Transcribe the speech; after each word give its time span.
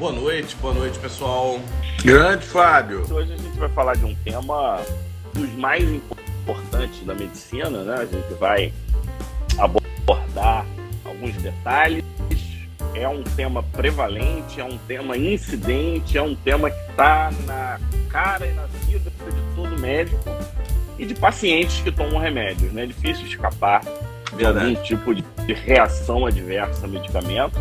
Boa 0.00 0.12
noite, 0.12 0.56
boa 0.56 0.72
noite, 0.72 0.98
pessoal. 0.98 1.60
Grande 2.02 2.46
Fábio. 2.46 3.04
Hoje 3.12 3.34
a 3.34 3.36
gente 3.36 3.58
vai 3.58 3.68
falar 3.68 3.98
de 3.98 4.06
um 4.06 4.14
tema 4.24 4.80
dos 5.34 5.52
mais 5.56 5.86
importantes 5.86 7.04
da 7.04 7.14
medicina, 7.14 7.84
né? 7.84 7.96
A 7.96 8.06
gente 8.06 8.32
vai 8.40 8.72
abordar 9.58 10.64
alguns 11.04 11.34
detalhes. 11.42 12.02
É 12.94 13.06
um 13.06 13.22
tema 13.22 13.62
prevalente, 13.62 14.58
é 14.58 14.64
um 14.64 14.78
tema 14.78 15.18
incidente, 15.18 16.16
é 16.16 16.22
um 16.22 16.34
tema 16.34 16.70
que 16.70 16.90
está 16.90 17.30
na 17.44 17.78
cara 18.08 18.46
e 18.46 18.54
na 18.54 18.64
vida 18.86 19.10
de 19.10 19.54
todo 19.54 19.78
médico 19.78 20.18
e 20.98 21.04
de 21.04 21.14
pacientes 21.14 21.78
que 21.82 21.92
tomam 21.92 22.18
remédios. 22.18 22.72
Né? 22.72 22.84
É 22.84 22.86
difícil 22.86 23.26
escapar 23.26 23.82
de 24.34 24.46
algum 24.46 24.74
tipo 24.76 25.14
de 25.14 25.22
reação 25.52 26.24
adversa 26.24 26.86
a 26.86 26.88
medicamento. 26.88 27.60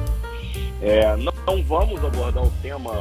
É, 0.82 1.16
não, 1.18 1.64
vamos 1.64 2.04
abordar 2.04 2.44
o 2.44 2.52
tema 2.62 2.92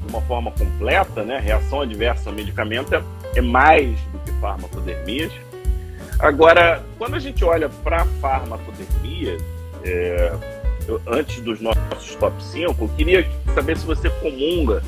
de 0.00 0.08
uma 0.08 0.20
forma 0.22 0.50
completa, 0.52 1.22
né? 1.24 1.38
Reação 1.38 1.80
adversa 1.80 2.28
ao 2.28 2.34
medicamento 2.34 2.94
é, 2.94 3.02
é 3.34 3.40
mais 3.40 3.98
do 4.12 4.18
que 4.18 4.32
farmacodermias. 4.40 5.32
Agora, 6.18 6.84
quando 6.98 7.14
a 7.14 7.18
gente 7.18 7.44
olha 7.44 7.68
para 7.68 8.04
farmacodermia, 8.20 9.36
é, 9.84 10.32
eu, 10.86 11.00
antes 11.06 11.40
dos 11.40 11.60
nossos 11.60 12.14
top 12.16 12.42
5, 12.42 12.84
eu 12.84 12.88
queria 12.96 13.30
saber 13.54 13.76
se 13.76 13.86
você 13.86 14.10
comunga 14.10 14.82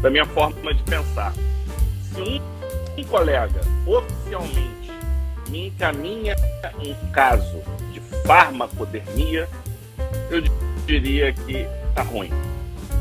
da 0.00 0.10
minha 0.10 0.24
forma 0.26 0.74
de 0.74 0.82
pensar. 0.84 1.32
Se 2.02 2.20
um, 2.20 2.40
um 2.98 3.04
colega 3.04 3.60
oficialmente 3.86 4.90
me 5.48 5.68
encaminha 5.68 6.34
um 6.78 6.94
caso 7.10 7.60
de 7.92 8.00
farmacodermia, 8.26 9.48
eu 10.30 10.42
diria 10.86 11.32
que 11.32 11.66
tá 11.94 12.02
ruim. 12.02 12.30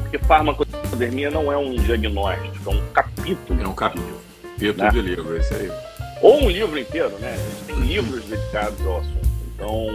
Porque 0.02 0.18
farmacodermia 0.20 1.30
não 1.32 1.52
é 1.52 1.58
um 1.58 1.76
diagnóstico, 1.76 2.72
é 2.72 2.73
um 2.73 2.88
capítulo. 2.94 3.62
É 3.62 3.68
um 3.68 3.73
capítulo. 3.73 4.22
Capítulo 4.53 4.84
né? 4.84 4.90
de 4.92 5.02
livro, 5.02 5.38
esse 5.38 5.53
aí. 5.53 5.72
Ou 6.22 6.44
um 6.44 6.50
livro 6.50 6.80
inteiro, 6.80 7.17
né? 7.20 7.34
A 7.34 7.38
gente 7.38 7.64
tem 7.66 7.75
livros 7.88 8.23
dedicados 8.25 8.80
ao 8.86 8.98
assunto. 8.98 9.23
Então, 9.56 9.88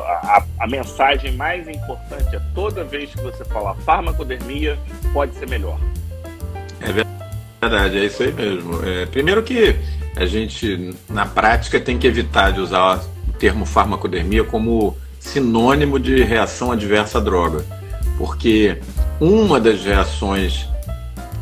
a, 0.00 0.44
a, 0.60 0.66
mensagem 0.66 1.32
mais 1.32 1.68
importante 1.68 2.34
é 2.34 2.40
toda 2.54 2.84
vez 2.84 3.10
que 3.10 3.20
você 3.20 3.44
falar 3.44 3.74
farmacodermia, 3.76 4.78
pode 5.12 5.34
ser 5.34 5.48
melhor. 5.48 5.78
É 6.80 6.92
verdade, 7.60 7.98
é 7.98 8.04
isso 8.04 8.22
aí 8.22 8.32
mesmo. 8.32 8.84
É, 8.84 9.06
primeiro 9.06 9.42
que 9.42 9.76
a 10.16 10.26
gente, 10.26 10.94
na 11.08 11.26
prática, 11.26 11.80
tem 11.80 11.98
que 11.98 12.06
evitar 12.06 12.52
de 12.52 12.60
usar 12.60 13.02
o 13.28 13.32
termo 13.32 13.64
farmacodermia 13.64 14.44
como 14.44 14.96
sinônimo 15.22 15.98
de 15.98 16.22
reação 16.22 16.72
adversa 16.72 17.18
à 17.18 17.20
droga, 17.20 17.64
porque 18.18 18.78
uma 19.20 19.60
das 19.60 19.82
reações 19.84 20.68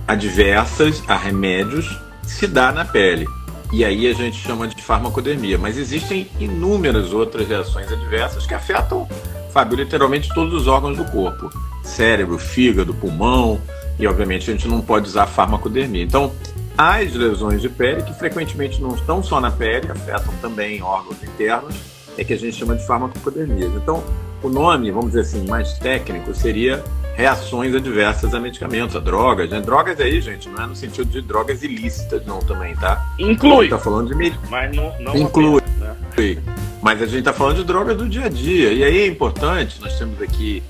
adversas 0.06 1.02
a 1.08 1.16
remédios 1.16 1.98
se 2.22 2.46
dá 2.46 2.70
na 2.70 2.84
pele. 2.84 3.26
E 3.72 3.84
aí 3.84 4.08
a 4.08 4.12
gente 4.12 4.36
chama 4.36 4.68
de 4.68 4.82
farmacodermia. 4.82 5.56
Mas 5.56 5.78
existem 5.78 6.28
inúmeras 6.38 7.12
outras 7.12 7.48
reações 7.48 7.90
adversas 7.90 8.46
que 8.46 8.54
afetam, 8.54 9.08
Fábio, 9.52 9.76
literalmente 9.76 10.28
todos 10.34 10.52
os 10.52 10.66
órgãos 10.66 10.96
do 10.96 11.04
corpo: 11.06 11.50
cérebro, 11.82 12.38
fígado, 12.38 12.94
pulmão. 12.94 13.60
E 13.98 14.06
obviamente 14.06 14.50
a 14.50 14.52
gente 14.52 14.68
não 14.68 14.80
pode 14.80 15.08
usar 15.08 15.26
farmacodermia. 15.26 16.02
Então, 16.02 16.32
as 16.76 17.12
lesões 17.14 17.60
de 17.60 17.68
pele, 17.68 18.02
que 18.02 18.14
frequentemente 18.14 18.80
não 18.80 18.94
estão 18.94 19.22
só 19.22 19.40
na 19.40 19.50
pele, 19.50 19.90
afetam 19.90 20.34
também 20.40 20.82
órgãos 20.82 21.22
internos, 21.22 21.74
é 22.18 22.24
que 22.24 22.32
a 22.32 22.38
gente 22.38 22.56
chama 22.56 22.76
de 22.76 22.86
farmacodermias. 22.86 23.72
Então, 23.74 24.02
o 24.42 24.48
nome, 24.48 24.90
vamos 24.90 25.08
dizer 25.08 25.20
assim, 25.20 25.46
mais 25.46 25.74
técnico 25.78 26.34
seria 26.34 26.82
reações 27.14 27.74
adversas 27.74 28.34
a 28.34 28.40
medicamentos, 28.40 28.96
a 28.96 29.00
drogas. 29.00 29.50
Né? 29.50 29.60
Drogas 29.60 30.00
aí, 30.00 30.20
gente, 30.20 30.48
não 30.48 30.64
é 30.64 30.66
no 30.66 30.74
sentido 30.74 31.10
de 31.10 31.20
drogas 31.20 31.62
ilícitas, 31.62 32.24
não, 32.24 32.38
também, 32.40 32.74
tá? 32.76 33.06
Inclui. 33.18 33.68
Tá 33.68 33.78
falando 33.78 34.08
de 34.08 34.14
medicamentos. 34.14 34.50
Mas 34.50 34.74
não, 34.74 34.94
não 35.00 35.16
Inclui. 35.16 35.60
Apenas, 35.60 35.78
né? 35.78 36.42
Mas 36.82 37.02
a 37.02 37.06
gente 37.06 37.18
está 37.18 37.32
falando 37.32 37.56
de 37.56 37.64
drogas 37.64 37.96
do 37.96 38.08
dia 38.08 38.24
a 38.24 38.28
dia. 38.28 38.72
E 38.72 38.82
aí 38.82 39.00
é 39.00 39.06
importante, 39.06 39.80
nós 39.80 39.98
temos 39.98 40.20
aqui 40.22 40.62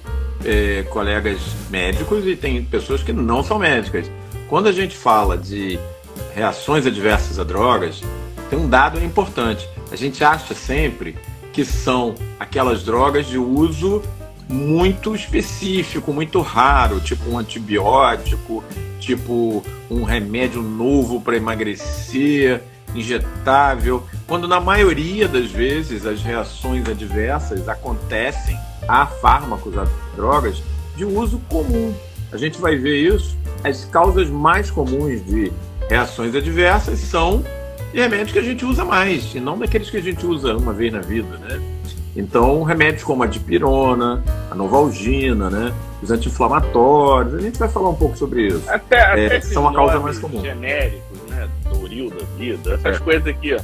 é, 0.44 0.82
colegas 0.90 1.38
médicos 1.70 2.26
e 2.26 2.34
tem 2.34 2.64
pessoas 2.64 3.02
que 3.02 3.12
não 3.12 3.42
são 3.42 3.58
médicas. 3.58 4.10
Quando 4.48 4.68
a 4.68 4.72
gente 4.72 4.96
fala 4.96 5.38
de 5.38 5.78
reações 6.34 6.86
adversas 6.86 7.38
a 7.38 7.44
drogas, 7.44 8.02
tem 8.48 8.58
um 8.58 8.68
dado 8.68 9.02
importante. 9.04 9.68
A 9.92 9.96
gente 9.96 10.22
acha 10.24 10.54
sempre 10.54 11.16
que 11.60 11.64
são 11.66 12.14
aquelas 12.38 12.82
drogas 12.84 13.26
de 13.26 13.36
uso 13.36 14.02
muito 14.48 15.14
específico, 15.14 16.10
muito 16.10 16.40
raro, 16.40 17.00
tipo 17.00 17.28
um 17.28 17.38
antibiótico, 17.38 18.64
tipo 18.98 19.62
um 19.90 20.02
remédio 20.02 20.62
novo 20.62 21.20
para 21.20 21.36
emagrecer, 21.36 22.62
injetável, 22.94 24.02
quando 24.26 24.48
na 24.48 24.58
maioria 24.58 25.28
das 25.28 25.50
vezes 25.50 26.06
as 26.06 26.22
reações 26.22 26.88
adversas 26.88 27.68
acontecem 27.68 28.56
a 28.88 29.04
fármacos, 29.04 29.76
a 29.76 29.86
drogas 30.16 30.62
de 30.96 31.04
uso 31.04 31.42
comum. 31.50 31.94
A 32.32 32.38
gente 32.38 32.58
vai 32.58 32.76
ver 32.76 33.14
isso. 33.14 33.36
As 33.62 33.84
causas 33.84 34.30
mais 34.30 34.70
comuns 34.70 35.22
de 35.26 35.52
reações 35.90 36.34
adversas 36.34 37.00
são 37.00 37.44
de 37.92 38.00
remédios 38.00 38.32
que 38.32 38.38
a 38.38 38.42
gente 38.42 38.64
usa 38.64 38.84
mais, 38.84 39.34
e 39.34 39.40
não 39.40 39.58
daqueles 39.58 39.90
que 39.90 39.96
a 39.96 40.02
gente 40.02 40.24
usa 40.24 40.56
uma 40.56 40.72
vez 40.72 40.92
na 40.92 41.00
vida, 41.00 41.36
né? 41.38 41.60
Então, 42.16 42.62
remédios 42.62 43.04
como 43.04 43.22
a 43.22 43.26
dipirona, 43.26 44.22
a 44.50 44.54
novalgina, 44.54 45.48
né? 45.48 45.72
Os 46.02 46.10
anti-inflamatórios, 46.10 47.34
a 47.34 47.40
gente 47.40 47.58
vai 47.58 47.68
falar 47.68 47.90
um 47.90 47.94
pouco 47.94 48.16
sobre 48.16 48.48
isso. 48.48 48.68
Até, 48.68 48.96
é, 48.96 49.26
até 49.26 49.40
são 49.40 49.68
a 49.68 49.74
causa 49.74 50.00
mais 50.00 50.18
comum. 50.18 50.40
genéricos, 50.40 51.20
né? 51.28 51.48
Doril 51.72 52.10
da 52.10 52.24
vida, 52.36 52.74
essas 52.74 52.96
é. 52.96 52.98
coisas 52.98 53.26
aqui, 53.26 53.54
ó. 53.54 53.60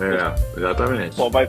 É, 0.00 0.34
exatamente. 0.56 1.16
Só 1.16 1.28
vai, 1.28 1.48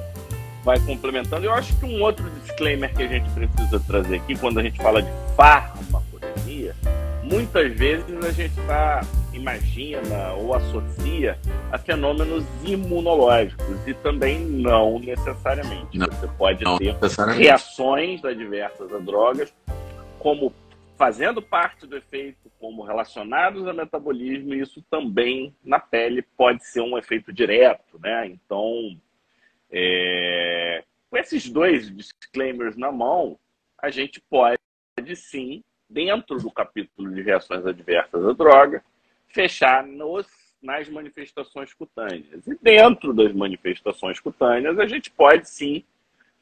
vai 0.63 0.79
complementando. 0.79 1.45
Eu 1.45 1.53
acho 1.53 1.75
que 1.75 1.85
um 1.85 2.01
outro 2.01 2.25
disclaimer 2.44 2.91
que 2.94 3.03
a 3.03 3.07
gente 3.07 3.29
precisa 3.29 3.79
trazer 3.79 4.16
aqui, 4.16 4.35
quando 4.35 4.59
a 4.59 4.63
gente 4.63 4.81
fala 4.81 5.03
de 5.03 5.09
farmacodemia, 5.35 6.75
muitas 7.23 7.72
vezes 7.73 8.06
a 8.23 8.31
gente 8.31 8.59
está 8.59 9.01
imagina 9.39 10.33
ou 10.33 10.53
associa 10.53 11.39
a 11.72 11.77
fenômenos 11.77 12.44
imunológicos 12.63 13.88
e 13.88 13.94
também 13.95 14.39
não 14.45 15.00
necessariamente. 15.00 15.97
Não, 15.97 16.07
Você 16.07 16.27
pode 16.38 16.63
ter 16.77 16.95
reações 17.38 18.23
adversas 18.23 18.94
a 18.94 19.00
drogas 19.00 19.53
como 20.19 20.53
fazendo 20.97 21.41
parte 21.41 21.88
do 21.88 21.95
efeito, 21.95 22.51
como 22.59 22.83
relacionados 22.83 23.66
a 23.66 23.73
metabolismo, 23.73 24.53
e 24.53 24.59
isso 24.59 24.83
também 24.91 25.56
na 25.63 25.79
pele 25.79 26.21
pode 26.21 26.66
ser 26.66 26.81
um 26.81 26.97
efeito 26.97 27.31
direto, 27.31 27.97
né? 28.03 28.27
Então, 28.27 29.00
é... 29.71 30.83
com 31.09 31.17
esses 31.17 31.50
dois 31.50 31.89
disclaimers 31.95 32.75
na 32.75 32.91
mão, 32.91 33.39
a 33.81 33.89
gente 33.89 34.21
pode 34.29 34.59
sim, 35.16 35.63
dentro 35.89 36.38
do 36.38 36.51
capítulo 36.51 37.13
de 37.13 37.21
reações 37.21 37.66
adversas 37.66 38.25
à 38.25 38.33
droga, 38.33 38.83
fechar 39.29 39.85
nos, 39.85 40.28
nas 40.62 40.90
manifestações 40.90 41.73
cutâneas. 41.73 42.45
E 42.47 42.57
dentro 42.62 43.13
das 43.13 43.34
manifestações 43.34 44.19
cutâneas, 44.19 44.78
a 44.79 44.85
gente 44.85 45.09
pode 45.12 45.50
sim 45.50 45.84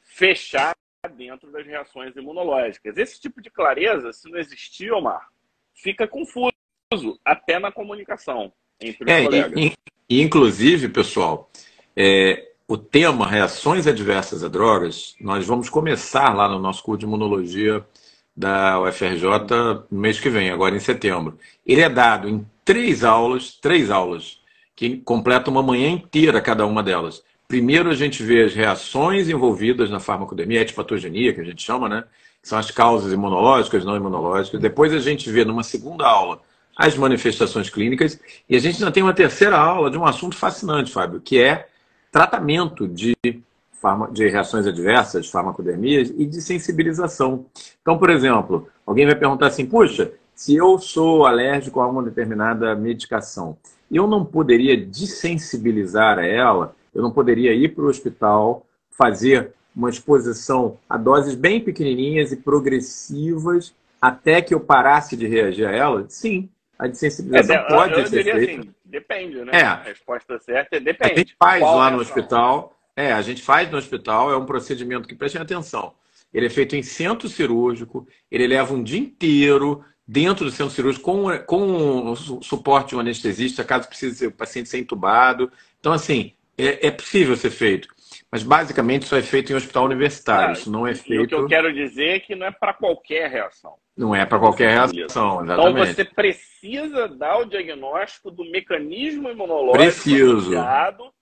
fechar 0.01 0.75
dentro 1.15 1.51
das 1.51 1.65
reações 1.65 2.15
imunológicas. 2.15 2.97
Esse 2.97 3.19
tipo 3.19 3.41
de 3.41 3.49
clareza, 3.49 4.11
se 4.11 4.29
não 4.29 4.37
existir, 4.37 4.91
Omar, 4.91 5.27
fica 5.73 6.07
confuso 6.07 6.51
até 7.23 7.59
na 7.59 7.71
comunicação 7.71 8.51
entre 8.79 9.03
os 9.03 9.11
é, 9.11 9.23
colegas. 9.23 9.53
E, 9.55 9.73
e, 10.09 10.21
inclusive, 10.21 10.89
pessoal, 10.89 11.49
é, 11.95 12.51
o 12.67 12.77
tema 12.77 13.27
reações 13.27 13.87
adversas 13.87 14.43
a 14.43 14.47
drogas, 14.47 15.15
nós 15.21 15.45
vamos 15.45 15.69
começar 15.69 16.35
lá 16.35 16.49
no 16.49 16.59
nosso 16.59 16.83
curso 16.83 16.99
de 16.99 17.05
imunologia 17.05 17.85
da 18.35 18.79
UFRJ 18.81 19.29
no 19.89 19.99
mês 19.99 20.19
que 20.19 20.29
vem, 20.29 20.49
agora 20.49 20.75
em 20.75 20.79
setembro. 20.79 21.39
Ele 21.65 21.81
é 21.81 21.89
dado 21.89 22.27
em 22.27 22.45
três 22.67 23.01
aulas, 23.01 23.53
três 23.53 23.89
aulas, 23.89 24.41
que 24.75 24.97
completam 24.97 25.53
uma 25.53 25.63
manhã 25.63 25.89
inteira 25.89 26.41
cada 26.41 26.65
uma 26.65 26.83
delas. 26.83 27.23
Primeiro 27.47 27.89
a 27.89 27.95
gente 27.95 28.21
vê 28.21 28.43
as 28.43 28.53
reações 28.53 29.29
envolvidas 29.29 29.89
na 29.89 30.01
farmacodemia, 30.01 30.59
etiopatogenia, 30.59 31.33
que 31.33 31.39
a 31.39 31.45
gente 31.45 31.63
chama, 31.63 31.87
né? 31.87 32.03
São 32.43 32.59
as 32.59 32.69
causas 32.69 33.13
imunológicas, 33.13 33.85
não 33.85 33.95
imunológicas. 33.95 34.59
Depois 34.59 34.93
a 34.93 34.99
gente 34.99 35.31
vê 35.31 35.45
numa 35.45 35.63
segunda 35.63 36.05
aula 36.05 36.41
as 36.75 36.97
manifestações 36.97 37.69
clínicas. 37.69 38.19
E 38.49 38.57
a 38.57 38.59
gente 38.59 38.75
ainda 38.75 38.91
tem 38.91 39.01
uma 39.01 39.13
terceira 39.13 39.57
aula 39.57 39.89
de 39.89 39.97
um 39.97 40.05
assunto 40.05 40.35
fascinante, 40.35 40.91
Fábio, 40.91 41.21
que 41.21 41.41
é 41.41 41.69
tratamento 42.11 42.85
de 42.85 43.15
de 44.11 44.27
reações 44.27 44.65
adversas, 44.65 45.29
farmacodermias 45.29 46.09
e 46.17 46.25
de 46.25 46.41
sensibilização. 46.41 47.45
Então, 47.79 47.97
por 47.97 48.09
exemplo, 48.09 48.67
alguém 48.85 49.05
vai 49.05 49.15
perguntar 49.15 49.47
assim: 49.47 49.65
puxa, 49.65 50.11
se 50.37 50.55
eu 50.55 50.77
sou 50.77 51.25
alérgico 51.25 51.79
a 51.81 51.87
uma 51.87 52.03
determinada 52.03 52.75
medicação, 52.75 53.57
eu 53.91 54.05
não 54.05 54.23
poderia 54.23 54.77
desensibilizar 54.77 56.19
a 56.19 56.25
ela, 56.25 56.75
eu 56.93 57.01
não 57.01 57.11
poderia 57.11 57.53
ir 57.53 57.73
para 57.73 57.83
o 57.83 57.87
hospital, 57.87 58.63
fazer 58.91 59.51
uma 59.75 59.89
exposição 59.89 60.77
a 60.87 60.95
doses 60.95 61.33
bem 61.33 61.59
pequenininhas 61.59 62.31
e 62.31 62.37
progressivas 62.37 63.73
até 63.99 64.39
que 64.39 64.53
eu 64.53 64.59
parasse 64.59 65.17
de 65.17 65.25
reagir 65.25 65.65
a 65.65 65.71
ela, 65.71 66.05
sim, 66.07 66.47
a 66.77 66.85
desensibilização 66.85 67.55
é, 67.55 67.67
pode 67.67 67.93
eu, 67.93 67.99
eu 68.01 68.05
ser 68.05 68.23
feita. 68.23 68.61
Assim, 68.61 68.73
depende, 68.85 69.43
né? 69.43 69.51
É. 69.53 69.63
A 69.63 69.81
resposta 69.81 70.37
certa 70.37 70.77
é 70.77 70.79
depende. 70.79 71.13
A 71.13 71.17
gente 71.17 71.35
faz 71.39 71.63
Qual 71.63 71.77
lá 71.77 71.89
no 71.89 71.99
hospital, 71.99 72.77
é, 72.95 73.11
a 73.11 73.23
gente 73.23 73.41
faz 73.41 73.71
no 73.71 73.77
hospital, 73.77 74.31
é 74.31 74.37
um 74.37 74.45
procedimento 74.45 75.07
que, 75.07 75.15
prestem 75.15 75.41
atenção, 75.41 75.95
ele 76.31 76.45
é 76.45 76.49
feito 76.49 76.75
em 76.75 76.83
centro 76.83 77.27
cirúrgico, 77.27 78.07
ele 78.29 78.45
leva 78.45 78.71
um 78.75 78.83
dia 78.83 78.99
inteiro 78.99 79.83
dentro 80.07 80.45
do 80.45 80.51
centro 80.51 80.73
cirúrgico 80.73 81.03
com, 81.03 81.37
com 81.39 82.11
o 82.11 82.15
suporte 82.15 82.89
de 82.89 82.95
um 82.95 82.99
anestesista, 82.99 83.63
caso 83.63 83.87
precise 83.87 84.27
o 84.27 84.31
paciente 84.31 84.69
ser 84.69 84.79
entubado. 84.79 85.51
Então, 85.79 85.91
assim, 85.91 86.33
é, 86.57 86.87
é 86.87 86.91
possível 86.91 87.35
ser 87.35 87.49
feito. 87.49 87.89
Mas 88.31 88.43
basicamente 88.43 89.03
isso 89.03 89.15
é 89.15 89.21
feito 89.21 89.51
em 89.51 89.55
hospital 89.55 89.85
universitário. 89.85 90.49
Ah, 90.49 90.51
isso 90.53 90.71
não 90.71 90.87
é 90.87 90.95
feito. 90.95 91.23
o 91.23 91.27
que 91.27 91.35
eu 91.35 91.47
quero 91.47 91.73
dizer 91.73 92.15
é 92.15 92.19
que 92.19 92.35
não 92.35 92.47
é 92.47 92.51
para 92.51 92.73
qualquer 92.73 93.29
reação. 93.29 93.75
Não 93.95 94.15
é 94.15 94.25
para 94.25 94.39
qualquer 94.39 94.69
reação, 94.69 95.43
exatamente. 95.43 95.51
Então 95.51 95.85
você 95.85 96.05
precisa 96.05 97.07
dar 97.07 97.37
o 97.39 97.45
diagnóstico 97.45 98.29
do 98.29 98.45
mecanismo 98.45 99.29
imunológico 99.29 99.77
Preciso. 99.77 100.51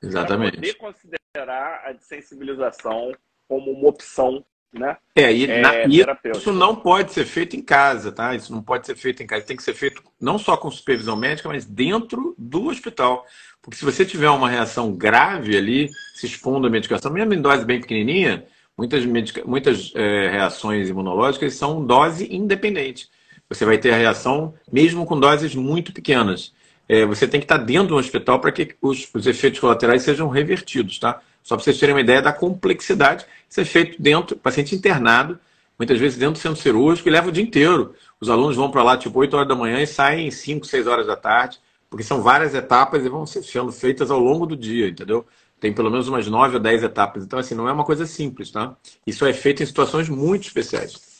Exatamente. 0.01 0.51
para 0.51 0.61
poder 0.61 0.73
considerar 0.75 1.83
a 1.85 1.91
desensibilização 1.93 3.11
como 3.47 3.71
uma 3.71 3.89
opção 3.89 4.43
né? 4.79 4.97
É, 5.15 5.33
e 5.33 5.45
é, 5.45 5.61
na, 5.61 5.71
isso 6.35 6.51
não 6.51 6.75
pode 6.75 7.13
ser 7.13 7.25
feito 7.25 7.55
em 7.55 7.61
casa, 7.61 8.11
tá? 8.11 8.35
Isso 8.35 8.51
não 8.51 8.61
pode 8.61 8.85
ser 8.85 8.95
feito 8.95 9.23
em 9.23 9.27
casa. 9.27 9.45
Tem 9.45 9.55
que 9.55 9.63
ser 9.63 9.73
feito 9.73 10.03
não 10.19 10.37
só 10.37 10.57
com 10.57 10.69
supervisão 10.69 11.15
médica, 11.15 11.49
mas 11.49 11.65
dentro 11.65 12.35
do 12.37 12.67
hospital. 12.67 13.25
Porque 13.61 13.77
se 13.77 13.85
você 13.85 14.05
tiver 14.05 14.29
uma 14.29 14.49
reação 14.49 14.91
grave 14.93 15.57
ali, 15.57 15.89
se 16.13 16.25
expondo 16.25 16.67
à 16.67 16.69
medicação, 16.69 17.11
mesmo 17.11 17.33
em 17.33 17.41
dose 17.41 17.65
bem 17.65 17.79
pequenininha, 17.79 18.45
muitas, 18.77 19.05
medica... 19.05 19.43
muitas 19.45 19.91
é, 19.95 20.29
reações 20.29 20.89
imunológicas 20.89 21.55
são 21.55 21.85
dose 21.85 22.27
independente. 22.33 23.09
Você 23.49 23.65
vai 23.65 23.77
ter 23.77 23.93
a 23.93 23.97
reação 23.97 24.53
mesmo 24.71 25.05
com 25.05 25.19
doses 25.19 25.55
muito 25.55 25.93
pequenas. 25.93 26.53
É, 26.87 27.05
você 27.05 27.27
tem 27.27 27.39
que 27.39 27.45
estar 27.45 27.57
dentro 27.57 27.89
do 27.89 27.95
hospital 27.95 28.39
para 28.39 28.51
que 28.51 28.75
os, 28.81 29.09
os 29.13 29.25
efeitos 29.25 29.59
colaterais 29.59 30.03
sejam 30.03 30.27
revertidos, 30.27 30.99
tá? 30.99 31.21
Só 31.45 31.55
para 31.55 31.63
vocês 31.63 31.77
terem 31.77 31.93
uma 31.93 32.01
ideia 32.01 32.23
da 32.23 32.33
complexidade, 32.33 33.23
isso 33.47 33.61
é 33.61 33.65
feito 33.65 34.01
dentro, 34.01 34.35
paciente 34.35 34.73
internado, 34.73 35.39
muitas 35.77 35.99
vezes 35.99 36.17
dentro 36.17 36.33
do 36.33 36.39
centro 36.39 36.59
cirúrgico, 36.59 37.07
e 37.07 37.11
leva 37.11 37.29
o 37.29 37.31
dia 37.31 37.43
inteiro. 37.43 37.93
Os 38.19 38.31
alunos 38.31 38.55
vão 38.55 38.71
para 38.71 38.81
lá 38.81 38.97
tipo 38.97 39.19
8 39.19 39.35
horas 39.35 39.47
da 39.47 39.55
manhã 39.55 39.79
e 39.79 39.85
saem 39.85 40.31
5, 40.31 40.65
6 40.65 40.87
horas 40.87 41.05
da 41.05 41.15
tarde, 41.15 41.59
porque 41.87 42.03
são 42.03 42.23
várias 42.23 42.55
etapas 42.55 43.05
e 43.05 43.09
vão 43.09 43.27
sendo 43.27 43.71
feitas 43.71 44.09
ao 44.09 44.19
longo 44.19 44.47
do 44.47 44.57
dia, 44.57 44.87
entendeu? 44.87 45.23
Tem 45.59 45.71
pelo 45.71 45.91
menos 45.91 46.07
umas 46.07 46.25
9 46.27 46.55
ou 46.55 46.59
10 46.59 46.81
etapas. 46.81 47.23
Então, 47.23 47.37
assim, 47.37 47.53
não 47.53 47.69
é 47.69 47.71
uma 47.71 47.85
coisa 47.85 48.07
simples, 48.07 48.49
tá? 48.49 48.75
Isso 49.05 49.23
é 49.23 49.31
feito 49.31 49.61
em 49.61 49.67
situações 49.67 50.09
muito 50.09 50.47
especiais. 50.47 51.14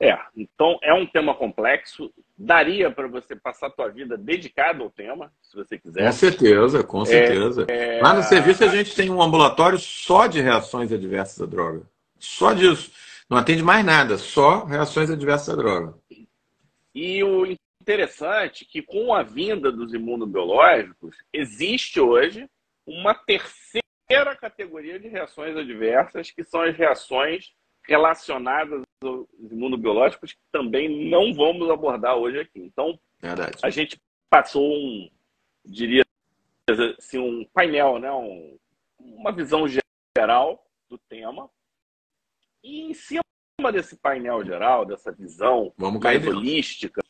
É, 0.00 0.16
então 0.36 0.78
é 0.82 0.94
um 0.94 1.06
tema 1.06 1.34
complexo. 1.34 2.12
Daria 2.36 2.90
para 2.90 3.08
você 3.08 3.34
passar 3.34 3.66
a 3.66 3.70
tua 3.70 3.88
vida 3.88 4.16
dedicado 4.16 4.84
ao 4.84 4.90
tema, 4.90 5.32
se 5.42 5.56
você 5.56 5.76
quiser. 5.76 6.04
Com 6.04 6.12
certeza, 6.12 6.84
com 6.84 7.04
certeza. 7.04 7.66
É, 7.68 7.98
é... 7.98 8.02
Lá 8.02 8.14
no 8.14 8.22
serviço 8.22 8.62
a 8.62 8.68
gente 8.68 8.94
tem 8.94 9.10
um 9.10 9.20
ambulatório 9.20 9.78
só 9.78 10.28
de 10.28 10.40
reações 10.40 10.92
adversas 10.92 11.42
à 11.42 11.46
droga. 11.46 11.82
Só 12.18 12.52
disso. 12.52 12.92
Não 13.28 13.36
atende 13.36 13.62
mais 13.62 13.84
nada, 13.84 14.16
só 14.16 14.64
reações 14.64 15.10
adversas 15.10 15.50
à 15.50 15.56
droga. 15.56 15.94
E 16.94 17.22
o 17.24 17.44
interessante 17.82 18.64
é 18.64 18.66
que 18.70 18.82
com 18.82 19.12
a 19.12 19.22
vinda 19.22 19.72
dos 19.72 19.92
imunobiológicos, 19.92 21.16
existe 21.32 22.00
hoje 22.00 22.48
uma 22.86 23.14
terceira 23.14 24.34
categoria 24.40 24.98
de 24.98 25.08
reações 25.08 25.56
adversas, 25.56 26.30
que 26.30 26.44
são 26.44 26.62
as 26.62 26.76
reações 26.76 27.52
relacionadas 27.88 28.82
aos 29.02 29.26
imunobiológicos 29.50 30.32
que 30.32 30.38
também 30.52 31.08
não 31.08 31.32
vamos 31.32 31.70
abordar 31.70 32.16
hoje 32.16 32.40
aqui. 32.40 32.60
Então, 32.60 32.98
Verdade. 33.20 33.58
a 33.62 33.70
gente 33.70 33.98
passou 34.28 34.70
um, 34.70 35.10
diria 35.64 36.04
assim, 36.98 37.18
um 37.18 37.44
painel, 37.46 37.98
né? 37.98 38.12
Um, 38.12 38.58
uma 39.00 39.32
visão 39.32 39.66
geral 39.66 40.66
do 40.88 40.98
tema. 40.98 41.48
E 42.62 42.90
em 42.90 42.94
cima 42.94 43.22
desse 43.72 43.96
painel 43.96 44.44
geral, 44.44 44.84
dessa 44.84 45.10
visão 45.10 45.72
Vamos 45.76 46.02
mais 46.02 46.26
holística, 46.26 47.00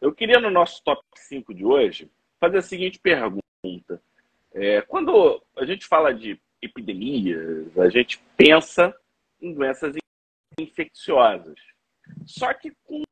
eu 0.00 0.12
queria 0.12 0.40
no 0.40 0.50
nosso 0.50 0.82
top 0.82 1.02
5 1.14 1.54
de 1.54 1.64
hoje 1.64 2.10
fazer 2.40 2.58
a 2.58 2.62
seguinte 2.62 2.98
pergunta. 2.98 4.02
É, 4.52 4.82
quando 4.82 5.42
a 5.56 5.64
gente 5.64 5.86
fala 5.86 6.12
de 6.12 6.40
epidemias, 6.60 7.76
a 7.78 7.88
gente 7.88 8.20
pensa 8.36 8.94
em 9.40 9.52
doenças 9.52 9.94
infecciosas. 10.58 11.58
Só 12.24 12.52
que 12.54 12.72
com, 12.84 13.02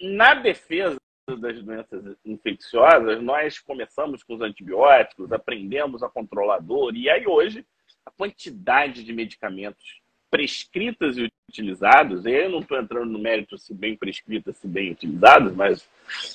na 0.00 0.34
defesa 0.34 0.96
das 1.26 1.62
doenças 1.62 2.16
infecciosas, 2.24 3.22
nós 3.22 3.58
começamos 3.58 4.22
com 4.22 4.34
os 4.34 4.40
antibióticos, 4.40 5.32
aprendemos 5.32 6.02
a 6.02 6.08
controlar 6.08 6.56
a 6.56 6.60
dor, 6.60 6.96
e 6.96 7.08
aí 7.08 7.26
hoje 7.26 7.64
a 8.04 8.10
quantidade 8.10 9.04
de 9.04 9.12
medicamentos 9.12 10.00
prescritas 10.30 11.16
e 11.18 11.30
utilizados, 11.48 12.24
e 12.24 12.30
eu 12.30 12.50
não 12.50 12.60
estou 12.60 12.78
entrando 12.78 13.10
no 13.10 13.18
mérito 13.18 13.58
se 13.58 13.74
bem 13.74 13.96
prescritas, 13.96 14.56
se 14.56 14.68
bem 14.68 14.92
utilizadas, 14.92 15.54
mas 15.54 15.88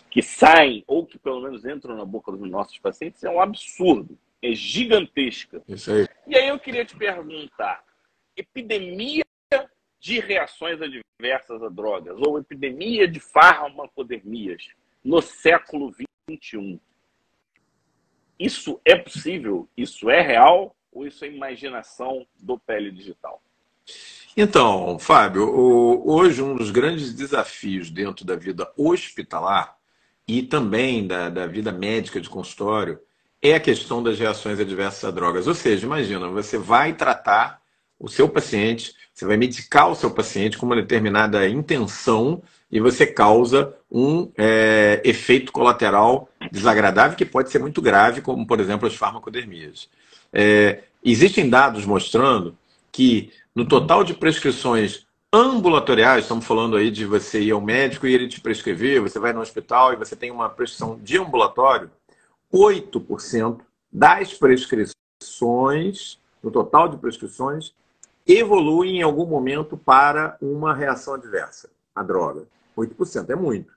que 0.09 0.21
saem, 0.21 0.83
ou 0.85 1.05
que 1.05 1.17
pelo 1.17 1.41
menos 1.41 1.65
entram 1.65 1.95
na 1.95 2.05
boca 2.05 2.31
dos 2.31 2.49
nossos 2.49 2.77
pacientes, 2.77 3.23
é 3.23 3.29
um 3.29 3.39
absurdo, 3.39 4.17
é 4.41 4.53
gigantesca. 4.53 5.61
Isso 5.67 5.91
aí. 5.91 6.07
E 6.27 6.35
aí 6.35 6.47
eu 6.49 6.59
queria 6.59 6.83
te 6.83 6.95
perguntar, 6.95 7.83
epidemia 8.35 9.25
de 10.05 10.19
reações 10.19 10.79
adversas 10.79 11.63
a 11.63 11.67
drogas 11.67 12.15
ou 12.19 12.37
epidemia 12.37 13.07
de 13.07 13.19
farmacodermias 13.19 14.67
no 15.03 15.19
século 15.19 15.91
XXI. 16.29 16.79
Isso 18.39 18.79
é 18.85 18.95
possível? 18.95 19.67
Isso 19.75 20.07
é 20.11 20.21
real? 20.21 20.75
Ou 20.91 21.07
isso 21.07 21.25
é 21.25 21.27
imaginação 21.27 22.23
do 22.39 22.59
pele 22.59 22.91
digital? 22.91 23.41
Então, 24.37 24.99
Fábio, 24.99 25.49
hoje 26.05 26.39
um 26.39 26.55
dos 26.55 26.69
grandes 26.69 27.11
desafios 27.11 27.89
dentro 27.89 28.23
da 28.23 28.35
vida 28.35 28.71
hospitalar 28.77 29.75
e 30.27 30.43
também 30.43 31.07
da, 31.07 31.29
da 31.29 31.47
vida 31.47 31.71
médica 31.71 32.21
de 32.21 32.29
consultório 32.29 32.99
é 33.41 33.55
a 33.55 33.59
questão 33.59 34.03
das 34.03 34.19
reações 34.19 34.59
adversas 34.59 35.03
a 35.03 35.09
drogas. 35.09 35.47
Ou 35.47 35.55
seja, 35.55 35.83
imagina, 35.83 36.29
você 36.29 36.59
vai 36.59 36.93
tratar 36.93 37.64
o 37.99 38.07
seu 38.07 38.27
paciente, 38.27 38.93
você 39.13 39.25
vai 39.25 39.37
medicar 39.37 39.89
o 39.89 39.95
seu 39.95 40.11
paciente 40.11 40.57
com 40.57 40.65
uma 40.65 40.75
determinada 40.75 41.47
intenção 41.47 42.41
e 42.71 42.79
você 42.79 43.07
causa 43.07 43.73
um 43.89 44.29
é, 44.37 45.01
efeito 45.05 45.51
colateral 45.51 46.29
desagradável 46.51 47.17
que 47.17 47.25
pode 47.25 47.49
ser 47.49 47.59
muito 47.59 47.81
grave, 47.81 48.21
como, 48.21 48.45
por 48.45 48.59
exemplo, 48.59 48.87
as 48.87 48.95
farmacodermias. 48.95 49.87
É, 50.33 50.83
existem 51.03 51.49
dados 51.49 51.85
mostrando 51.85 52.57
que 52.91 53.31
no 53.55 53.65
total 53.65 54.03
de 54.03 54.13
prescrições 54.13 55.05
ambulatoriais, 55.31 56.23
estamos 56.23 56.45
falando 56.45 56.75
aí 56.75 56.91
de 56.91 57.05
você 57.05 57.41
ir 57.41 57.51
ao 57.51 57.61
médico 57.61 58.07
e 58.07 58.13
ele 58.13 58.27
te 58.27 58.41
prescrever, 58.41 59.01
você 59.01 59.19
vai 59.19 59.33
no 59.33 59.41
hospital 59.41 59.93
e 59.93 59.97
você 59.97 60.15
tem 60.15 60.31
uma 60.31 60.49
prescrição 60.49 60.99
de 61.01 61.17
ambulatório, 61.17 61.89
8% 62.53 63.59
das 63.91 64.33
prescrições, 64.33 66.19
no 66.41 66.51
total 66.51 66.87
de 66.87 66.97
prescrições, 66.97 67.73
evolui 68.27 68.89
em 68.89 69.01
algum 69.01 69.25
momento 69.25 69.77
para 69.77 70.37
uma 70.41 70.73
reação 70.73 71.13
adversa 71.13 71.69
à 71.93 72.01
droga. 72.01 72.47
8% 72.77 73.29
é 73.29 73.35
muito. 73.35 73.73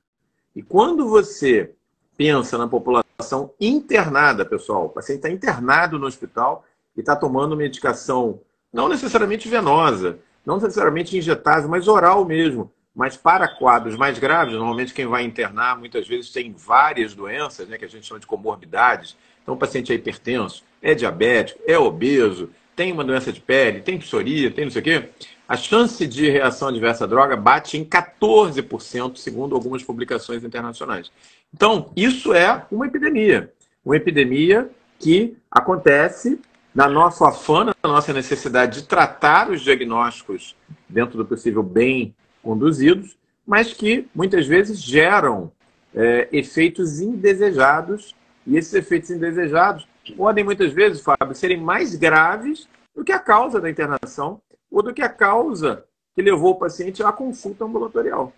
E 0.57 0.63
quando 0.63 1.09
você 1.09 1.75
pensa 2.17 2.59
na 2.59 2.67
população 2.67 3.53
internada, 3.61 4.45
pessoal, 4.45 4.87
o 4.87 4.89
paciente 4.89 5.19
está 5.19 5.31
internado 5.31 5.99
no 5.99 6.07
hospital 6.07 6.65
e 6.97 7.01
está 7.01 7.15
tomando 7.15 7.57
medicação 7.57 8.41
não 8.73 8.89
necessariamente 8.89 9.49
venosa, 9.49 10.19
não 10.45 10.57
necessariamente 10.57 11.17
injetável, 11.17 11.69
mas 11.69 11.87
oral 11.87 12.25
mesmo. 12.25 12.73
Mas 12.95 13.17
para 13.17 13.47
quadros 13.47 13.97
mais 13.97 14.19
graves, 14.19 14.55
normalmente 14.55 14.93
quem 14.93 15.07
vai 15.07 15.23
internar 15.23 15.79
muitas 15.79 16.09
vezes 16.09 16.33
tem 16.33 16.53
várias 16.53 17.15
doenças, 17.15 17.69
né, 17.69 17.79
que 17.79 17.85
a 17.85 17.89
gente 17.89 18.07
chama 18.07 18.19
de 18.19 18.27
comorbidades. 18.27 19.17
Então 19.43 19.55
o 19.55 19.59
paciente 19.59 19.93
é 19.93 19.95
hipertenso, 19.95 20.65
é 20.83 20.95
diabético, 20.95 21.61
é 21.67 21.79
obeso, 21.79 22.51
tem 22.79 22.93
uma 22.93 23.03
doença 23.03 23.33
de 23.33 23.41
pele, 23.41 23.81
tem 23.81 23.99
psoríase, 23.99 24.55
tem 24.55 24.67
não 24.67 24.71
sei 24.71 24.81
o 24.81 24.85
quê, 24.85 25.09
a 25.49 25.57
chance 25.57 26.07
de 26.07 26.31
reação 26.31 26.69
adversa 26.69 27.03
à 27.03 27.07
droga 27.09 27.37
bate 27.37 27.77
em 27.77 27.85
14%, 27.85 29.17
segundo 29.17 29.57
algumas 29.57 29.83
publicações 29.83 30.45
internacionais. 30.45 31.11
Então, 31.53 31.91
isso 31.97 32.33
é 32.33 32.65
uma 32.71 32.87
epidemia. 32.87 33.53
Uma 33.85 33.97
epidemia 33.97 34.71
que 34.97 35.37
acontece 35.51 36.41
na 36.73 36.89
nossa 36.89 37.29
afã, 37.29 37.65
na 37.65 37.75
nossa 37.83 38.13
necessidade 38.13 38.83
de 38.83 38.87
tratar 38.87 39.51
os 39.51 39.61
diagnósticos 39.61 40.55
dentro 40.89 41.19
do 41.19 41.25
possível 41.25 41.65
bem 41.65 42.15
conduzidos, 42.45 43.17
mas 43.45 43.73
que 43.73 44.07
muitas 44.15 44.47
vezes 44.47 44.81
geram 44.81 45.51
é, 45.93 46.29
efeitos 46.31 47.01
indesejados, 47.01 48.15
e 48.47 48.57
esses 48.57 48.73
efeitos 48.73 49.11
indesejados 49.11 49.85
podem 50.13 50.45
muitas 50.45 50.73
vezes, 50.73 51.03
Fábio, 51.03 51.35
serem 51.35 51.59
mais 51.59 51.95
graves 51.95 52.69
do 52.95 53.05
que 53.05 53.13
a 53.13 53.19
causa 53.19 53.61
da 53.61 53.71
internação 53.71 54.41
ou 54.71 54.83
do 54.83 54.93
que 54.93 55.03
a 55.03 55.09
causa 55.09 55.85
que 56.15 56.23
levou 56.23 56.53
o 56.53 56.59
paciente 56.59 57.03
à 57.03 57.13
consulta 57.13 57.65
ambulatorial. 57.65 58.33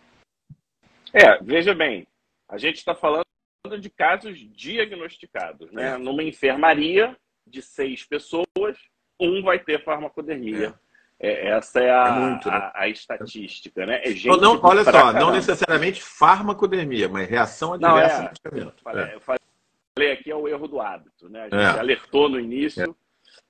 É, 1.12 1.42
veja 1.42 1.74
bem, 1.74 2.06
a 2.48 2.58
gente 2.58 2.76
está 2.76 2.94
falando 2.94 3.24
de 3.80 3.90
casos 3.90 4.38
diagnosticados, 4.38 5.70
né? 5.72 5.94
É. 5.94 5.98
Numa 5.98 6.22
enfermaria 6.22 7.16
de 7.46 7.62
seis 7.62 8.04
pessoas, 8.04 8.76
um 9.18 9.42
vai 9.42 9.58
ter 9.58 9.82
farmacodermia. 9.84 10.74
É. 10.86 10.90
É, 11.22 11.48
essa 11.48 11.80
é 11.80 11.90
a, 11.90 12.08
é 12.08 12.10
muito, 12.12 12.48
né? 12.48 12.56
a, 12.56 12.80
a, 12.82 12.88
estatística, 12.88 13.84
né? 13.84 14.00
É 14.02 14.10
não, 14.38 14.58
olha 14.62 14.82
só, 14.82 14.90
caramba. 14.90 15.20
não 15.20 15.32
necessariamente 15.32 16.02
farmacodermia, 16.02 17.10
mas 17.10 17.28
reação 17.28 17.74
adversa 17.74 18.16
não, 18.16 18.24
é, 18.24 18.28
medicamento. 18.28 18.82
Falei, 18.82 19.04
é. 19.04 19.14
Eu 19.16 19.20
falei 19.20 19.39
aqui 19.96 20.30
é 20.30 20.34
o 20.34 20.48
erro 20.48 20.68
do 20.68 20.80
hábito, 20.80 21.28
né? 21.28 21.42
A 21.42 21.44
gente 21.44 21.76
é. 21.76 21.80
alertou 21.80 22.28
no 22.28 22.40
início. 22.40 22.96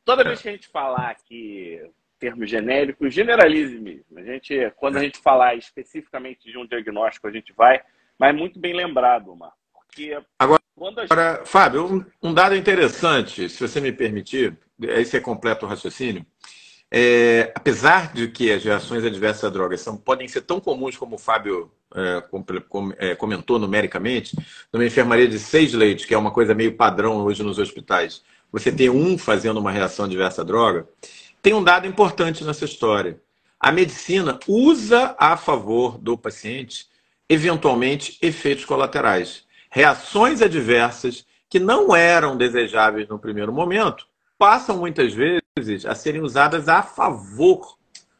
Toda 0.04 0.24
vez 0.24 0.40
que 0.42 0.48
a 0.48 0.52
gente 0.52 0.68
falar 0.68 1.10
aqui 1.10 1.80
termos 2.20 2.50
genéricos, 2.50 3.14
generalize 3.14 3.78
mesmo. 3.78 4.18
A 4.18 4.22
gente, 4.22 4.70
quando 4.76 4.98
a 4.98 5.02
gente 5.02 5.18
falar 5.18 5.54
especificamente 5.54 6.50
de 6.50 6.58
um 6.58 6.66
diagnóstico, 6.66 7.26
a 7.26 7.32
gente 7.32 7.52
vai, 7.54 7.80
mas 8.18 8.36
muito 8.36 8.60
bem 8.60 8.74
lembrado, 8.74 9.34
Marco. 9.34 9.56
Porque 9.72 10.16
agora, 10.38 10.60
gente... 10.78 11.12
agora 11.12 11.46
Fábio, 11.46 11.86
um, 11.86 12.04
um, 12.22 12.34
dado 12.34 12.54
interessante, 12.54 13.48
se 13.48 13.66
você 13.66 13.80
me 13.80 13.90
permitir, 13.90 14.56
aí 14.82 15.04
você 15.04 15.18
completa 15.20 15.64
o 15.64 15.68
raciocínio. 15.68 16.24
É, 16.92 17.52
apesar 17.54 18.12
de 18.12 18.26
que 18.28 18.50
as 18.50 18.64
reações 18.64 19.04
adversas 19.04 19.44
à 19.44 19.48
droga 19.48 19.76
são, 19.76 19.96
podem 19.96 20.26
ser 20.26 20.40
tão 20.40 20.58
comuns 20.58 20.96
como 20.96 21.14
o 21.14 21.18
Fábio 21.18 21.70
é, 21.94 22.20
com, 22.22 22.44
com, 22.68 22.92
é, 22.98 23.14
comentou 23.14 23.58
numericamente, 23.58 24.36
numa 24.72 24.84
enfermaria 24.84 25.28
de 25.28 25.38
seis 25.38 25.72
leitos, 25.72 26.04
que 26.04 26.14
é 26.14 26.18
uma 26.18 26.30
coisa 26.30 26.54
meio 26.54 26.76
padrão 26.76 27.18
hoje 27.18 27.42
nos 27.42 27.58
hospitais, 27.58 28.22
você 28.52 28.72
tem 28.72 28.90
um 28.90 29.16
fazendo 29.16 29.60
uma 29.60 29.70
reação 29.70 30.04
adversa 30.04 30.42
à 30.42 30.44
droga, 30.44 30.88
tem 31.40 31.54
um 31.54 31.62
dado 31.62 31.86
importante 31.86 32.44
nessa 32.44 32.64
história. 32.64 33.20
A 33.58 33.70
medicina 33.70 34.38
usa 34.48 35.14
a 35.18 35.36
favor 35.36 35.98
do 35.98 36.16
paciente, 36.16 36.86
eventualmente, 37.28 38.18
efeitos 38.20 38.64
colaterais. 38.64 39.44
Reações 39.70 40.42
adversas 40.42 41.24
que 41.48 41.58
não 41.58 41.94
eram 41.94 42.36
desejáveis 42.36 43.08
no 43.08 43.18
primeiro 43.18 43.52
momento, 43.52 44.06
passam 44.40 44.78
muitas 44.78 45.12
vezes 45.12 45.84
a 45.84 45.94
serem 45.94 46.22
usadas 46.22 46.66
a 46.66 46.82
favor 46.82 47.76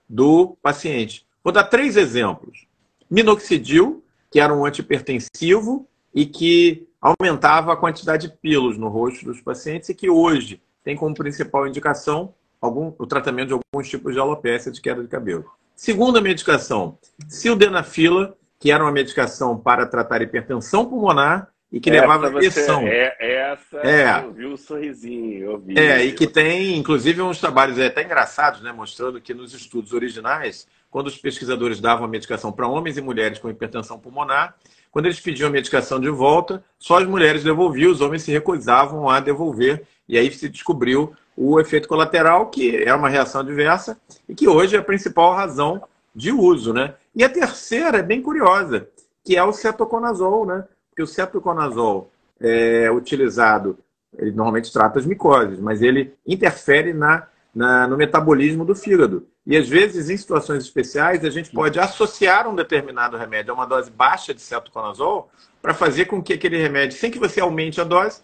do 0.07 0.55
paciente. 0.61 1.27
Vou 1.43 1.51
dar 1.51 1.65
três 1.65 1.97
exemplos. 1.97 2.67
Minoxidil, 3.11 4.05
que 4.31 4.39
era 4.39 4.53
um 4.53 4.67
antipertensivo 4.67 5.89
e 6.15 6.27
que 6.27 6.87
aumentava 7.01 7.73
a 7.73 7.77
quantidade 7.77 8.29
de 8.29 8.37
pilos 8.37 8.77
no 8.77 8.89
rosto 8.89 9.25
dos 9.25 9.41
pacientes 9.41 9.89
e 9.89 9.95
que 9.95 10.11
hoje 10.11 10.61
tem 10.85 10.95
como 10.95 11.15
principal 11.15 11.67
indicação 11.67 12.35
algum, 12.61 12.93
o 12.99 13.07
tratamento 13.07 13.49
de 13.49 13.55
alguns 13.55 13.89
tipos 13.89 14.13
de 14.13 14.21
alopecia 14.21 14.71
de 14.71 14.79
queda 14.79 15.03
de 15.03 15.09
cabelo. 15.09 15.51
Segunda 15.75 16.21
medicação, 16.21 16.99
sildenafila, 17.29 18.37
que 18.59 18.71
era 18.71 18.85
uma 18.85 18.93
medicação 18.93 19.57
para 19.57 19.87
tratar 19.87 20.21
hipertensão 20.21 20.85
pulmonar 20.85 21.51
e 21.73 21.79
que 21.79 21.91
essa 21.91 22.01
levava 22.01 22.31
pressão. 22.31 22.87
É, 22.87 23.17
essa 23.21 23.79
é. 23.79 24.25
eu 24.25 24.33
vi 24.33 24.47
o 24.47 24.57
sorrisinho, 24.57 25.45
eu 25.45 25.59
vi. 25.59 25.79
É, 25.79 26.05
e 26.05 26.13
que 26.13 26.27
tem, 26.27 26.77
inclusive, 26.77 27.23
uns 27.23 27.39
trabalhos 27.39 27.79
até 27.79 28.03
engraçados, 28.03 28.61
né, 28.61 28.73
mostrando 28.73 29.21
que 29.21 29.33
nos 29.33 29.55
estudos 29.55 29.93
originais, 29.93 30.67
quando 30.91 31.07
os 31.07 31.17
pesquisadores 31.17 31.81
davam 31.81 32.05
a 32.05 32.09
medicação 32.09 32.51
para 32.51 32.67
homens 32.67 32.97
e 32.97 33.01
mulheres 33.01 33.39
com 33.39 33.49
hipertensão 33.49 33.99
pulmonar, 33.99 34.57
quando 34.91 35.07
eles 35.07 35.21
pediam 35.21 35.49
a 35.49 35.53
medicação 35.53 36.01
de 36.01 36.11
volta, 36.11 36.65
só 36.77 36.99
as 36.99 37.07
mulheres 37.07 37.45
devolviam, 37.45 37.93
os 37.93 38.01
homens 38.01 38.23
se 38.23 38.33
recusavam 38.33 39.09
a 39.09 39.21
devolver, 39.21 39.85
e 40.09 40.19
aí 40.19 40.31
se 40.33 40.49
descobriu 40.49 41.15
o 41.37 41.61
efeito 41.61 41.87
colateral, 41.87 42.51
que 42.51 42.77
é 42.83 42.93
uma 42.93 43.09
reação 43.09 43.41
adversa 43.41 43.99
e 44.29 44.35
que 44.35 44.49
hoje 44.49 44.75
é 44.75 44.81
a 44.81 44.83
principal 44.83 45.33
razão 45.33 45.83
de 46.15 46.33
uso, 46.33 46.73
né? 46.73 46.95
E 47.15 47.23
a 47.23 47.29
terceira 47.29 47.99
é 47.99 48.03
bem 48.03 48.21
curiosa, 48.21 48.89
que 49.25 49.37
é 49.37 49.45
o 49.45 49.53
cetoconazol, 49.53 50.45
né? 50.45 50.65
Porque 51.01 51.03
o 51.03 51.07
cetoconazol 51.07 52.11
é 52.39 52.91
utilizado, 52.91 53.79
ele 54.19 54.33
normalmente 54.33 54.73
trata 54.73 54.99
as 54.99 55.07
micoses, 55.07 55.59
mas 55.59 55.81
ele 55.81 56.13
interfere 56.27 56.93
na, 56.93 57.27
na, 57.55 57.87
no 57.87 57.97
metabolismo 57.97 58.65
do 58.65 58.75
fígado. 58.75 59.27
E 59.47 59.57
às 59.57 59.67
vezes, 59.67 60.11
em 60.11 60.17
situações 60.17 60.65
especiais, 60.65 61.25
a 61.25 61.31
gente 61.31 61.51
pode 61.51 61.79
associar 61.79 62.47
um 62.47 62.55
determinado 62.55 63.17
remédio 63.17 63.53
a 63.53 63.55
uma 63.55 63.67
dose 63.67 63.91
baixa 63.91 64.35
de 64.35 64.43
cetoconazol 64.43 65.31
para 65.63 65.73
fazer 65.73 66.05
com 66.05 66.23
que 66.23 66.35
aquele 66.35 66.59
remédio, 66.59 66.99
sem 66.99 67.11
que 67.11 67.19
você 67.19 67.41
aumente 67.41 67.81
a 67.81 67.85
dose, 67.85 68.21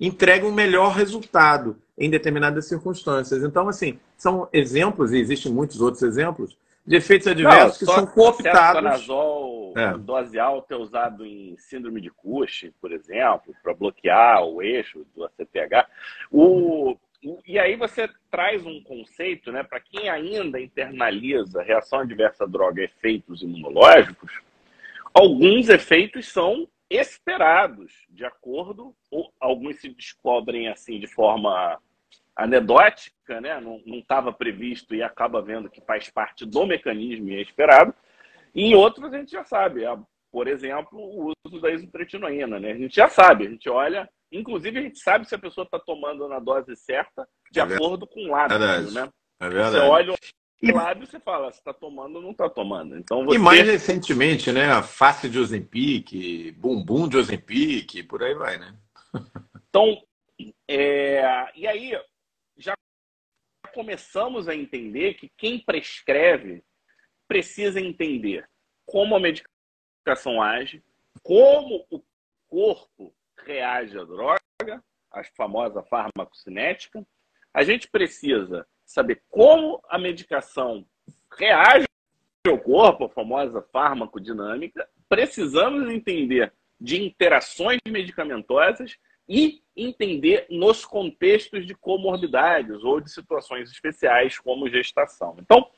entregue 0.00 0.46
um 0.46 0.52
melhor 0.52 0.94
resultado 0.94 1.76
em 1.98 2.08
determinadas 2.08 2.66
circunstâncias. 2.66 3.42
Então, 3.42 3.68
assim, 3.68 3.98
são 4.16 4.48
exemplos, 4.52 5.12
e 5.12 5.18
existem 5.18 5.52
muitos 5.52 5.80
outros 5.80 6.02
exemplos, 6.02 6.56
de 6.86 6.96
efeitos 6.96 7.26
adversos 7.26 7.80
Não, 7.80 7.94
que 7.94 7.94
são 7.94 8.06
cooptados. 8.06 8.60
Cetoconazol, 8.60 9.72
é. 9.76 9.96
dose 9.96 10.38
alta 10.38 10.74
é 10.74 10.76
usado 10.76 11.24
em 11.24 11.56
síndrome 11.56 12.00
de 12.00 12.10
Cushing, 12.10 12.72
por 12.80 12.92
exemplo, 12.92 13.54
para 13.62 13.72
bloquear 13.72 14.44
o 14.44 14.60
eixo 14.62 15.06
do 15.14 15.24
ACTH. 15.24 15.88
O, 16.30 16.96
e 17.46 17.58
aí 17.58 17.74
você 17.74 18.08
traz 18.30 18.66
um 18.66 18.82
conceito, 18.82 19.50
né, 19.50 19.62
para 19.62 19.80
quem 19.80 20.10
ainda 20.10 20.60
internaliza 20.60 21.62
reação 21.62 22.00
adversa 22.00 22.44
à 22.44 22.46
droga 22.46 22.82
efeitos 22.82 23.42
imunológicos, 23.42 24.30
alguns 25.14 25.70
efeitos 25.70 26.28
são 26.28 26.68
esperados, 26.90 27.92
de 28.10 28.26
acordo, 28.26 28.94
ou 29.10 29.32
alguns 29.40 29.80
se 29.80 29.88
descobrem 29.88 30.68
assim 30.68 31.00
de 31.00 31.06
forma 31.06 31.80
anedótica, 32.36 33.40
né? 33.40 33.60
não 33.60 33.80
estava 33.98 34.32
previsto 34.32 34.94
e 34.94 35.02
acaba 35.02 35.40
vendo 35.40 35.70
que 35.70 35.80
faz 35.80 36.10
parte 36.10 36.44
do 36.44 36.66
mecanismo 36.66 37.30
e 37.30 37.36
é 37.36 37.42
esperado. 37.42 37.94
E 38.54 38.64
em 38.64 38.74
outros 38.74 39.12
a 39.12 39.18
gente 39.18 39.32
já 39.32 39.44
sabe, 39.44 39.82
por 40.30 40.48
exemplo, 40.48 40.98
o 40.98 41.32
uso 41.46 41.60
da 41.60 41.70
isotretinoína. 41.70 42.58
Né? 42.58 42.72
A 42.72 42.76
gente 42.76 42.94
já 42.94 43.08
sabe, 43.08 43.46
a 43.46 43.50
gente 43.50 43.68
olha, 43.68 44.08
inclusive 44.32 44.78
a 44.78 44.82
gente 44.82 44.98
sabe 44.98 45.28
se 45.28 45.34
a 45.34 45.38
pessoa 45.38 45.64
está 45.64 45.78
tomando 45.78 46.28
na 46.28 46.38
dose 46.38 46.74
certa 46.76 47.26
de 47.50 47.60
é 47.60 47.62
acordo 47.62 48.06
com 48.06 48.28
o 48.28 48.34
hábito. 48.34 48.92
Né? 48.92 49.08
É 49.40 49.48
verdade. 49.48 49.76
Você 49.76 49.80
olha 49.80 50.14
e 50.62 50.72
lábio 50.72 51.06
você 51.06 51.20
fala, 51.20 51.52
se 51.52 51.58
está 51.58 51.74
tomando 51.74 52.16
ou 52.16 52.22
não 52.22 52.30
está 52.30 52.48
tomando. 52.48 52.96
Então, 52.96 53.24
você... 53.24 53.36
E 53.36 53.38
mais 53.38 53.66
recentemente, 53.66 54.50
né? 54.50 54.72
A 54.72 54.82
face 54.82 55.28
de 55.28 55.38
Ozempic, 55.38 56.52
bumbum 56.56 57.06
de 57.06 57.18
Ozempic, 57.18 58.02
por 58.08 58.22
aí 58.22 58.34
vai, 58.34 58.56
né? 58.56 58.74
Então, 59.68 60.00
é... 60.66 61.50
e 61.54 61.66
aí 61.66 61.92
começamos 63.74 64.48
a 64.48 64.54
entender 64.54 65.14
que 65.14 65.28
quem 65.36 65.58
prescreve 65.58 66.62
precisa 67.26 67.80
entender 67.80 68.48
como 68.86 69.16
a 69.16 69.20
medicação 69.20 70.40
age, 70.40 70.82
como 71.22 71.84
o 71.90 72.00
corpo 72.46 73.12
reage 73.36 73.98
à 73.98 74.04
droga, 74.04 74.84
a 75.10 75.24
famosa 75.36 75.82
farmacocinética. 75.82 77.04
A 77.52 77.64
gente 77.64 77.88
precisa 77.88 78.66
saber 78.84 79.22
como 79.28 79.82
a 79.88 79.98
medicação 79.98 80.86
reage 81.36 81.86
ao 82.46 82.58
corpo, 82.58 83.04
a 83.04 83.08
famosa 83.08 83.60
farmacodinâmica, 83.72 84.88
precisamos 85.08 85.90
entender 85.90 86.52
de 86.80 87.02
interações 87.02 87.80
medicamentosas 87.88 88.96
e 89.28 89.62
entender 89.76 90.46
nos 90.50 90.84
contextos 90.84 91.66
de 91.66 91.74
comorbidades 91.74 92.84
ou 92.84 93.00
de 93.00 93.10
situações 93.10 93.70
especiais 93.70 94.38
como 94.38 94.68
gestação. 94.68 95.36
Então, 95.40 95.70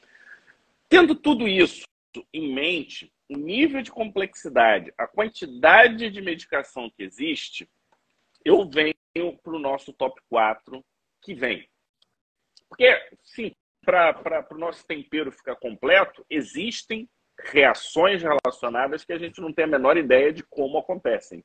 tendo 0.89 1.15
tudo 1.15 1.49
isso 1.49 1.87
em 2.33 2.53
mente, 2.53 3.13
o 3.29 3.37
nível 3.37 3.83
de 3.83 3.91
complexidade, 3.91 4.93
a 4.97 5.07
quantidade 5.07 6.11
de 6.11 6.21
medicação 6.21 6.91
que 6.91 7.03
existe, 7.03 7.69
eu 8.45 8.69
venho 8.69 8.95
para 9.43 9.55
o 9.55 9.59
nosso 9.59 9.93
top 9.93 10.21
4 10.29 10.85
que 11.23 11.35
vem. 11.35 11.69
Porque, 12.69 12.89
sim, 13.23 13.53
para 13.85 14.47
o 14.51 14.59
nosso 14.59 14.87
tempero 14.87 15.33
ficar 15.33 15.57
completo, 15.57 16.25
existem 16.29 17.09
reações 17.39 18.23
relacionadas 18.23 19.05
que 19.05 19.13
a 19.13 19.19
gente 19.19 19.41
não 19.41 19.53
tem 19.53 19.65
a 19.65 19.69
menor 19.69 19.97
ideia 19.97 20.33
de 20.33 20.43
como 20.43 20.79
acontecem. 20.79 21.45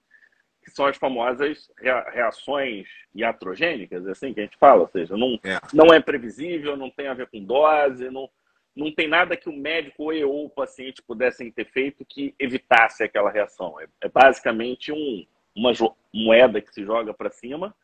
Que 0.64 0.72
são 0.72 0.86
as 0.86 0.98
famosas 0.98 1.72
reações 2.14 2.88
iatrogênicas, 3.16 4.06
é 4.06 4.12
assim 4.12 4.34
que 4.34 4.40
a 4.42 4.44
gente 4.44 4.58
fala, 4.58 4.82
ou 4.82 4.88
seja, 4.88 5.18
não 5.18 5.40
é, 5.44 5.60
não 5.74 5.94
é 5.94 6.00
previsível, 6.00 6.78
não 6.78 6.90
tem 6.90 7.08
a 7.08 7.16
ver 7.16 7.28
com 7.28 7.44
dose, 7.44 8.10
não, 8.12 8.30
não 8.76 8.94
tem 8.94 9.08
nada 9.08 9.36
que 9.36 9.50
o 9.50 9.54
médico 9.54 10.12
ou 10.12 10.46
o 10.46 10.50
paciente 10.50 11.02
pudessem 11.02 11.52
ter 11.52 11.66
feito 11.66 12.06
que 12.06 12.36
evitasse 12.40 13.04
aquela 13.04 13.32
reação. 13.32 13.80
É, 13.80 13.88
é 14.02 14.10
basicamente 14.10 14.92
um, 14.92 15.26
uma 15.56 15.72
moeda 16.14 16.62
que 16.62 16.74
se 16.74 16.84
joga 16.84 17.14
para 17.14 17.32
cima 17.32 17.76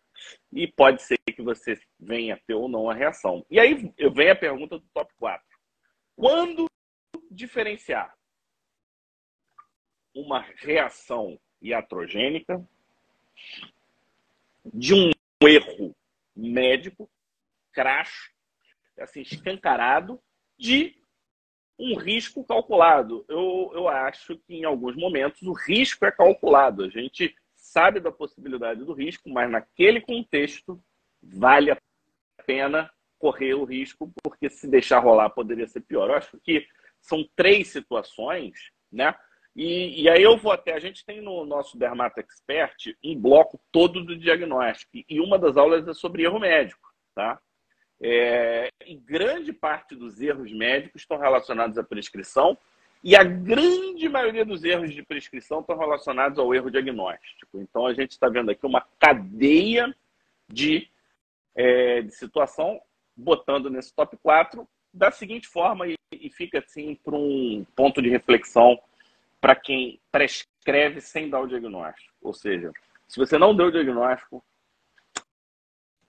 e 0.51 0.67
pode 0.67 1.01
ser 1.01 1.17
que 1.27 1.41
você 1.41 1.79
venha 1.99 2.39
ter 2.47 2.53
ou 2.53 2.67
não 2.67 2.89
a 2.89 2.93
reação. 2.93 3.45
E 3.49 3.59
aí 3.59 3.91
eu 3.97 4.11
venho 4.11 4.31
a 4.31 4.35
pergunta 4.35 4.77
do 4.77 4.85
top 4.93 5.13
4. 5.19 5.45
Quando 6.15 6.67
diferenciar 7.29 8.15
uma 10.13 10.39
reação 10.55 11.39
iatrogênica 11.61 12.63
de 14.65 14.93
um 14.93 15.11
erro 15.41 15.95
médico, 16.35 17.09
crash, 17.71 18.31
assim, 18.99 19.21
escancarado, 19.21 20.19
de 20.57 20.95
um 21.79 21.95
risco 21.95 22.43
calculado. 22.43 23.23
Eu, 23.27 23.71
eu 23.73 23.87
acho 23.87 24.37
que 24.39 24.55
em 24.55 24.63
alguns 24.63 24.95
momentos 24.95 25.43
o 25.43 25.53
risco 25.53 26.05
é 26.05 26.11
calculado. 26.11 26.83
A 26.83 26.89
gente 26.89 27.35
sabe 27.55 27.99
da 27.99 28.11
possibilidade 28.11 28.83
do 28.83 28.93
risco, 28.93 29.29
mas 29.29 29.49
naquele 29.49 30.01
contexto 30.01 30.81
vale 31.21 31.71
a 31.71 31.77
pena 32.45 32.91
correr 33.19 33.53
o 33.53 33.63
risco, 33.63 34.11
porque 34.23 34.49
se 34.49 34.67
deixar 34.67 34.99
rolar 34.99 35.29
poderia 35.29 35.67
ser 35.67 35.81
pior. 35.81 36.09
Eu 36.09 36.15
acho 36.15 36.37
que 36.39 36.67
são 37.01 37.27
três 37.35 37.67
situações, 37.69 38.71
né? 38.91 39.13
E, 39.57 40.03
e 40.03 40.09
aí 40.09 40.21
eu 40.21 40.37
vou 40.37 40.51
até. 40.51 40.73
A 40.73 40.79
gente 40.79 41.03
tem 41.03 41.19
no 41.19 41.43
nosso 41.43 41.79
Dermato 41.79 42.19
Expert 42.19 42.95
um 43.03 43.19
bloco 43.19 43.59
todo 43.71 44.05
do 44.05 44.15
diagnóstico, 44.15 45.03
e 45.09 45.19
uma 45.19 45.39
das 45.39 45.57
aulas 45.57 45.87
é 45.87 45.93
sobre 45.95 46.23
erro 46.23 46.39
médico, 46.39 46.93
tá? 47.15 47.39
É, 47.99 48.69
e 48.85 48.93
grande 48.95 49.51
parte 49.51 49.95
dos 49.95 50.21
erros 50.21 50.53
médicos 50.53 51.01
estão 51.01 51.17
relacionados 51.17 51.75
à 51.79 51.83
prescrição, 51.83 52.55
e 53.03 53.15
a 53.15 53.23
grande 53.23 54.07
maioria 54.07 54.45
dos 54.45 54.63
erros 54.63 54.93
de 54.93 55.01
prescrição 55.01 55.61
estão 55.61 55.75
relacionados 55.75 56.37
ao 56.37 56.53
erro 56.53 56.69
diagnóstico. 56.69 57.59
Então 57.59 57.87
a 57.87 57.93
gente 57.95 58.11
está 58.11 58.29
vendo 58.29 58.51
aqui 58.51 58.63
uma 58.63 58.85
cadeia 58.99 59.95
de, 60.47 60.87
é, 61.55 62.03
de 62.03 62.11
situação, 62.11 62.79
botando 63.15 63.71
nesse 63.71 63.91
top 63.91 64.17
4 64.17 64.67
da 64.93 65.09
seguinte 65.09 65.47
forma, 65.47 65.87
e, 65.87 65.95
e 66.11 66.29
fica 66.29 66.59
assim 66.59 66.93
para 66.93 67.15
um 67.15 67.65
ponto 67.75 68.03
de 68.03 68.09
reflexão 68.09 68.79
para 69.39 69.55
quem 69.55 69.99
prescreve 70.11 71.01
sem 71.01 71.29
dar 71.29 71.41
o 71.41 71.47
diagnóstico. 71.47 72.13
Ou 72.21 72.33
seja, 72.33 72.71
se 73.07 73.17
você 73.17 73.37
não 73.37 73.55
deu 73.55 73.67
o 73.67 73.71
diagnóstico, 73.71 74.43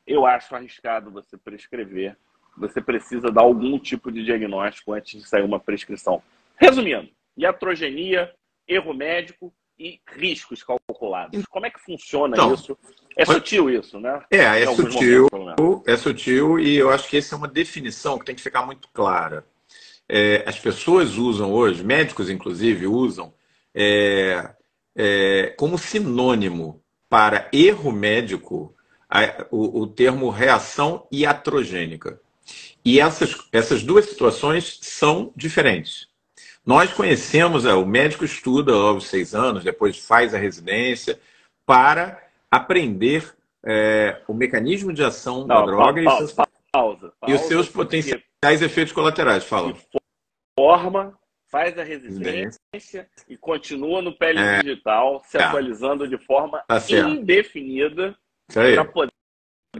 eu 0.06 0.26
acho 0.26 0.54
arriscado 0.54 1.10
você 1.10 1.36
prescrever. 1.36 2.16
Você 2.56 2.80
precisa 2.80 3.30
dar 3.30 3.42
algum 3.42 3.78
tipo 3.78 4.10
de 4.10 4.24
diagnóstico 4.24 4.92
antes 4.92 5.22
de 5.22 5.28
sair 5.28 5.44
uma 5.44 5.60
prescrição. 5.60 6.22
Resumindo, 6.56 7.08
iatrogenia, 7.36 8.34
erro 8.66 8.92
médico 8.92 9.54
e 9.78 10.00
riscos 10.08 10.64
calculados. 10.64 11.44
Como 11.46 11.66
é 11.66 11.70
que 11.70 11.78
funciona 11.78 12.34
então, 12.34 12.52
isso? 12.52 12.76
É 13.16 13.24
sutil 13.24 13.70
isso, 13.70 14.00
né? 14.00 14.24
É, 14.30 14.62
é 14.62 14.66
sutil, 14.74 15.28
momentos, 15.32 15.82
é 15.86 15.96
sutil 15.96 16.58
e 16.58 16.76
eu 16.76 16.90
acho 16.90 17.08
que 17.08 17.16
essa 17.16 17.34
é 17.34 17.38
uma 17.38 17.46
definição 17.46 18.18
que 18.18 18.24
tem 18.24 18.34
que 18.34 18.42
ficar 18.42 18.66
muito 18.66 18.88
clara. 18.88 19.46
É, 20.08 20.42
as 20.46 20.58
pessoas 20.58 21.16
usam 21.16 21.52
hoje, 21.52 21.84
médicos 21.84 22.30
inclusive 22.30 22.86
usam, 22.86 23.32
é, 23.74 24.50
é, 24.96 25.54
como 25.56 25.78
sinônimo 25.78 26.82
para 27.08 27.48
erro 27.52 27.92
médico 27.92 28.74
a, 29.08 29.46
o, 29.50 29.82
o, 29.82 29.86
termo 29.86 30.30
reação 30.30 31.06
iatrogênica. 31.12 32.20
E 32.84 33.00
essas, 33.00 33.36
essas 33.52 33.82
duas 33.82 34.06
situações 34.06 34.78
são 34.82 35.32
diferentes. 35.36 36.08
Nós 36.64 36.92
conhecemos, 36.92 37.64
é, 37.64 37.72
o 37.74 37.86
médico 37.86 38.24
estuda 38.24 38.72
aos 38.72 39.06
seis 39.06 39.34
anos, 39.34 39.64
depois 39.64 39.98
faz 39.98 40.34
a 40.34 40.38
residência, 40.38 41.18
para 41.64 42.22
aprender 42.50 43.34
é, 43.64 44.20
o 44.26 44.34
mecanismo 44.34 44.92
de 44.92 45.02
ação 45.02 45.46
Não, 45.46 45.46
da 45.46 45.62
droga 45.62 46.02
pausa, 46.02 46.16
e, 46.16 46.18
seus, 46.18 46.32
pausa, 46.32 46.52
pausa, 46.72 47.12
e 47.26 47.34
os 47.34 47.40
seus 47.42 47.68
potenciais 47.68 48.27
efeitos 48.62 48.92
colaterais. 48.92 49.44
Fala. 49.44 49.74
Forma, 50.58 51.18
faz 51.50 51.78
a 51.78 51.82
residência 51.82 53.08
e 53.28 53.36
continua 53.36 54.02
no 54.02 54.16
pele 54.16 54.38
é, 54.38 54.60
digital, 54.60 55.22
se 55.24 55.38
é. 55.38 55.42
atualizando 55.42 56.06
de 56.06 56.18
forma 56.18 56.62
tá 56.66 56.78
indefinida 57.08 58.16
para 58.52 58.84
poder 58.84 59.12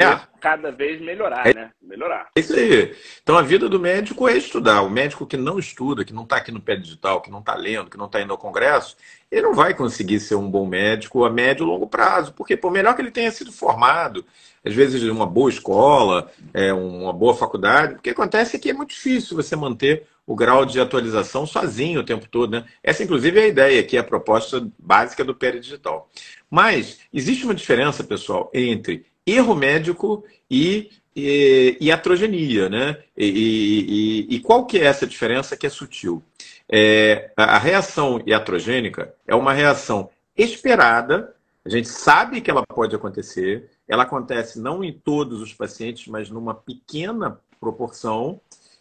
é. 0.05 0.21
cada 0.41 0.71
vez 0.71 1.01
melhorar, 1.01 1.47
é. 1.47 1.55
né? 1.55 1.71
Melhorar. 1.83 2.29
É 2.37 2.41
isso 2.41 2.55
aí. 2.55 2.95
Então 3.23 3.37
a 3.37 3.43
vida 3.43 3.69
do 3.69 3.81
médico 3.81 4.29
é 4.29 4.37
estudar. 4.37 4.83
O 4.83 4.91
médico 4.91 5.27
que 5.27 5.37
não 5.37 5.59
estuda, 5.59 6.05
que 6.05 6.13
não 6.13 6.25
está 6.25 6.37
aqui 6.37 6.53
no 6.53 6.61
pé 6.61 6.77
digital, 6.77 7.21
que 7.21 7.31
não 7.31 7.41
está 7.41 7.55
lendo, 7.55 7.91
que 7.91 7.97
não 7.97 8.07
está 8.07 8.21
indo 8.21 8.33
ao 8.33 8.39
congresso, 8.39 8.97
ele 9.31 9.43
não 9.43 9.55
vai 9.55 9.75
conseguir 9.75 10.21
ser 10.21 10.35
um 10.35 10.51
bom 10.51 10.67
médico 10.67 11.25
a 11.25 11.31
médio 11.31 11.65
e 11.65 11.67
longo 11.67 11.87
prazo. 11.87 12.33
Porque, 12.33 12.57
por 12.57 12.71
melhor 12.71 12.95
que 12.95 13.03
ele 13.03 13.11
tenha 13.11 13.31
sido 13.31 13.53
formado, 13.53 14.25
às 14.65 14.75
vezes 14.75 15.03
uma 15.05 15.27
boa 15.27 15.51
escola, 15.51 16.31
é, 16.53 16.73
uma 16.73 17.13
boa 17.13 17.35
faculdade, 17.35 17.95
o 17.95 17.99
que 17.99 18.11
acontece 18.11 18.57
é 18.57 18.59
que 18.59 18.71
é 18.71 18.75
muito 18.75 18.91
difícil 18.91 19.37
você 19.37 19.55
manter 19.55 20.07
o 20.29 20.37
grau 20.37 20.67
de 20.67 20.79
atualização 20.79 21.47
sozinho 21.47 22.01
o 22.01 22.05
tempo 22.05 22.29
todo. 22.29 22.53
Né? 22.53 22.65
Essa, 22.83 23.03
inclusive, 23.03 23.41
é 23.41 23.45
a 23.45 23.49
ideia, 23.49 23.83
que 23.83 23.97
é 23.97 24.01
a 24.01 24.05
proposta 24.05 24.69
básica 24.79 25.25
do 25.25 25.35
Digital. 25.35 26.11
Mas 26.51 26.99
existe 27.13 27.45
uma 27.45 27.55
diferença, 27.55 28.05
pessoal, 28.05 28.51
entre 28.53 29.07
erro 29.31 29.55
médico 29.55 30.25
e, 30.51 30.91
e, 31.15 31.77
e 31.81 31.93
atrogenia, 31.93 32.69
né? 32.69 32.99
E, 33.17 34.27
e, 34.29 34.41
qual 34.41 34.67
que 34.67 34.79
é 34.79 34.85
essa 34.85 35.07
diferença 35.07 35.57
que 35.57 35.67
é 35.67 35.71
sutil? 35.71 36.23
É, 36.69 37.31
a 37.37 37.59
reação 37.59 38.23
iatrogênica 38.27 39.15
é 39.27 39.35
uma 39.35 39.53
reação 39.53 40.11
esperada, 40.37 41.35
a 41.65 41.69
gente 41.69 41.89
sabe 41.89 42.41
que 42.41 42.51
ela 42.51 42.63
pode 42.67 42.95
acontecer, 42.95 43.71
ela 43.87 44.05
acontece 44.05 44.61
não 44.61 44.85
em 44.85 44.93
todos 44.93 45.41
os 45.41 45.53
pacientes, 45.53 46.07
mas 46.07 46.31
numa 46.31 46.55
pequena 46.55 47.41
proporção, 47.59 48.41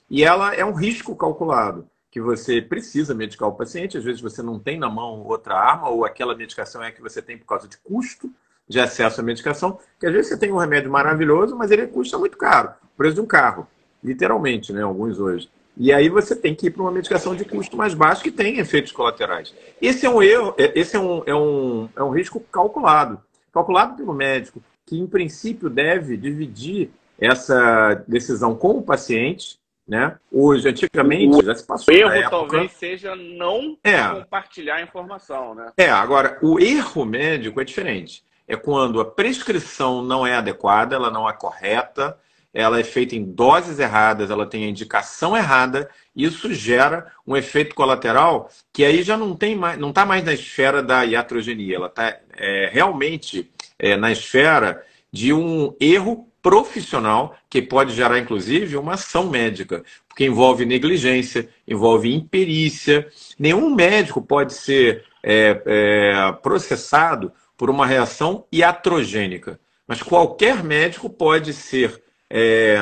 e 0.09 0.23
ela 0.23 0.53
é 0.53 0.63
um 0.63 0.73
risco 0.73 1.15
calculado, 1.15 1.89
que 2.11 2.21
você 2.21 2.61
precisa 2.61 3.13
medicar 3.13 3.49
o 3.49 3.55
paciente, 3.55 3.97
às 3.97 4.03
vezes 4.03 4.21
você 4.21 4.41
não 4.41 4.59
tem 4.59 4.77
na 4.77 4.89
mão 4.89 5.23
outra 5.25 5.55
arma, 5.55 5.89
ou 5.89 6.05
aquela 6.05 6.35
medicação 6.35 6.83
é 6.83 6.91
que 6.91 7.01
você 7.01 7.21
tem 7.21 7.37
por 7.37 7.45
causa 7.45 7.67
de 7.67 7.77
custo, 7.77 8.31
de 8.67 8.79
acesso 8.79 9.21
à 9.21 9.23
medicação, 9.23 9.79
que 9.99 10.05
às 10.05 10.11
vezes 10.11 10.29
você 10.29 10.37
tem 10.37 10.51
um 10.51 10.57
remédio 10.57 10.91
maravilhoso, 10.91 11.55
mas 11.55 11.71
ele 11.71 11.87
custa 11.87 12.17
muito 12.17 12.37
caro, 12.37 12.71
preço 12.97 13.15
de 13.15 13.21
um 13.21 13.25
carro, 13.25 13.67
literalmente, 14.03 14.73
né? 14.73 14.81
Alguns 14.81 15.19
hoje. 15.19 15.49
E 15.79 15.93
aí 15.93 16.09
você 16.09 16.35
tem 16.35 16.55
que 16.55 16.67
ir 16.67 16.71
para 16.71 16.81
uma 16.81 16.91
medicação 16.91 17.35
de 17.35 17.45
custo 17.45 17.77
mais 17.77 17.93
baixo 17.93 18.23
que 18.23 18.31
tem 18.31 18.57
efeitos 18.57 18.91
colaterais. 18.91 19.53
Esse 19.79 20.05
é 20.05 20.09
um 20.09 20.21
erro, 20.21 20.55
é, 20.57 20.71
esse 20.77 20.95
é 20.95 20.99
um, 20.99 21.23
é 21.25 21.35
um, 21.35 21.89
é 21.95 22.03
um 22.03 22.09
risco 22.09 22.39
calculado, 22.51 23.21
calculado 23.53 23.95
pelo 23.95 24.13
médico, 24.13 24.61
que 24.85 24.97
em 24.97 25.05
princípio 25.05 25.69
deve 25.69 26.17
dividir 26.17 26.89
essa 27.19 28.03
decisão 28.07 28.55
com 28.55 28.77
o 28.77 28.81
paciente, 28.81 29.57
né? 29.87 30.17
Hoje, 30.31 30.67
antigamente, 30.67 31.45
já 31.45 31.55
se 31.55 31.65
passou. 31.65 31.93
O 31.93 31.97
erro 31.97 32.11
época... 32.11 32.29
talvez 32.29 32.71
seja 32.73 33.15
não 33.15 33.77
é. 33.83 34.01
compartilhar 34.09 34.75
a 34.75 34.81
informação, 34.81 35.55
né? 35.55 35.71
É, 35.77 35.89
agora, 35.89 36.37
o 36.41 36.59
erro 36.59 37.05
médico 37.05 37.61
é 37.61 37.63
diferente 37.63 38.23
é 38.47 38.55
quando 38.55 39.01
a 39.01 39.05
prescrição 39.05 40.01
não 40.01 40.25
é 40.25 40.35
adequada, 40.35 40.95
ela 40.95 41.11
não 41.11 41.29
é 41.29 41.33
correta, 41.33 42.17
ela 42.53 42.79
é 42.79 42.83
feita 42.83 43.15
em 43.15 43.23
doses 43.23 43.77
erradas, 43.77 44.31
ela 44.31 44.45
tem 44.45 44.63
a 44.63 44.69
indicação 44.69 45.35
errada, 45.35 45.89
isso 46.15 46.53
gera 46.53 47.11
um 47.25 47.35
efeito 47.35 47.75
colateral 47.75 48.49
que 48.73 48.83
aí 48.83 49.03
já 49.03 49.17
não 49.17 49.35
tem 49.35 49.55
mais, 49.55 49.77
não 49.77 49.89
está 49.89 50.05
mais 50.05 50.23
na 50.23 50.33
esfera 50.33 50.81
da 50.81 51.03
iatrogenia, 51.03 51.75
ela 51.75 51.87
está 51.87 52.17
é, 52.35 52.69
realmente 52.71 53.51
é, 53.77 53.95
na 53.95 54.11
esfera 54.11 54.83
de 55.11 55.33
um 55.33 55.75
erro 55.79 56.27
profissional 56.41 57.35
que 57.49 57.61
pode 57.61 57.93
gerar, 57.93 58.17
inclusive, 58.19 58.77
uma 58.77 58.93
ação 58.93 59.29
médica, 59.29 59.83
porque 60.07 60.25
envolve 60.25 60.65
negligência, 60.65 61.49
envolve 61.67 62.13
imperícia. 62.13 63.07
Nenhum 63.37 63.73
médico 63.75 64.21
pode 64.21 64.53
ser 64.53 65.03
é, 65.21 65.61
é 65.65 66.31
processado 66.41 67.31
por 67.57 67.69
uma 67.69 67.85
reação 67.85 68.45
iatrogênica. 68.53 69.59
Mas 69.87 70.03
qualquer 70.03 70.63
médico 70.63 71.09
pode 71.09 71.53
ser 71.53 72.03
é, 72.29 72.77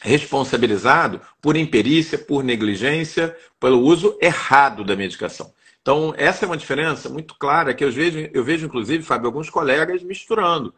responsabilizado 0.00 1.20
por 1.40 1.56
imperícia, 1.56 2.18
por 2.18 2.44
negligência, 2.44 3.36
pelo 3.58 3.80
uso 3.80 4.16
errado 4.20 4.84
da 4.84 4.94
medicação. 4.94 5.52
Então, 5.80 6.12
essa 6.16 6.44
é 6.44 6.46
uma 6.46 6.56
diferença 6.56 7.08
muito 7.08 7.34
clara 7.34 7.72
que 7.72 7.82
eu 7.82 7.90
vejo, 7.90 8.28
eu 8.32 8.44
vejo 8.44 8.66
inclusive, 8.66 9.02
Fábio, 9.02 9.26
alguns 9.26 9.48
colegas 9.48 10.02
misturando 10.02 10.74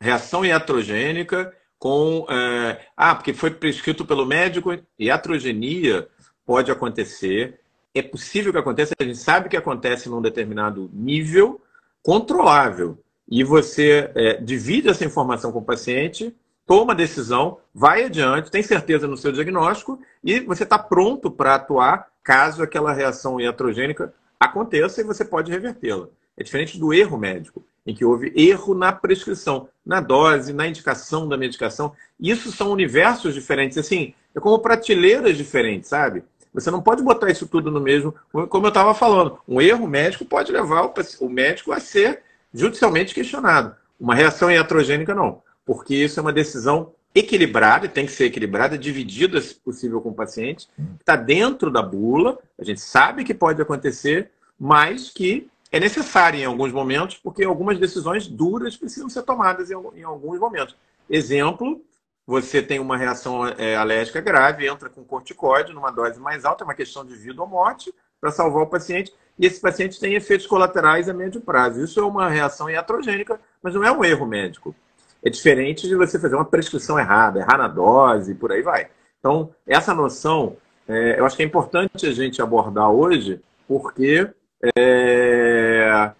reação 0.00 0.44
iatrogênica 0.44 1.52
com. 1.78 2.26
É, 2.30 2.86
ah, 2.96 3.14
porque 3.14 3.32
foi 3.32 3.50
prescrito 3.50 4.04
pelo 4.04 4.26
médico, 4.26 4.76
iatrogenia 4.98 6.08
pode 6.46 6.70
acontecer. 6.70 7.60
É 7.94 8.02
possível 8.02 8.52
que 8.52 8.58
aconteça, 8.58 8.94
a 8.98 9.04
gente 9.04 9.18
sabe 9.18 9.48
que 9.48 9.56
acontece 9.56 10.08
num 10.08 10.20
determinado 10.20 10.90
nível, 10.92 11.60
controlável. 12.04 12.98
E 13.26 13.42
você 13.42 14.10
é, 14.14 14.36
divide 14.36 14.90
essa 14.90 15.04
informação 15.04 15.50
com 15.50 15.58
o 15.58 15.64
paciente, 15.64 16.36
toma 16.66 16.92
a 16.92 16.96
decisão, 16.96 17.58
vai 17.74 18.04
adiante, 18.04 18.50
tem 18.50 18.62
certeza 18.62 19.08
no 19.08 19.16
seu 19.16 19.32
diagnóstico 19.32 19.98
e 20.22 20.40
você 20.40 20.62
está 20.62 20.78
pronto 20.78 21.30
para 21.30 21.54
atuar 21.54 22.08
caso 22.22 22.62
aquela 22.62 22.92
reação 22.92 23.40
iatrogênica 23.40 24.12
aconteça 24.38 25.00
e 25.00 25.04
você 25.04 25.24
pode 25.24 25.50
revertê-la. 25.50 26.08
É 26.36 26.42
diferente 26.44 26.78
do 26.78 26.92
erro 26.92 27.16
médico, 27.16 27.64
em 27.86 27.94
que 27.94 28.04
houve 28.04 28.32
erro 28.36 28.74
na 28.74 28.92
prescrição, 28.92 29.68
na 29.84 30.00
dose, 30.00 30.52
na 30.52 30.68
indicação 30.68 31.26
da 31.26 31.36
medicação. 31.36 31.92
Isso 32.20 32.52
são 32.52 32.70
universos 32.70 33.34
diferentes, 33.34 33.78
assim, 33.78 34.14
é 34.34 34.40
como 34.40 34.58
prateleiras 34.58 35.36
diferentes, 35.36 35.88
sabe? 35.88 36.24
Você 36.54 36.70
não 36.70 36.80
pode 36.80 37.02
botar 37.02 37.30
isso 37.30 37.48
tudo 37.48 37.70
no 37.70 37.80
mesmo. 37.80 38.14
Como 38.48 38.66
eu 38.66 38.68
estava 38.68 38.94
falando, 38.94 39.38
um 39.46 39.60
erro 39.60 39.86
médico 39.88 40.24
pode 40.24 40.52
levar 40.52 40.90
o 41.20 41.28
médico 41.28 41.72
a 41.72 41.80
ser 41.80 42.22
judicialmente 42.52 43.12
questionado. 43.12 43.74
Uma 43.98 44.14
reação 44.14 44.50
iatrogênica, 44.50 45.14
não. 45.14 45.42
Porque 45.66 45.96
isso 45.96 46.20
é 46.20 46.22
uma 46.22 46.32
decisão 46.32 46.92
equilibrada, 47.14 47.88
tem 47.88 48.06
que 48.06 48.12
ser 48.12 48.26
equilibrada, 48.26 48.78
dividida, 48.78 49.40
se 49.40 49.54
possível, 49.54 50.00
com 50.00 50.10
o 50.10 50.14
paciente, 50.14 50.68
está 50.98 51.14
dentro 51.14 51.70
da 51.70 51.80
bula, 51.80 52.38
a 52.58 52.64
gente 52.64 52.80
sabe 52.80 53.22
que 53.22 53.32
pode 53.32 53.62
acontecer, 53.62 54.30
mas 54.58 55.10
que 55.10 55.48
é 55.70 55.78
necessária 55.78 56.38
em 56.38 56.44
alguns 56.44 56.72
momentos, 56.72 57.16
porque 57.16 57.44
algumas 57.44 57.78
decisões 57.78 58.26
duras 58.26 58.76
precisam 58.76 59.08
ser 59.08 59.22
tomadas 59.22 59.70
em 59.70 60.02
alguns 60.02 60.38
momentos. 60.38 60.76
Exemplo, 61.08 61.80
você 62.26 62.62
tem 62.62 62.78
uma 62.78 62.96
reação 62.96 63.46
é, 63.46 63.76
alérgica 63.76 64.20
grave, 64.20 64.66
entra 64.66 64.88
com 64.88 65.04
corticoide 65.04 65.72
numa 65.72 65.90
dose 65.90 66.18
mais 66.18 66.44
alta, 66.44 66.64
é 66.64 66.66
uma 66.66 66.74
questão 66.74 67.04
de 67.04 67.14
vida 67.14 67.40
ou 67.42 67.48
morte, 67.48 67.92
para 68.20 68.30
salvar 68.30 68.62
o 68.62 68.66
paciente, 68.66 69.12
e 69.38 69.46
esse 69.46 69.60
paciente 69.60 70.00
tem 70.00 70.14
efeitos 70.14 70.46
colaterais 70.46 71.08
a 71.08 71.12
médio 71.12 71.40
prazo. 71.40 71.82
Isso 71.82 72.00
é 72.00 72.04
uma 72.04 72.28
reação 72.28 72.70
iatrogênica, 72.70 73.38
mas 73.62 73.74
não 73.74 73.84
é 73.84 73.92
um 73.92 74.04
erro 74.04 74.26
médico. 74.26 74.74
É 75.22 75.28
diferente 75.28 75.88
de 75.88 75.96
você 75.96 76.18
fazer 76.18 76.34
uma 76.34 76.44
prescrição 76.44 76.98
errada, 76.98 77.40
errar 77.40 77.58
na 77.58 77.68
dose, 77.68 78.34
por 78.34 78.52
aí 78.52 78.62
vai. 78.62 78.88
Então, 79.18 79.54
essa 79.66 79.94
noção, 79.94 80.56
é, 80.86 81.18
eu 81.18 81.24
acho 81.24 81.36
que 81.36 81.42
é 81.42 81.46
importante 81.46 82.06
a 82.06 82.12
gente 82.12 82.40
abordar 82.40 82.90
hoje, 82.90 83.40
porque 83.66 84.30
é, 84.76 86.12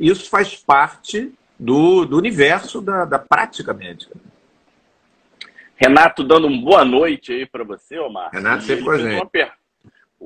isso 0.00 0.28
faz 0.28 0.56
parte 0.56 1.32
do, 1.58 2.04
do 2.04 2.16
universo 2.16 2.80
da, 2.80 3.04
da, 3.04 3.18
prática 3.18 3.72
médica. 3.72 4.14
Renato, 5.82 6.22
dando 6.22 6.46
uma 6.46 6.62
boa 6.62 6.84
noite 6.84 7.32
aí 7.32 7.44
para 7.44 7.64
você, 7.64 7.98
Omar. 7.98 8.30
Renato 8.32 8.62
sempre 8.62 8.84
com 8.84 8.90
a 8.92 8.98
gente. 8.98 9.26
Per... 9.30 9.52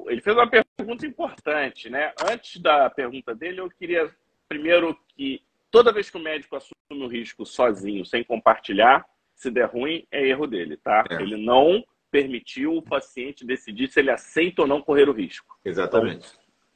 Ele 0.09 0.21
fez 0.21 0.37
uma 0.37 0.47
pergunta 0.47 1.07
importante, 1.07 1.89
né? 1.89 2.13
Antes 2.31 2.61
da 2.61 2.91
pergunta 2.91 3.35
dele, 3.35 3.61
eu 3.61 3.71
queria 3.71 4.15
primeiro 4.47 4.95
que 5.09 5.43
toda 5.71 5.93
vez 5.93 6.11
que 6.11 6.19
o 6.19 6.21
médico 6.21 6.57
assume 6.57 7.03
o 7.03 7.09
risco 7.09 7.47
sozinho, 7.47 8.05
sem 8.05 8.23
compartilhar, 8.23 9.07
se 9.35 9.51
der 9.51 9.65
ruim, 9.65 10.07
é 10.11 10.29
erro 10.29 10.47
dele, 10.47 10.77
tá? 10.77 11.05
É. 11.09 11.23
Ele 11.23 11.39
não 11.39 11.83
permitiu 12.11 12.77
o 12.77 12.83
paciente 12.83 13.45
decidir 13.45 13.89
se 13.89 14.01
ele 14.01 14.11
aceita 14.11 14.61
ou 14.61 14.69
não 14.69 14.83
correr 14.83 15.09
o 15.09 15.13
risco. 15.13 15.59
Exatamente. 15.65 16.29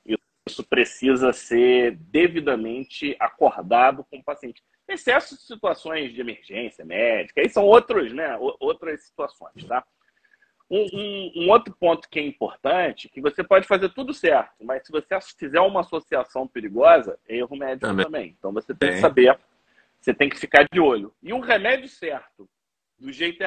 Então, 0.07 0.19
isso 0.47 0.64
precisa 0.64 1.35
ser 1.35 1.97
devidamente 1.97 3.14
acordado 3.21 4.05
com 4.11 4.16
o 4.16 4.25
paciente. 4.25 4.62
Excesso 4.90 5.37
de 5.37 5.42
situações 5.42 6.12
de 6.12 6.20
emergência 6.20 6.85
médica, 6.85 7.40
aí 7.40 7.48
são 7.48 7.64
outros, 7.64 8.12
né? 8.12 8.37
Outras 8.59 9.05
situações, 9.05 9.64
tá? 9.64 9.85
Um, 10.68 10.87
um, 10.92 11.33
um, 11.37 11.50
outro 11.50 11.74
ponto 11.74 12.09
que 12.09 12.18
é 12.18 12.22
importante, 12.22 13.09
que 13.09 13.20
você 13.20 13.42
pode 13.42 13.66
fazer 13.66 13.88
tudo 13.88 14.14
certo, 14.14 14.64
mas 14.64 14.87
se 14.87 14.92
você 14.92 15.18
fizer 15.37 15.61
uma 15.61 15.81
associação 15.81 16.46
perigosa, 16.46 17.18
é 17.29 17.37
erro 17.37 17.57
médico 17.57 17.87
também. 17.87 18.05
também. 18.05 18.37
Então 18.38 18.53
você 18.53 18.72
tem, 18.72 18.90
que 18.90 18.98
saber, 18.98 19.37
você 20.00 20.14
tem 20.14 20.29
que 20.29 20.38
ficar 20.38 20.64
de 20.72 20.79
olho. 20.79 21.12
E 21.22 21.33
um 21.33 21.40
remédio 21.40 21.88
certo, 21.88 22.48
do 22.98 23.11
jeito 23.11 23.44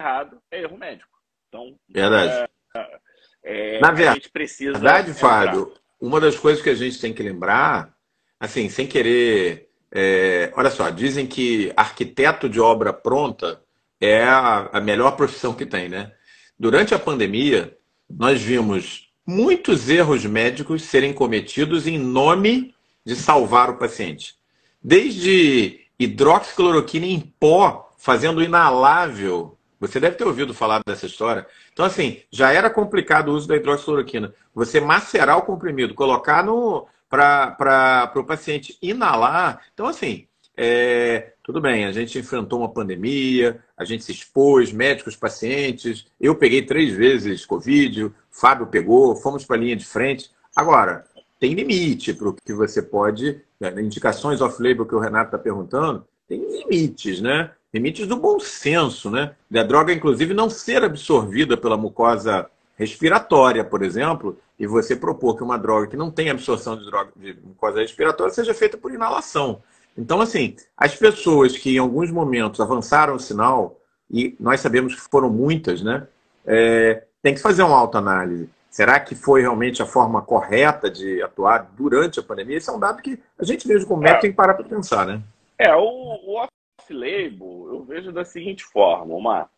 errado, 0.00 0.40
é 0.50 0.62
erro 0.62 0.78
médico. 0.78 1.10
Então, 1.48 1.76
verdade. 1.88 2.48
É, 2.76 2.98
é, 3.42 3.80
Na 3.80 3.90
verdade, 3.90 4.08
a 4.08 4.14
gente 4.14 4.30
precisa. 4.30 4.72
Verdade, 4.72 5.14
Fábio, 5.14 5.74
uma 6.00 6.20
das 6.20 6.38
coisas 6.38 6.62
que 6.62 6.70
a 6.70 6.74
gente 6.74 7.00
tem 7.00 7.12
que 7.12 7.22
lembrar, 7.22 7.94
assim, 8.38 8.68
sem 8.68 8.86
querer. 8.86 9.68
É, 9.94 10.50
olha 10.56 10.70
só, 10.70 10.88
dizem 10.88 11.26
que 11.26 11.70
arquiteto 11.76 12.48
de 12.48 12.58
obra 12.58 12.92
pronta 12.92 13.60
é 14.00 14.24
a, 14.24 14.70
a 14.72 14.80
melhor 14.80 15.12
profissão 15.12 15.52
que 15.52 15.66
tem, 15.66 15.88
né? 15.88 16.12
Durante 16.58 16.94
a 16.94 16.98
pandemia, 16.98 17.76
nós 18.08 18.40
vimos 18.40 19.10
muitos 19.26 19.90
erros 19.90 20.24
médicos 20.24 20.82
serem 20.82 21.12
cometidos 21.12 21.86
em 21.86 21.98
nome 21.98 22.74
de 23.04 23.14
salvar 23.14 23.68
o 23.68 23.76
paciente. 23.76 24.34
Desde 24.82 25.80
hidroxicloroquina 25.98 27.06
em 27.06 27.20
pó, 27.20 27.94
fazendo 27.96 28.42
inalável. 28.42 29.56
Você 29.78 30.00
deve 30.00 30.16
ter 30.16 30.24
ouvido 30.24 30.54
falar 30.54 30.80
dessa 30.86 31.06
história. 31.06 31.46
Então, 31.72 31.84
assim, 31.84 32.20
já 32.30 32.52
era 32.52 32.70
complicado 32.70 33.28
o 33.28 33.34
uso 33.34 33.48
da 33.48 33.56
hidroxicloroquina. 33.56 34.34
Você 34.54 34.80
macerar 34.80 35.38
o 35.38 35.42
comprimido, 35.42 35.94
colocar 35.94 36.44
no 36.44 36.86
para 37.12 38.10
o 38.16 38.24
paciente 38.24 38.78
inalar. 38.80 39.60
Então, 39.74 39.86
assim, 39.86 40.26
é, 40.56 41.34
tudo 41.44 41.60
bem, 41.60 41.84
a 41.84 41.92
gente 41.92 42.18
enfrentou 42.18 42.60
uma 42.60 42.72
pandemia, 42.72 43.62
a 43.76 43.84
gente 43.84 44.02
se 44.02 44.12
expôs, 44.12 44.72
médicos, 44.72 45.14
pacientes. 45.14 46.06
Eu 46.18 46.34
peguei 46.34 46.62
três 46.62 46.94
vezes 46.94 47.44
Covid, 47.44 48.04
o 48.04 48.14
Fábio 48.30 48.66
pegou, 48.66 49.14
fomos 49.14 49.44
para 49.44 49.56
a 49.56 49.58
linha 49.58 49.76
de 49.76 49.84
frente. 49.84 50.30
Agora, 50.56 51.04
tem 51.38 51.52
limite 51.52 52.14
para 52.14 52.30
o 52.30 52.34
que 52.34 52.54
você 52.54 52.80
pode. 52.80 53.42
Né, 53.60 53.70
indicações 53.82 54.40
off-label 54.40 54.86
que 54.86 54.94
o 54.94 54.98
Renato 54.98 55.26
está 55.26 55.38
perguntando, 55.38 56.06
tem 56.26 56.40
limites, 56.40 57.20
né? 57.20 57.50
Limites 57.74 58.06
do 58.06 58.16
bom 58.16 58.40
senso, 58.40 59.10
né? 59.10 59.34
Da 59.50 59.62
droga, 59.62 59.92
inclusive, 59.92 60.32
não 60.32 60.48
ser 60.48 60.82
absorvida 60.82 61.56
pela 61.56 61.76
mucosa 61.76 62.50
respiratória, 62.76 63.64
por 63.64 63.82
exemplo, 63.82 64.38
e 64.58 64.66
você 64.66 64.96
propor 64.96 65.36
que 65.36 65.42
uma 65.42 65.58
droga 65.58 65.86
que 65.86 65.96
não 65.96 66.10
tem 66.10 66.30
absorção 66.30 66.76
de, 66.76 66.84
droga, 66.86 67.12
de 67.16 67.36
mucosa 67.42 67.80
respiratória 67.80 68.32
seja 68.32 68.54
feita 68.54 68.76
por 68.76 68.92
inalação. 68.92 69.62
Então, 69.96 70.20
assim, 70.20 70.56
as 70.76 70.94
pessoas 70.94 71.56
que 71.56 71.74
em 71.74 71.78
alguns 71.78 72.10
momentos 72.10 72.60
avançaram 72.60 73.14
o 73.14 73.20
sinal, 73.20 73.78
e 74.10 74.36
nós 74.38 74.60
sabemos 74.60 74.94
que 74.94 75.00
foram 75.00 75.30
muitas, 75.30 75.82
né? 75.82 76.06
É, 76.46 77.04
tem 77.22 77.34
que 77.34 77.40
fazer 77.40 77.62
uma 77.62 77.78
autoanálise. 77.78 78.48
Será 78.70 78.98
que 78.98 79.14
foi 79.14 79.42
realmente 79.42 79.82
a 79.82 79.86
forma 79.86 80.22
correta 80.22 80.90
de 80.90 81.22
atuar 81.22 81.70
durante 81.76 82.18
a 82.18 82.22
pandemia? 82.22 82.56
Esse 82.56 82.70
é 82.70 82.72
um 82.72 82.80
dado 82.80 83.02
que 83.02 83.18
a 83.38 83.44
gente 83.44 83.68
mesmo 83.68 83.86
como 83.86 84.02
médico 84.02 84.18
é, 84.18 84.22
tem 84.22 84.30
que 84.30 84.36
parar 84.36 84.54
para 84.54 84.64
pensar, 84.64 85.06
né? 85.06 85.22
É, 85.58 85.74
o, 85.74 85.82
o 85.82 86.36
off-label 86.36 87.68
eu 87.70 87.84
vejo 87.84 88.12
da 88.12 88.24
seguinte 88.24 88.64
forma, 88.64 89.14
Omar. 89.14 89.50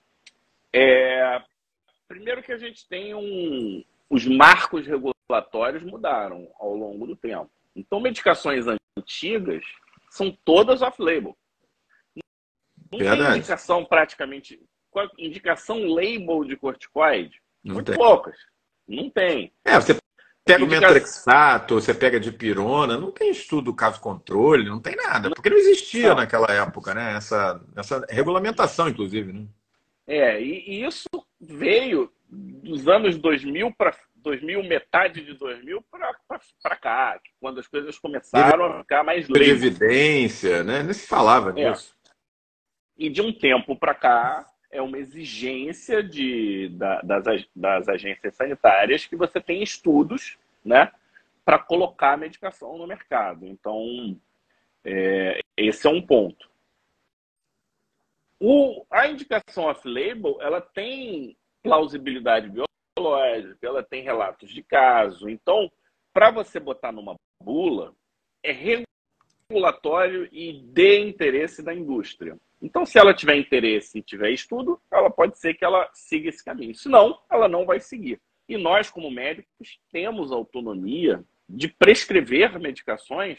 É, 0.73 1.41
primeiro 2.09 2.43
que 2.43 2.53
a 2.53 2.59
gente 2.59 2.87
tem 2.89 3.15
um... 3.15 3.85
Os 4.09 4.27
marcos 4.27 4.87
regulatórios 4.87 5.83
mudaram 5.83 6.49
ao 6.59 6.75
longo 6.75 7.07
do 7.07 7.17
tempo. 7.17 7.51
Então, 7.75 8.01
medicações 8.01 8.67
antigas 8.99 9.65
são 10.11 10.37
todas 10.45 10.83
off-label. 10.83 11.37
Não 12.93 12.99
Verdade. 12.99 13.23
tem 13.23 13.39
indicação 13.39 13.85
praticamente. 13.85 14.61
Indicação 15.19 15.87
label 15.87 16.45
de 16.45 16.57
corticoide? 16.57 17.43
Não 17.65 17.75
Muito 17.75 17.91
tem. 17.91 17.99
poucas. 17.99 18.37
Não 18.87 19.11
tem. 19.11 19.53
É, 19.65 19.75
você 19.75 19.99
pega 20.45 20.63
Indica... 20.63 20.79
o 20.79 20.81
metrexato, 20.81 21.75
você 21.75 21.93
pega 21.93 22.21
de 22.21 22.31
pirona, 22.31 22.97
não 22.97 23.11
tem 23.11 23.31
estudo 23.31 23.75
caso 23.75 24.01
controle, 24.01 24.69
não 24.69 24.79
tem 24.79 24.95
nada. 24.95 25.31
Porque 25.31 25.51
não 25.51 25.57
existia 25.57 26.11
não. 26.11 26.17
naquela 26.17 26.47
época, 26.53 26.95
né? 26.95 27.17
Essa, 27.17 27.61
essa 27.75 28.07
regulamentação, 28.09 28.89
inclusive, 28.89 29.33
né? 29.33 29.47
É, 30.07 30.41
e 30.41 30.85
isso 30.85 31.09
veio 31.49 32.13
dos 32.29 32.89
anos 32.89 33.17
2000 33.17 33.73
para 33.73 33.95
2000, 34.17 34.63
metade 34.65 35.21
de 35.23 35.35
2000 35.35 35.85
para 36.63 36.77
cá, 36.77 37.21
quando 37.39 37.61
as 37.61 37.69
coisas 37.69 37.99
começaram 37.99 38.65
a 38.65 38.79
ficar 38.81 39.05
mais 39.05 39.29
leves. 39.29 39.63
Evidência, 39.63 40.65
né? 40.65 40.83
Nem 40.83 40.95
se 40.95 41.07
falava 41.07 41.51
é. 41.61 41.71
disso. 41.71 41.95
E 42.97 43.11
de 43.11 43.21
um 43.21 43.33
tempo 43.33 43.77
para 43.77 43.95
cá, 43.95 44.49
é 44.71 44.81
uma 44.81 44.99
exigência 44.99 46.03
de, 46.03 46.69
da, 46.71 47.01
das, 47.03 47.47
das 47.55 47.89
agências 47.89 48.35
sanitárias 48.35 49.07
que 49.07 49.15
você 49.15 49.41
tenha 49.41 49.63
estudos, 49.63 50.39
né? 50.65 50.91
Para 51.45 51.59
colocar 51.59 52.15
a 52.15 52.17
medicação 52.17 52.79
no 52.79 52.87
mercado. 52.87 53.47
Então, 53.47 54.19
é, 54.85 55.39
esse 55.57 55.87
é 55.87 55.91
um 55.91 56.01
ponto. 56.01 56.49
O, 58.47 58.85
a 58.91 59.09
indicação 59.09 59.65
off-label, 59.65 60.37
ela 60.39 60.61
tem 60.61 61.35
plausibilidade 61.63 62.51
biológica 62.51 62.69
ela 63.63 63.83
tem 63.83 64.03
relatos 64.03 64.53
de 64.53 64.63
caso. 64.63 65.31
Então, 65.31 65.73
para 66.13 66.31
você 66.31 66.61
botar 66.61 66.93
numa 66.93 67.17
bula, 67.43 67.95
é 68.43 68.53
regulatório 69.51 70.29
e 70.31 70.53
de 70.53 70.99
interesse 71.01 71.63
da 71.63 71.73
indústria. 71.73 72.39
Então, 72.61 72.85
se 72.85 72.99
ela 72.99 73.15
tiver 73.15 73.37
interesse 73.37 73.99
e 73.99 74.03
tiver 74.03 74.31
estudo, 74.31 74.79
ela 74.93 75.09
pode 75.09 75.39
ser 75.39 75.55
que 75.55 75.65
ela 75.65 75.89
siga 75.95 76.29
esse 76.29 76.45
caminho. 76.45 76.75
Senão, 76.75 77.19
ela 77.31 77.49
não 77.49 77.65
vai 77.65 77.81
seguir. 77.81 78.21
E 78.47 78.59
nós, 78.59 78.91
como 78.91 79.11
médicos, 79.11 79.81
temos 79.91 80.31
autonomia 80.31 81.25
de 81.49 81.69
prescrever 81.69 82.59
medicações 82.61 83.39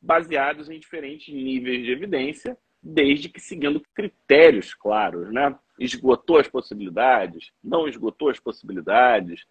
baseados 0.00 0.70
em 0.70 0.78
diferentes 0.78 1.34
níveis 1.34 1.84
de 1.84 1.90
evidência, 1.90 2.56
desde 2.82 3.28
que 3.28 3.40
seguindo 3.40 3.82
critérios 3.94 4.74
claros, 4.74 5.32
né? 5.32 5.58
esgotou 5.78 6.38
as 6.38 6.48
possibilidades, 6.48 7.52
não 7.62 7.88
esgotou 7.88 8.30
as 8.30 8.40
possibilidades, 8.40 9.46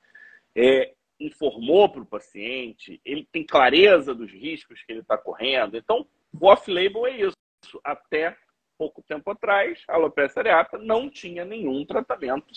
é, 0.55 0.93
informou 1.19 1.89
para 1.89 2.01
o 2.01 2.05
paciente, 2.05 2.99
ele 3.05 3.27
tem 3.31 3.45
clareza 3.45 4.13
dos 4.13 4.31
riscos 4.31 4.81
que 4.83 4.91
ele 4.91 5.01
está 5.01 5.17
correndo. 5.17 5.77
Então, 5.77 6.07
o 6.33 6.47
off-label 6.47 7.07
é 7.07 7.17
isso. 7.17 7.35
Até 7.83 8.35
pouco 8.77 9.01
tempo 9.01 9.31
atrás, 9.31 9.83
a 9.87 9.95
alopecia 9.95 10.41
areata 10.41 10.77
não 10.77 11.09
tinha 11.09 11.45
nenhum 11.45 11.85
tratamento 11.85 12.53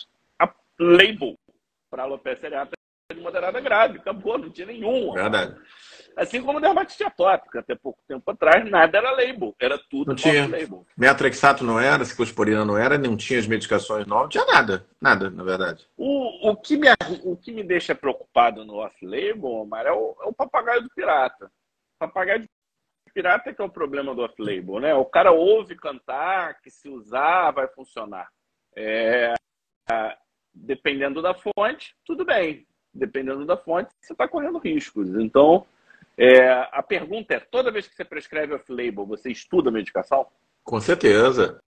label 0.78 1.36
para 1.90 2.04
alopecia 2.04 2.48
areata 2.48 2.72
de 3.12 3.20
moderada 3.20 3.60
grave. 3.60 3.98
Acabou, 3.98 4.38
não 4.38 4.50
tinha 4.50 4.66
nenhum. 4.66 5.12
Verdade. 5.12 5.60
Assim 6.18 6.42
como 6.42 6.60
dermatite 6.60 7.04
atópica, 7.04 7.60
até 7.60 7.76
pouco 7.76 8.00
tempo 8.08 8.28
atrás, 8.28 8.68
nada 8.68 8.98
era 8.98 9.12
label, 9.12 9.54
era 9.60 9.78
tudo 9.78 10.08
não 10.08 10.16
tinha. 10.16 10.48
label. 10.48 10.84
Metrexato 10.96 11.62
não 11.62 11.78
era, 11.78 12.04
ciclosporina 12.04 12.64
não 12.64 12.76
era, 12.76 12.98
não 12.98 13.16
tinha 13.16 13.38
as 13.38 13.46
medicações 13.46 14.04
novas, 14.04 14.24
não 14.24 14.28
tinha 14.28 14.44
nada, 14.46 14.84
nada, 15.00 15.30
na 15.30 15.44
verdade. 15.44 15.86
O, 15.96 16.50
o, 16.50 16.56
que, 16.56 16.76
me, 16.76 16.88
o 17.22 17.36
que 17.36 17.52
me 17.52 17.62
deixa 17.62 17.94
preocupado 17.94 18.64
no 18.64 18.78
off-label, 18.78 19.44
Omar, 19.44 19.86
é 19.86 19.92
o, 19.92 20.16
é 20.20 20.26
o 20.26 20.32
papagaio 20.32 20.82
do 20.82 20.90
pirata. 20.90 21.52
Papagaio 22.00 22.40
do 22.40 22.48
pirata 23.14 23.50
é 23.50 23.54
que 23.54 23.62
é 23.62 23.64
o 23.64 23.70
problema 23.70 24.12
do 24.12 24.22
off-label, 24.22 24.80
né? 24.80 24.94
O 24.94 25.04
cara 25.04 25.30
ouve 25.30 25.76
cantar 25.76 26.60
que 26.60 26.68
se 26.68 26.88
usar 26.88 27.52
vai 27.52 27.68
funcionar. 27.68 28.28
É, 28.76 29.34
dependendo 30.52 31.22
da 31.22 31.32
fonte, 31.32 31.94
tudo 32.04 32.24
bem. 32.24 32.66
Dependendo 32.92 33.46
da 33.46 33.56
fonte, 33.56 33.90
você 34.00 34.12
está 34.12 34.26
correndo 34.26 34.58
riscos. 34.58 35.08
Então, 35.14 35.64
é, 36.18 36.68
a 36.72 36.82
pergunta 36.82 37.34
é: 37.34 37.40
toda 37.40 37.70
vez 37.70 37.86
que 37.86 37.94
você 37.94 38.04
prescreve 38.04 38.54
off-label, 38.54 39.06
você 39.06 39.30
estuda 39.30 39.70
a 39.70 39.72
medicação? 39.72 40.26
Com 40.64 40.80
certeza. 40.80 41.60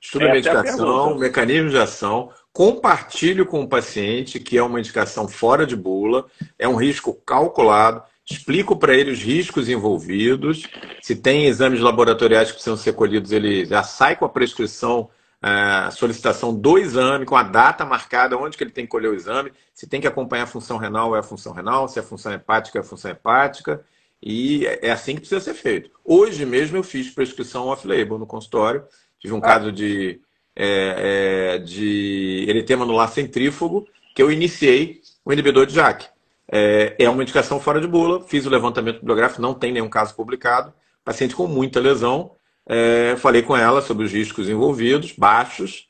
Estuda 0.00 0.30
a 0.30 0.32
medicação, 0.32 1.10
é 1.10 1.12
a 1.12 1.18
mecanismo 1.18 1.68
de 1.68 1.76
ação, 1.76 2.32
compartilho 2.54 3.44
com 3.44 3.60
o 3.60 3.68
paciente 3.68 4.40
que 4.40 4.56
é 4.56 4.62
uma 4.62 4.80
indicação 4.80 5.28
fora 5.28 5.66
de 5.66 5.76
bula, 5.76 6.24
é 6.58 6.66
um 6.66 6.74
risco 6.74 7.12
calculado, 7.12 8.02
explico 8.24 8.74
para 8.78 8.94
ele 8.94 9.10
os 9.10 9.22
riscos 9.22 9.68
envolvidos, 9.68 10.66
se 11.02 11.14
tem 11.14 11.44
exames 11.44 11.80
laboratoriais 11.80 12.48
que 12.48 12.54
precisam 12.54 12.78
ser 12.78 12.94
colhidos, 12.94 13.30
ele 13.30 13.66
já 13.66 13.82
sai 13.82 14.16
com 14.16 14.24
a 14.24 14.28
prescrição 14.30 15.10
a 15.42 15.90
solicitação 15.90 16.54
do 16.54 16.78
exame, 16.78 17.24
com 17.24 17.36
a 17.36 17.42
data 17.42 17.84
marcada, 17.84 18.36
onde 18.36 18.56
que 18.56 18.64
ele 18.64 18.70
tem 18.70 18.84
que 18.84 18.90
colher 18.90 19.10
o 19.10 19.14
exame, 19.14 19.52
se 19.72 19.86
tem 19.86 20.00
que 20.00 20.06
acompanhar 20.06 20.44
a 20.44 20.46
função 20.46 20.76
renal, 20.76 21.16
é 21.16 21.20
a 21.20 21.22
função 21.22 21.52
renal, 21.52 21.88
se 21.88 21.98
é 21.98 22.02
a 22.02 22.04
função 22.04 22.32
hepática, 22.32 22.78
é 22.78 22.80
a 22.80 22.84
função 22.84 23.10
hepática, 23.10 23.82
e 24.22 24.66
é 24.66 24.90
assim 24.90 25.14
que 25.14 25.20
precisa 25.20 25.40
ser 25.40 25.54
feito. 25.54 25.90
Hoje 26.04 26.44
mesmo 26.44 26.76
eu 26.76 26.82
fiz 26.82 27.10
prescrição 27.10 27.68
off-label 27.68 28.18
no 28.18 28.26
consultório, 28.26 28.84
tive 29.18 29.32
um 29.32 29.38
ah. 29.38 29.42
caso 29.42 29.72
de, 29.72 30.20
é, 30.54 31.54
é, 31.54 31.58
de 31.58 32.44
eritema 32.46 32.84
no 32.84 32.92
lar 32.92 33.08
centrífugo, 33.08 33.88
que 34.14 34.22
eu 34.22 34.30
iniciei 34.30 35.00
o 35.24 35.32
inibidor 35.32 35.64
de 35.64 35.74
JAK. 35.74 36.06
É, 36.52 36.96
é 36.98 37.08
uma 37.08 37.22
indicação 37.22 37.58
fora 37.60 37.80
de 37.80 37.86
bula, 37.86 38.22
fiz 38.24 38.44
o 38.44 38.50
levantamento 38.50 38.98
bibliográfico, 38.98 39.40
não 39.40 39.54
tem 39.54 39.72
nenhum 39.72 39.88
caso 39.88 40.14
publicado, 40.14 40.74
paciente 41.02 41.34
com 41.34 41.46
muita 41.46 41.80
lesão, 41.80 42.32
é, 42.68 43.16
falei 43.16 43.42
com 43.42 43.56
ela 43.56 43.80
sobre 43.80 44.04
os 44.04 44.12
riscos 44.12 44.48
envolvidos, 44.48 45.12
baixos, 45.12 45.88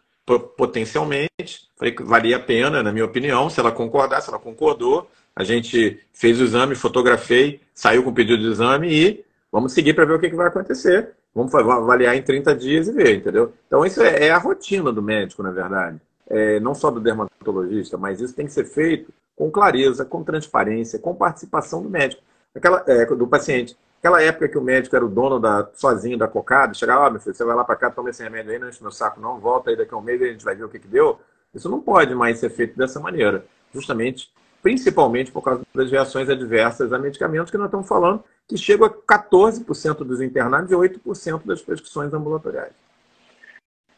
potencialmente. 0.56 1.68
Falei 1.76 1.94
que 1.94 2.02
valia 2.02 2.36
a 2.36 2.40
pena, 2.40 2.82
na 2.82 2.92
minha 2.92 3.04
opinião, 3.04 3.50
se 3.50 3.58
ela 3.58 3.72
concordasse, 3.72 4.28
ela 4.28 4.38
concordou. 4.38 5.08
A 5.34 5.44
gente 5.44 6.00
fez 6.12 6.40
o 6.40 6.44
exame, 6.44 6.74
fotografei, 6.74 7.60
saiu 7.74 8.02
com 8.02 8.10
o 8.10 8.14
pedido 8.14 8.42
de 8.42 8.50
exame 8.50 8.88
e 8.88 9.24
vamos 9.50 9.72
seguir 9.72 9.94
para 9.94 10.04
ver 10.04 10.14
o 10.14 10.18
que, 10.18 10.30
que, 10.30 10.36
vai 10.36 10.48
acontecer. 10.48 11.10
Vamos 11.34 11.54
avaliar 11.54 12.16
em 12.16 12.22
30 12.22 12.54
dias 12.56 12.88
e 12.88 12.92
ver, 12.92 13.16
entendeu? 13.16 13.52
Então, 13.66 13.86
isso 13.86 14.02
é, 14.02 14.26
é 14.26 14.30
a 14.30 14.38
rotina 14.38 14.92
do 14.92 15.02
médico, 15.02 15.42
na 15.42 15.50
verdade. 15.50 16.00
É, 16.28 16.60
não 16.60 16.74
só 16.74 16.90
do 16.90 17.00
dermatologista, 17.00 17.96
mas 17.96 18.20
isso 18.20 18.34
tem 18.34 18.46
que 18.46 18.52
ser 18.52 18.64
feito 18.64 19.12
com 19.36 19.50
clareza, 19.50 20.04
com 20.04 20.22
transparência, 20.22 20.98
com 20.98 21.14
participação 21.14 21.82
do 21.82 21.88
médico, 21.88 22.22
aquela, 22.54 22.84
é, 22.86 23.06
do 23.06 23.26
paciente. 23.26 23.76
Aquela 24.00 24.22
época 24.22 24.48
que 24.48 24.56
o 24.56 24.62
médico 24.62 24.96
era 24.96 25.04
o 25.04 25.10
dono 25.10 25.38
da, 25.38 25.70
sozinho 25.74 26.16
da 26.16 26.26
cocada, 26.26 26.72
chegava, 26.72 27.06
ah, 27.06 27.10
meu 27.10 27.20
filho, 27.20 27.34
você 27.34 27.44
vai 27.44 27.54
lá 27.54 27.62
para 27.62 27.76
cá, 27.76 27.90
toma 27.90 28.08
esse 28.08 28.22
remédio 28.22 28.50
aí, 28.50 28.58
não 28.58 28.70
enche 28.70 28.80
meu 28.80 28.90
saco 28.90 29.20
não, 29.20 29.38
volta 29.38 29.68
aí 29.68 29.76
daqui 29.76 29.92
a 29.92 29.96
um 29.98 30.00
mês 30.00 30.18
e 30.22 30.24
a 30.24 30.32
gente 30.32 30.42
vai 30.42 30.54
ver 30.56 30.64
o 30.64 30.70
que, 30.70 30.78
que 30.78 30.88
deu. 30.88 31.20
Isso 31.54 31.68
não 31.68 31.82
pode 31.82 32.14
mais 32.14 32.38
ser 32.38 32.48
feito 32.48 32.78
dessa 32.78 32.98
maneira, 32.98 33.44
justamente, 33.74 34.32
principalmente 34.62 35.30
por 35.30 35.42
causa 35.42 35.66
das 35.74 35.90
reações 35.90 36.30
adversas 36.30 36.94
a 36.94 36.98
medicamentos 36.98 37.50
que 37.50 37.58
nós 37.58 37.66
estamos 37.66 37.86
falando, 37.86 38.24
que 38.48 38.56
chegam 38.56 38.86
a 38.86 38.90
14% 38.90 39.98
dos 39.98 40.22
internados 40.22 40.70
e 40.70 40.74
8% 40.74 41.44
das 41.44 41.60
prescrições 41.60 42.14
ambulatoriais. 42.14 42.72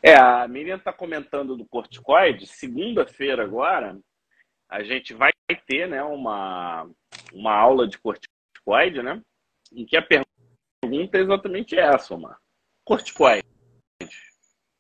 É, 0.03 0.17
a 0.17 0.49
Miriam 0.49 0.79
está 0.79 0.93
comentando 0.93 1.57
do 1.57 1.65
corticoide. 1.65 2.49
Segunda-feira 2.49 3.45
agora, 3.45 3.97
a 4.69 4.83
gente 4.83 5.15
vai 5.15 5.31
ter 5.65 5.87
né, 5.87 6.03
uma, 6.03 6.89
uma 7.33 7.55
aula 7.55 7.87
de 7.87 7.99
corticoide, 7.99 9.01
né? 9.01 9.23
Em 9.75 9.85
que 9.85 9.97
a 9.97 10.03
pergunta 10.03 11.19
é 11.19 11.21
exatamente 11.21 11.79
essa, 11.79 12.15
Omar. 12.15 12.39
Corticoide. 12.85 13.47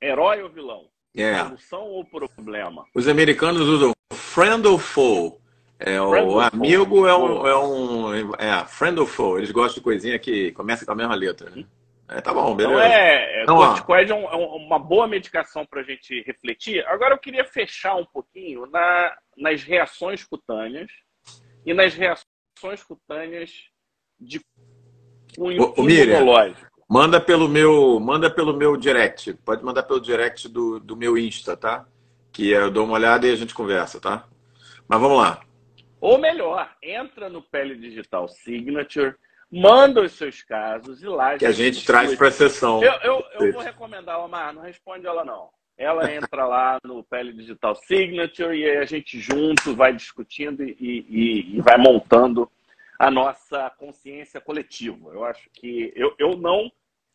Herói 0.00 0.42
ou 0.42 0.50
vilão? 0.50 0.88
É. 1.16 1.44
Solução 1.44 1.84
ou 1.84 2.04
problema? 2.04 2.84
Os 2.94 3.06
americanos 3.06 3.68
usam 3.68 3.92
friend 4.12 4.66
or 4.66 4.78
foe. 4.78 5.32
É, 5.78 6.00
o 6.00 6.40
amigo 6.40 7.06
é 7.06 7.16
um, 7.16 7.46
é 7.46 7.58
um. 7.58 8.34
É, 8.36 8.64
friend 8.66 9.00
or 9.00 9.06
foe. 9.06 9.40
Eles 9.40 9.50
gostam 9.50 9.76
de 9.76 9.84
coisinha 9.84 10.18
que 10.18 10.52
começa 10.52 10.86
com 10.86 10.92
a 10.92 10.94
mesma 10.94 11.14
letra, 11.14 11.50
né? 11.50 11.66
É, 12.08 12.20
tá 12.20 12.32
bom, 12.32 12.54
beleza. 12.54 12.78
Então, 12.78 12.92
é, 12.92 13.42
então, 13.42 13.56
corticoide 13.56 14.12
é, 14.12 14.14
um, 14.14 14.24
é 14.24 14.36
uma 14.36 14.78
boa 14.78 15.08
medicação 15.08 15.64
para 15.64 15.80
a 15.80 15.84
gente 15.84 16.22
refletir. 16.22 16.86
Agora 16.86 17.14
eu 17.14 17.18
queria 17.18 17.44
fechar 17.44 17.94
um 17.94 18.04
pouquinho 18.04 18.66
na, 18.66 19.16
nas 19.36 19.62
reações 19.62 20.22
cutâneas 20.22 20.90
e 21.64 21.72
nas 21.72 21.94
reações 21.94 22.82
cutâneas 22.86 23.50
de 24.20 24.40
cunho 25.36 25.74
Ô, 25.76 25.88
imunológico. 25.88 26.72
Manda 26.88 27.20
pelo 27.20 27.48
meu, 27.48 27.98
manda 27.98 28.28
pelo 28.28 28.54
meu 28.54 28.76
direct. 28.76 29.32
Pode 29.44 29.64
mandar 29.64 29.82
pelo 29.82 30.00
direct 30.00 30.48
do, 30.48 30.78
do 30.78 30.96
meu 30.96 31.16
Insta, 31.16 31.56
tá? 31.56 31.86
Que 32.30 32.50
eu 32.50 32.70
dou 32.70 32.84
uma 32.84 32.94
olhada 32.94 33.26
e 33.26 33.32
a 33.32 33.36
gente 33.36 33.54
conversa, 33.54 33.98
tá? 33.98 34.24
Mas 34.86 35.00
vamos 35.00 35.16
lá. 35.16 35.40
Ou 36.00 36.18
melhor, 36.18 36.70
entra 36.82 37.30
no 37.30 37.40
Pele 37.40 37.76
Digital 37.76 38.28
Signature, 38.28 39.14
manda 39.50 40.02
os 40.02 40.12
seus 40.12 40.42
casos 40.42 41.02
e 41.02 41.06
lá. 41.06 41.38
Que 41.38 41.46
a 41.46 41.52
gente 41.52 41.84
traz 41.86 42.14
para 42.14 42.28
a 42.28 42.32
sessão. 42.32 42.82
Eu, 42.82 42.92
eu, 43.02 43.24
eu 43.40 43.52
vou 43.52 43.62
recomendar, 43.62 44.20
Omar, 44.20 44.52
não 44.52 44.62
responde 44.62 45.06
ela 45.06 45.24
não. 45.24 45.48
Ela 45.78 46.12
entra 46.12 46.44
lá 46.44 46.78
no 46.84 47.02
Pele 47.02 47.32
Digital 47.32 47.74
Signature 47.74 48.54
e 48.54 48.68
aí 48.68 48.76
a 48.76 48.84
gente 48.84 49.18
junto 49.18 49.74
vai 49.74 49.94
discutindo 49.94 50.62
e, 50.62 50.76
e, 50.78 51.56
e 51.56 51.60
vai 51.60 51.78
montando 51.78 52.50
a 53.02 53.10
nossa 53.10 53.68
consciência 53.70 54.40
coletiva. 54.40 55.10
Eu 55.12 55.24
acho 55.24 55.50
que 55.52 55.92
eu, 55.96 56.14
eu 56.20 56.36
não. 56.36 56.70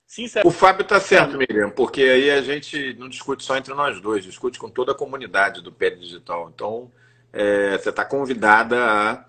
Sinceramente... 0.06 0.54
O 0.54 0.60
Fábio 0.60 0.82
está 0.84 1.00
certo, 1.00 1.38
Miriam, 1.38 1.70
porque 1.70 2.02
aí 2.02 2.30
a 2.30 2.42
gente 2.42 2.94
não 2.96 3.08
discute 3.08 3.42
só 3.42 3.56
entre 3.56 3.74
nós 3.74 4.02
dois, 4.02 4.26
discute 4.26 4.60
com 4.60 4.70
toda 4.70 4.92
a 4.92 4.96
comunidade 4.96 5.62
do 5.62 5.72
pé 5.72 5.90
digital. 5.90 6.52
Então, 6.54 6.92
é, 7.32 7.78
você 7.78 7.90
está 7.90 8.04
convidada 8.04 8.78
a 8.78 9.26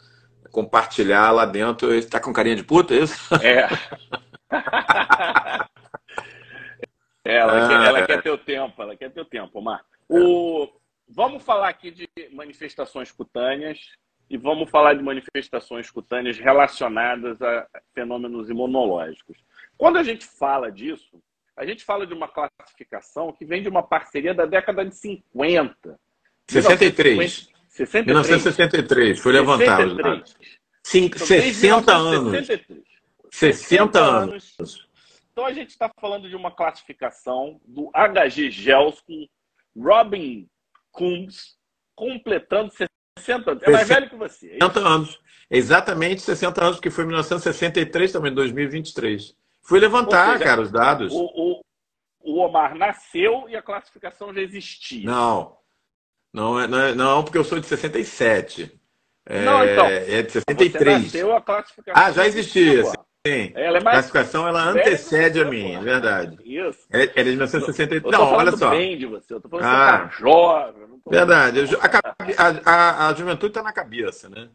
compartilhar 0.51 1.31
lá 1.31 1.47
dentro. 1.47 1.95
Está 1.95 2.19
com 2.19 2.33
carinha 2.33 2.57
de 2.57 2.65
puta, 2.65 2.93
é 2.93 2.99
isso? 2.99 3.35
É. 3.37 3.69
ela, 7.25 7.67
ah, 7.67 7.69
quer, 7.69 7.87
ela 7.87 7.99
é. 8.01 8.07
quer 8.07 8.21
teu 8.21 8.37
tempo, 8.37 8.83
ela 8.83 8.97
quer 8.97 9.13
teu 9.13 9.25
tempo, 9.25 9.61
Mar. 9.61 9.85
O... 10.09 10.67
Vamos 11.09 11.45
falar 11.45 11.69
aqui 11.69 11.93
de 11.93 12.09
manifestações 12.33 13.13
cutâneas 13.13 13.79
e 14.31 14.37
vamos 14.37 14.71
falar 14.71 14.95
de 14.95 15.03
manifestações 15.03 15.91
cutâneas 15.91 16.39
relacionadas 16.39 17.41
a 17.41 17.67
fenômenos 17.95 18.51
imunológicos. 18.51 19.39
Quando 19.77 19.97
a 19.97 20.03
gente 20.03 20.27
fala 20.27 20.71
disso, 20.71 21.23
a 21.57 21.65
gente 21.65 21.85
fala 21.85 22.07
de 22.07 22.15
uma 22.15 22.29
classificação 22.29 23.33
que 23.33 23.45
vem 23.45 23.63
de 23.63 23.69
uma 23.69 23.83
parceria 23.83 24.35
da 24.35 24.47
década 24.47 24.85
de 24.85 24.95
50. 24.95 25.99
63. 26.47 27.49
63. 27.69 28.07
1963, 28.07 29.19
foi 29.19 29.33
levantado. 29.33 30.25
63. 30.83 30.95
Então, 30.95 31.27
60 31.27 31.97
anos. 31.97 32.47
63. 32.47 32.89
60 33.31 33.99
anos. 33.99 34.89
Então 35.33 35.47
a 35.47 35.53
gente 35.53 35.71
está 35.71 35.91
falando 36.01 36.29
de 36.29 36.35
uma 36.35 36.51
classificação 36.51 37.61
do 37.65 37.91
HG 37.93 38.51
Gels 38.51 39.01
com 39.01 39.29
Robin 39.77 40.49
Coombs 40.91 41.57
completando 41.95 42.73
60 43.29 43.51
anos. 43.51 43.63
É 43.63 43.71
mais 43.71 43.89
velho 43.89 44.11
que 44.11 44.17
você. 44.17 44.47
É 44.47 44.65
60 44.65 44.81
anos. 44.81 45.21
Exatamente 45.51 46.23
60 46.23 46.63
anos, 46.63 46.77
porque 46.77 46.91
foi 46.91 47.05
em 47.05 47.09
1963 47.09 48.13
também, 48.13 48.35
2023. 48.35 49.35
Fui 49.63 49.81
levantar, 49.81 50.33
seja, 50.33 50.45
cara, 50.45 50.61
os 50.61 50.71
dados. 50.71 51.13
O, 51.13 51.25
o, 51.25 51.61
o, 52.21 52.39
Omar 52.41 52.75
nasceu 52.75 53.47
e 53.49 53.57
a 53.57 53.63
classificação 53.63 54.33
já 54.33 54.41
existia. 54.41 55.05
Não. 55.05 55.57
Não, 56.33 56.61
é, 56.61 56.67
não, 56.67 56.81
é, 56.81 56.95
não 56.95 57.25
porque 57.25 57.39
eu 57.39 57.45
sou 57.45 57.59
de 57.59 57.67
67. 57.67 58.79
É, 59.27 59.43
não, 59.43 59.65
então. 59.65 59.87
É 59.87 60.23
de 60.23 60.33
63. 60.33 60.73
Você 60.73 60.85
nasceu, 60.85 61.37
a 61.37 61.41
classificação. 61.41 62.03
Ah, 62.03 62.13
já 62.13 62.27
existia. 62.27 62.85
Sim. 63.27 63.53
Ela 63.55 63.79
é 63.79 63.83
mais 63.83 63.99
a 63.99 64.11
classificação 64.11 64.49
ela 64.49 64.63
antecede 64.71 65.41
a 65.41 65.45
minha, 65.45 65.79
é 65.79 65.83
verdade. 65.83 66.39
Isso. 66.45 66.87
É, 66.91 67.03
é 67.03 67.25
de 67.25 67.31
1963. 67.31 68.03
Não, 68.05 68.33
olha 68.33 68.53
só. 68.53 68.71
bem 68.71 68.97
de 68.97 69.07
você. 69.07 69.35
Eu 69.35 69.41
tô 69.41 69.49
falando 69.49 69.67
ah, 69.67 70.09
que 70.09 70.17
você 70.17 70.23
tá 70.23 70.31
jovem. 70.31 70.78
Verdade. 71.11 71.61
A, 72.37 72.71
a, 72.71 73.09
a, 73.09 73.15
juventude 73.15 73.51
está 73.51 73.63
na 73.63 73.73
cabeça, 73.73 74.29
né? 74.29 74.49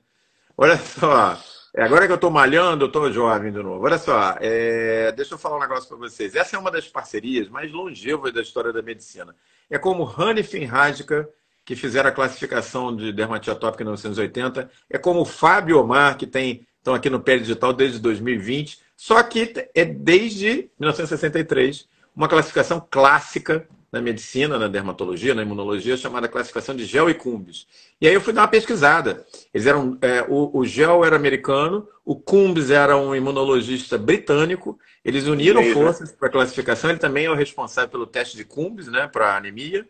Olha 0.58 0.78
só. 0.78 1.38
É, 1.76 1.84
agora 1.84 2.06
que 2.06 2.12
eu 2.12 2.16
estou 2.16 2.30
malhando, 2.30 2.86
eu 2.86 2.88
estou 2.88 3.12
jovem 3.12 3.52
de 3.52 3.62
novo. 3.62 3.84
Olha 3.84 3.98
só, 3.98 4.38
é, 4.40 5.12
deixa 5.12 5.34
eu 5.34 5.38
falar 5.40 5.58
um 5.58 5.62
negócio 5.62 5.90
para 5.90 5.98
vocês. 5.98 6.36
Essa 6.36 6.56
é 6.56 6.60
uma 6.60 6.70
das 6.70 6.88
parcerias 6.88 7.50
mais 7.50 7.72
longevas 7.72 8.32
da 8.32 8.42
história 8.42 8.72
da 8.72 8.82
medicina. 8.82 9.36
É 9.70 9.80
como 9.80 10.06
Hanif 10.06 10.64
Radka, 10.66 11.28
que 11.66 11.76
fizeram 11.76 12.10
a 12.10 12.14
classificação 12.14 12.96
de 12.96 13.12
dermatite 13.12 13.50
atópica 13.50 13.84
em 13.84 13.86
1980. 13.86 14.70
É 14.90 14.98
como 15.00 15.26
Fábio 15.26 15.80
Omar, 15.80 16.18
que 16.18 16.28
tem 16.28 16.68
estão 16.84 16.94
aqui 16.94 17.10
no 17.10 17.22
Pé 17.22 17.38
Digital 17.38 17.72
desde 17.72 17.98
2020, 17.98 18.82
só 18.98 19.24
que 19.24 19.54
é 19.74 19.86
desde 19.86 20.70
1963, 20.78 21.88
uma 22.14 22.28
classificação 22.28 22.86
clássica 22.92 23.66
na 23.94 24.02
medicina, 24.02 24.58
na 24.58 24.68
dermatologia, 24.68 25.36
na 25.36 25.44
imunologia, 25.44 25.96
chamada 25.96 26.28
classificação 26.28 26.76
de 26.76 26.84
gel 26.84 27.12
e 27.12 27.14
cumbis. 27.14 27.68
E 28.02 28.08
aí 28.08 28.14
eu 28.16 28.20
fui 28.20 28.34
dar 28.34 28.42
uma 28.42 28.48
pesquisada. 28.48 29.24
Eles 29.54 29.68
eram, 29.68 30.00
é, 30.02 30.26
o, 30.28 30.50
o, 30.52 30.66
gel 30.66 31.06
era 31.06 31.16
americano, 31.16 31.88
o 32.04 32.16
cumbis 32.16 32.72
era 32.72 32.98
um 32.98 33.16
imunologista 33.16 33.96
britânico. 33.96 34.80
Eles 35.06 35.28
uniram 35.28 35.62
Beleza. 35.62 35.80
forças 35.80 36.12
para 36.12 36.28
a 36.28 36.32
classificação. 36.32 36.90
Ele 36.90 36.98
também 36.98 37.26
é 37.26 37.30
o 37.30 37.36
responsável 37.36 37.88
pelo 37.88 38.08
teste 38.08 38.36
de 38.36 38.44
cumbis, 38.44 38.88
né, 38.88 39.08
para 39.08 39.38
anemia, 39.38 39.88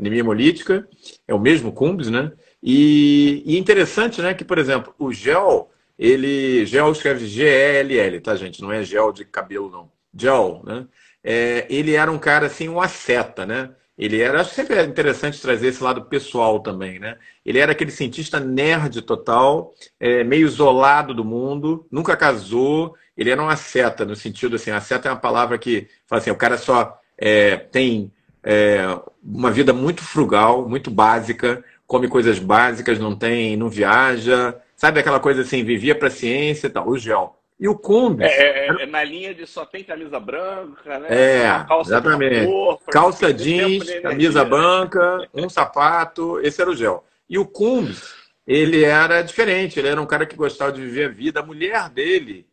anemia 0.00 0.18
hemolítica. 0.18 0.88
É 1.28 1.32
o 1.32 1.38
mesmo 1.38 1.70
cumbis, 1.70 2.10
né? 2.10 2.32
E, 2.60 3.40
e 3.46 3.56
interessante, 3.56 4.20
né, 4.20 4.34
que 4.34 4.44
por 4.44 4.58
exemplo, 4.58 4.92
o 4.98 5.12
gel, 5.12 5.70
ele 5.96 6.66
gel 6.66 6.90
escreve 6.90 7.24
G 7.28 7.44
L 7.44 7.96
L, 7.96 8.20
tá 8.20 8.34
gente? 8.34 8.60
Não 8.60 8.72
é 8.72 8.82
gel 8.82 9.12
de 9.12 9.24
cabelo 9.24 9.70
não. 9.70 9.88
Gel, 10.12 10.60
né? 10.64 10.86
É, 11.24 11.66
ele 11.70 11.94
era 11.94 12.12
um 12.12 12.18
cara 12.18 12.46
assim, 12.46 12.68
um 12.68 12.80
asceta, 12.80 13.46
né? 13.46 13.70
Ele 13.96 14.20
era, 14.20 14.40
acho 14.40 14.50
que 14.50 14.56
sempre 14.56 14.76
é 14.76 14.82
interessante 14.82 15.40
trazer 15.40 15.68
esse 15.68 15.82
lado 15.82 16.04
pessoal 16.06 16.60
também, 16.60 16.98
né? 16.98 17.16
Ele 17.46 17.58
era 17.60 17.72
aquele 17.72 17.92
cientista 17.92 18.40
nerd 18.40 19.00
total, 19.02 19.72
é, 20.00 20.24
meio 20.24 20.46
isolado 20.46 21.14
do 21.14 21.24
mundo, 21.24 21.86
nunca 21.90 22.16
casou. 22.16 22.94
Ele 23.16 23.30
era 23.30 23.42
um 23.42 23.48
asceta, 23.48 24.04
no 24.04 24.16
sentido 24.16 24.56
assim, 24.56 24.70
asceta 24.72 25.08
é 25.08 25.12
uma 25.12 25.16
palavra 25.18 25.56
que 25.56 25.88
fala 26.06 26.20
assim, 26.20 26.30
o 26.30 26.36
cara 26.36 26.58
só 26.58 27.00
é, 27.16 27.56
tem 27.56 28.12
é, 28.42 28.82
uma 29.22 29.50
vida 29.50 29.72
muito 29.72 30.02
frugal, 30.02 30.68
muito 30.68 30.90
básica, 30.90 31.64
come 31.86 32.08
coisas 32.08 32.38
básicas, 32.38 32.98
não 32.98 33.16
tem, 33.16 33.56
não 33.56 33.68
viaja, 33.68 34.60
sabe 34.76 35.00
aquela 35.00 35.20
coisa 35.20 35.42
assim, 35.42 35.64
vivia 35.64 35.94
para 35.94 36.10
ciência 36.10 36.66
e 36.66 36.70
tal. 36.70 36.88
O 36.88 36.98
gel. 36.98 37.38
E 37.58 37.68
o 37.68 37.76
Cumbis. 37.76 38.26
É, 38.26 38.66
é, 38.66 38.82
é, 38.82 38.86
na 38.86 39.04
linha 39.04 39.32
de 39.34 39.46
só 39.46 39.64
tem 39.64 39.84
camisa 39.84 40.18
branca, 40.18 40.98
né? 40.98 41.08
É, 41.08 41.64
calça 41.66 41.90
exatamente. 41.90 42.46
Cor, 42.46 42.80
calça 42.90 43.32
jeans, 43.32 43.88
camisa 44.00 44.44
branca, 44.44 45.28
um 45.32 45.48
sapato, 45.48 46.40
esse 46.40 46.60
era 46.60 46.70
o 46.70 46.74
gel. 46.74 47.04
E 47.28 47.38
o 47.38 47.46
Cumbis, 47.46 48.12
ele 48.46 48.84
era 48.84 49.22
diferente, 49.22 49.78
ele 49.78 49.88
era 49.88 50.02
um 50.02 50.06
cara 50.06 50.26
que 50.26 50.36
gostava 50.36 50.72
de 50.72 50.80
viver 50.80 51.06
a 51.06 51.08
vida. 51.08 51.40
A 51.40 51.46
mulher 51.46 51.88
dele, 51.90 52.46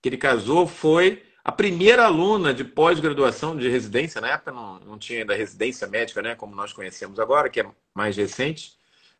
que 0.00 0.08
ele 0.08 0.16
casou, 0.16 0.66
foi 0.66 1.22
a 1.44 1.52
primeira 1.52 2.04
aluna 2.04 2.52
de 2.52 2.64
pós-graduação 2.64 3.56
de 3.56 3.68
residência, 3.68 4.20
na 4.20 4.32
época 4.32 4.52
não, 4.52 4.80
não 4.80 4.98
tinha 4.98 5.20
ainda 5.20 5.34
residência 5.34 5.86
médica, 5.86 6.20
né, 6.20 6.34
como 6.34 6.54
nós 6.54 6.72
conhecemos 6.74 7.18
agora, 7.18 7.48
que 7.48 7.60
é 7.60 7.66
mais 7.94 8.16
recente, 8.16 8.72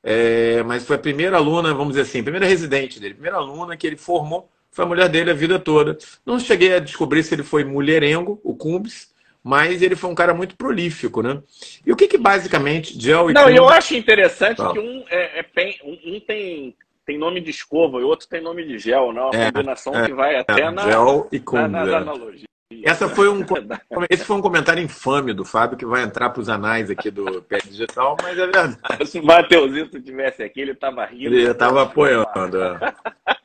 é, 0.02 0.62
mas 0.62 0.84
foi 0.84 0.96
a 0.96 0.98
primeira 0.98 1.38
aluna, 1.38 1.72
vamos 1.72 1.94
dizer 1.94 2.02
assim, 2.02 2.22
primeira 2.22 2.46
residente 2.46 3.00
dele, 3.00 3.14
primeira 3.14 3.38
aluna 3.38 3.78
que 3.78 3.86
ele 3.86 3.96
formou 3.96 4.50
foi 4.70 4.85
a 4.85 4.88
mulher 4.88 5.09
dele 5.09 5.31
a 5.31 5.35
vida 5.35 5.59
toda. 5.59 5.96
Não 6.24 6.38
cheguei 6.38 6.74
a 6.74 6.78
descobrir 6.78 7.22
se 7.22 7.35
ele 7.35 7.42
foi 7.42 7.64
mulherengo, 7.64 8.40
o 8.44 8.54
Cumbis, 8.54 9.12
mas 9.42 9.83
ele 9.83 9.96
foi 9.96 10.11
um 10.11 10.14
cara 10.14 10.35
muito 10.35 10.57
prolífico, 10.57 11.22
né? 11.22 11.42
E 11.87 11.92
o 11.92 11.96
que, 11.96 12.09
que 12.09 12.18
basicamente 12.18 13.00
Gel 13.00 13.31
e 13.31 13.33
Não, 13.33 13.48
eu 13.48 13.68
acho 13.68 13.94
interessante 13.94 14.57
que 14.57 14.78
um, 14.78 15.04
é, 15.11 15.40
é, 15.40 15.44
um 15.85 16.20
tem, 16.20 16.76
tem 17.07 17.18
nome 17.18 17.40
de 17.40 17.50
escova 17.50 17.98
e 17.98 18.04
o 18.04 18.09
outro 18.09 18.28
tem 18.28 18.42
nome 18.42 18.64
de 18.64 18.78
gel, 18.78 19.12
né? 19.12 19.22
Uma 19.22 19.35
é, 19.35 19.52
combinação 19.52 19.94
é, 19.94 20.07
que 20.07 20.12
vai 20.12 20.37
até 20.37 20.61
é, 20.61 20.70
na, 20.70 20.83
gel 20.83 21.28
e 21.33 21.40
Cumbis, 21.40 21.70
na, 21.70 21.85
na, 21.85 21.87
na 21.87 21.92
é. 21.92 21.96
analogia. 21.96 22.48
Essa 22.85 23.09
foi 23.09 23.31
um, 23.31 23.40
esse 24.11 24.24
foi 24.24 24.37
um 24.37 24.42
comentário 24.42 24.83
infame 24.83 25.33
do 25.33 25.44
Fábio 25.44 25.78
que 25.78 25.87
vai 25.87 26.02
entrar 26.02 26.28
para 26.31 26.40
os 26.40 26.50
anais 26.50 26.90
aqui 26.90 27.11
do 27.11 27.40
Pé 27.42 27.59
Digital, 27.59 28.16
mas 28.22 28.38
é 28.38 28.46
verdade. 28.46 28.78
Se 29.07 29.18
o 29.18 29.24
Matheusito 29.24 30.00
tivesse 30.00 30.42
aqui, 30.42 30.61
ele 30.61 30.72
estava 30.72 31.04
rindo. 31.07 31.35
Ele 31.35 31.50
estava 31.50 31.83
apoiando. 31.83 32.62
É. 32.62 32.94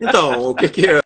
Então, 0.02 0.50
o 0.50 0.54
que 0.54 0.68
que 0.68 1.04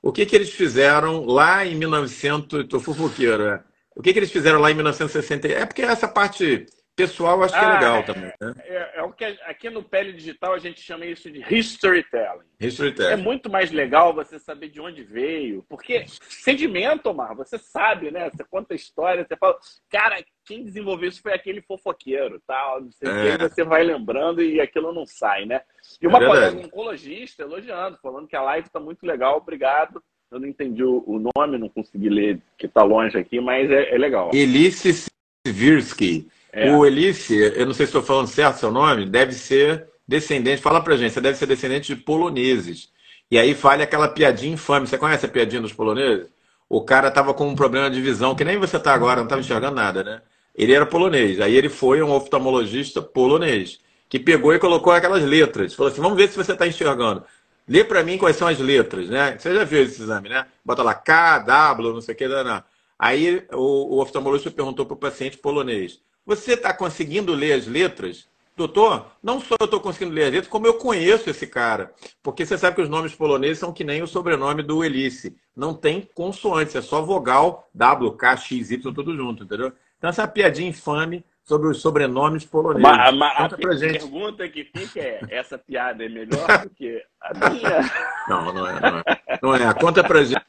o 0.00 0.12
que, 0.12 0.24
que 0.24 0.36
eles 0.36 0.50
fizeram 0.50 1.24
lá 1.24 1.66
em 1.66 1.74
1900, 1.74 2.60
estou 2.60 2.78
fofoqueiro, 2.78 3.44
é. 3.44 3.62
O 3.96 4.00
que, 4.00 4.12
que 4.12 4.18
eles 4.20 4.30
fizeram 4.30 4.60
lá 4.60 4.70
em 4.70 4.74
1960? 4.74 5.48
É 5.48 5.66
porque 5.66 5.82
essa 5.82 6.06
parte 6.06 6.66
pessoal 6.98 7.40
acho 7.44 7.54
que 7.54 7.60
é 7.60 7.64
ah, 7.64 7.74
legal 7.74 7.96
é, 7.96 8.02
também. 8.02 8.32
Né? 8.40 8.54
É, 8.58 8.98
é, 8.98 9.02
o 9.02 9.12
que 9.12 9.24
aqui 9.24 9.70
no 9.70 9.84
Pele 9.84 10.12
Digital 10.12 10.52
a 10.52 10.58
gente 10.58 10.80
chama 10.80 11.06
isso 11.06 11.30
de 11.30 11.44
history 11.48 12.02
telling. 12.10 12.44
History 12.58 12.92
telling. 12.92 13.12
É 13.12 13.16
muito 13.16 13.48
mais 13.48 13.70
legal 13.70 14.12
você 14.12 14.36
saber 14.38 14.68
de 14.68 14.80
onde 14.80 15.04
veio, 15.04 15.64
porque 15.68 16.04
sedimento, 16.08 17.08
Omar, 17.08 17.36
você 17.36 17.56
sabe, 17.56 18.10
né? 18.10 18.28
Você 18.30 18.42
conta 18.44 18.74
a 18.74 18.76
história, 18.76 19.24
você 19.24 19.36
fala, 19.36 19.56
cara, 19.88 20.24
quem 20.44 20.64
desenvolveu 20.64 21.08
isso 21.08 21.22
foi 21.22 21.32
aquele 21.32 21.62
fofoqueiro, 21.62 22.42
tal, 22.44 22.82
não 22.82 22.90
sei 22.90 23.08
é. 23.08 23.38
que, 23.38 23.48
você 23.48 23.62
vai 23.62 23.84
lembrando 23.84 24.42
e 24.42 24.60
aquilo 24.60 24.92
não 24.92 25.06
sai, 25.06 25.46
né? 25.46 25.60
E 26.02 26.06
uma 26.06 26.18
é 26.18 26.26
colega 26.26 26.58
oncologista 26.58 27.42
elogiando, 27.42 27.96
falando 28.02 28.26
que 28.26 28.34
a 28.36 28.42
live 28.42 28.66
está 28.66 28.80
muito 28.80 29.06
legal, 29.06 29.36
obrigado. 29.36 30.02
Eu 30.30 30.40
não 30.40 30.48
entendi 30.48 30.84
o, 30.84 31.30
nome, 31.34 31.56
não 31.56 31.70
consegui 31.70 32.10
ler, 32.10 32.42
que 32.58 32.66
está 32.66 32.82
longe 32.82 33.16
aqui, 33.16 33.40
mas 33.40 33.70
é, 33.70 33.94
é 33.94 33.96
legal. 33.96 34.30
Elice 34.34 35.08
Sivirsky. 35.46 36.28
É. 36.52 36.70
O 36.70 36.84
Elice, 36.86 37.34
eu 37.36 37.66
não 37.66 37.74
sei 37.74 37.86
se 37.86 37.90
estou 37.90 38.02
falando 38.02 38.26
certo 38.26 38.58
seu 38.58 38.70
nome, 38.70 39.06
deve 39.06 39.32
ser 39.32 39.88
descendente, 40.06 40.62
fala 40.62 40.80
pra 40.80 40.96
gente, 40.96 41.12
você 41.12 41.20
deve 41.20 41.36
ser 41.36 41.46
descendente 41.46 41.94
de 41.94 42.00
poloneses. 42.00 42.90
E 43.30 43.38
aí 43.38 43.54
fale 43.54 43.82
aquela 43.82 44.08
piadinha 44.08 44.54
infame. 44.54 44.86
Você 44.86 44.96
conhece 44.96 45.26
a 45.26 45.28
piadinha 45.28 45.60
dos 45.60 45.72
poloneses? 45.72 46.28
O 46.68 46.82
cara 46.82 47.10
tava 47.10 47.34
com 47.34 47.46
um 47.46 47.54
problema 47.54 47.90
de 47.90 48.00
visão, 48.00 48.34
que 48.34 48.44
nem 48.44 48.58
você 48.58 48.78
tá 48.78 48.94
agora, 48.94 49.16
não 49.16 49.24
estava 49.24 49.40
enxergando 49.40 49.76
nada, 49.76 50.02
né? 50.02 50.22
Ele 50.54 50.72
era 50.72 50.86
polonês. 50.86 51.40
Aí 51.40 51.54
ele 51.54 51.68
foi 51.68 52.02
um 52.02 52.10
oftalmologista 52.10 53.00
polonês, 53.02 53.80
que 54.08 54.18
pegou 54.18 54.54
e 54.54 54.58
colocou 54.58 54.92
aquelas 54.92 55.22
letras. 55.22 55.74
Falou 55.74 55.92
assim: 55.92 56.00
vamos 56.00 56.16
ver 56.16 56.28
se 56.28 56.36
você 56.36 56.52
está 56.52 56.66
enxergando. 56.66 57.22
Lê 57.66 57.84
para 57.84 58.02
mim 58.02 58.16
quais 58.16 58.36
são 58.36 58.48
as 58.48 58.58
letras, 58.58 59.08
né? 59.08 59.36
Você 59.38 59.54
já 59.54 59.64
viu 59.64 59.82
esse 59.82 60.00
exame, 60.02 60.30
né? 60.30 60.46
Bota 60.64 60.82
lá 60.82 60.94
K, 60.94 61.40
W, 61.40 61.92
não 61.92 62.00
sei 62.00 62.14
o 62.14 62.18
que, 62.18 62.26
não. 62.26 62.62
Aí 62.98 63.46
o, 63.52 63.96
o 63.96 64.00
oftalmologista 64.00 64.50
perguntou 64.50 64.86
para 64.86 64.94
o 64.94 64.98
paciente 64.98 65.36
polonês: 65.38 66.00
Você 66.28 66.52
está 66.52 66.74
conseguindo 66.74 67.32
ler 67.32 67.54
as 67.54 67.66
letras? 67.66 68.28
Doutor, 68.54 69.12
não 69.22 69.40
só 69.40 69.56
eu 69.58 69.64
estou 69.64 69.80
conseguindo 69.80 70.14
ler 70.14 70.24
as 70.24 70.32
letras, 70.32 70.48
como 70.48 70.66
eu 70.66 70.74
conheço 70.74 71.30
esse 71.30 71.46
cara. 71.46 71.90
Porque 72.22 72.44
você 72.44 72.58
sabe 72.58 72.76
que 72.76 72.82
os 72.82 72.88
nomes 72.88 73.14
poloneses 73.14 73.58
são 73.58 73.72
que 73.72 73.82
nem 73.82 74.02
o 74.02 74.06
sobrenome 74.06 74.62
do 74.62 74.84
Elice. 74.84 75.34
Não 75.56 75.72
tem 75.72 76.06
consoantes, 76.14 76.76
é 76.76 76.82
só 76.82 77.00
vogal, 77.00 77.66
W, 77.74 78.12
K, 78.12 78.36
X, 78.36 78.70
Y, 78.70 78.92
tudo 78.92 79.16
junto, 79.16 79.44
entendeu? 79.44 79.72
Então, 79.96 80.10
essa 80.10 80.28
piadinha 80.28 80.68
infame 80.68 81.24
sobre 81.44 81.66
os 81.66 81.80
sobrenomes 81.80 82.44
poloneses. 82.44 82.82
Mas, 82.82 83.16
mas 83.16 83.52
a 83.54 83.56
pergunta 83.56 84.46
que 84.50 84.64
fica 84.64 85.00
é: 85.00 85.20
essa 85.30 85.56
piada 85.56 86.04
é 86.04 86.10
melhor 86.10 86.46
do 86.62 86.68
que 86.68 87.02
a 87.22 87.48
minha? 87.48 87.90
Não, 88.28 88.52
não 88.52 88.66
é. 88.68 88.80
Não 88.80 88.98
é. 88.98 89.38
Não 89.42 89.54
é. 89.54 89.74
Conta 89.74 90.04
pra 90.04 90.22
gente. 90.22 90.44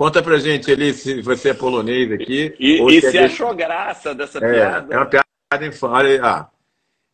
Conta 0.00 0.22
pra 0.22 0.38
gente 0.38 0.72
ali 0.72 0.94
se 0.94 1.20
você 1.20 1.50
é 1.50 1.54
polonês 1.54 2.10
aqui. 2.10 2.56
E, 2.58 2.80
e 2.90 3.02
se, 3.02 3.18
é 3.18 3.24
achou 3.24 3.54
graça 3.54 4.14
dessa 4.14 4.38
é, 4.38 4.50
piada? 4.50 4.94
É 4.94 4.96
uma 4.96 5.04
piada 5.04 5.66
infame. 5.66 6.18
Ah, 6.22 6.48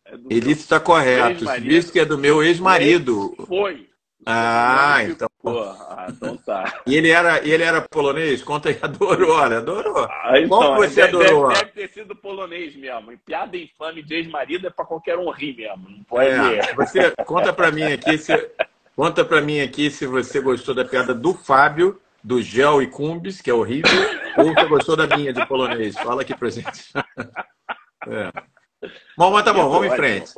é 0.04 0.14
Ele 0.30 0.52
está 0.52 0.78
correto. 0.78 1.44
Visto 1.62 1.90
que 1.90 1.98
é 1.98 2.04
do 2.04 2.16
meu 2.16 2.44
ex-marido. 2.44 3.34
Foi. 3.48 3.88
Ah, 4.24 5.02
então. 5.02 5.28
ah, 5.44 6.06
então 6.10 6.36
tá. 6.36 6.80
E 6.86 6.94
ele 6.94 7.08
era, 7.10 7.44
ele 7.44 7.64
era 7.64 7.80
polonês? 7.80 8.40
Conta 8.44 8.68
aí, 8.68 8.78
adorou, 8.80 9.32
olha, 9.32 9.58
adorou. 9.58 10.06
Ah, 10.08 10.38
então, 10.38 10.56
Qual 10.56 10.76
você 10.76 11.08
deve, 11.08 11.26
adorou? 11.26 11.48
Deve, 11.48 11.72
ter 11.72 11.88
sido 11.88 12.14
polonês 12.14 12.76
mesmo. 12.76 13.10
E 13.10 13.16
piada 13.16 13.56
infame 13.56 14.00
de 14.00 14.14
ex-marido 14.14 14.68
é 14.68 14.70
para 14.70 14.84
qualquer 14.84 15.18
um 15.18 15.28
rir 15.30 15.56
mesmo. 15.56 15.90
Não 15.90 16.04
pode. 16.04 16.28
É, 16.28 16.72
você 16.72 17.10
conta 17.24 17.52
para 17.52 17.72
mim 17.72 17.82
aqui 17.82 18.16
se 18.16 18.32
conta 18.94 19.24
para 19.24 19.40
mim 19.40 19.58
aqui 19.60 19.90
se 19.90 20.06
você 20.06 20.40
gostou 20.40 20.72
da 20.72 20.84
piada 20.84 21.12
do 21.12 21.34
Fábio, 21.34 22.00
do 22.26 22.42
Gel 22.42 22.82
e 22.82 22.88
Cumbis, 22.88 23.40
que 23.40 23.48
é 23.48 23.54
horrível, 23.54 23.92
ou 24.36 24.52
você 24.52 24.64
gostou 24.64 24.96
da 24.96 25.16
minha 25.16 25.32
de 25.32 25.46
polonês. 25.46 25.94
Fala 25.94 26.22
aqui 26.22 26.36
pra 26.36 26.50
gente. 26.50 26.92
É. 28.08 28.30
Bom, 29.18 29.32
mas 29.32 29.44
tá 29.44 29.52
bom, 29.52 29.68
vamos 29.68 29.92
em 29.92 29.96
frente. 29.96 30.32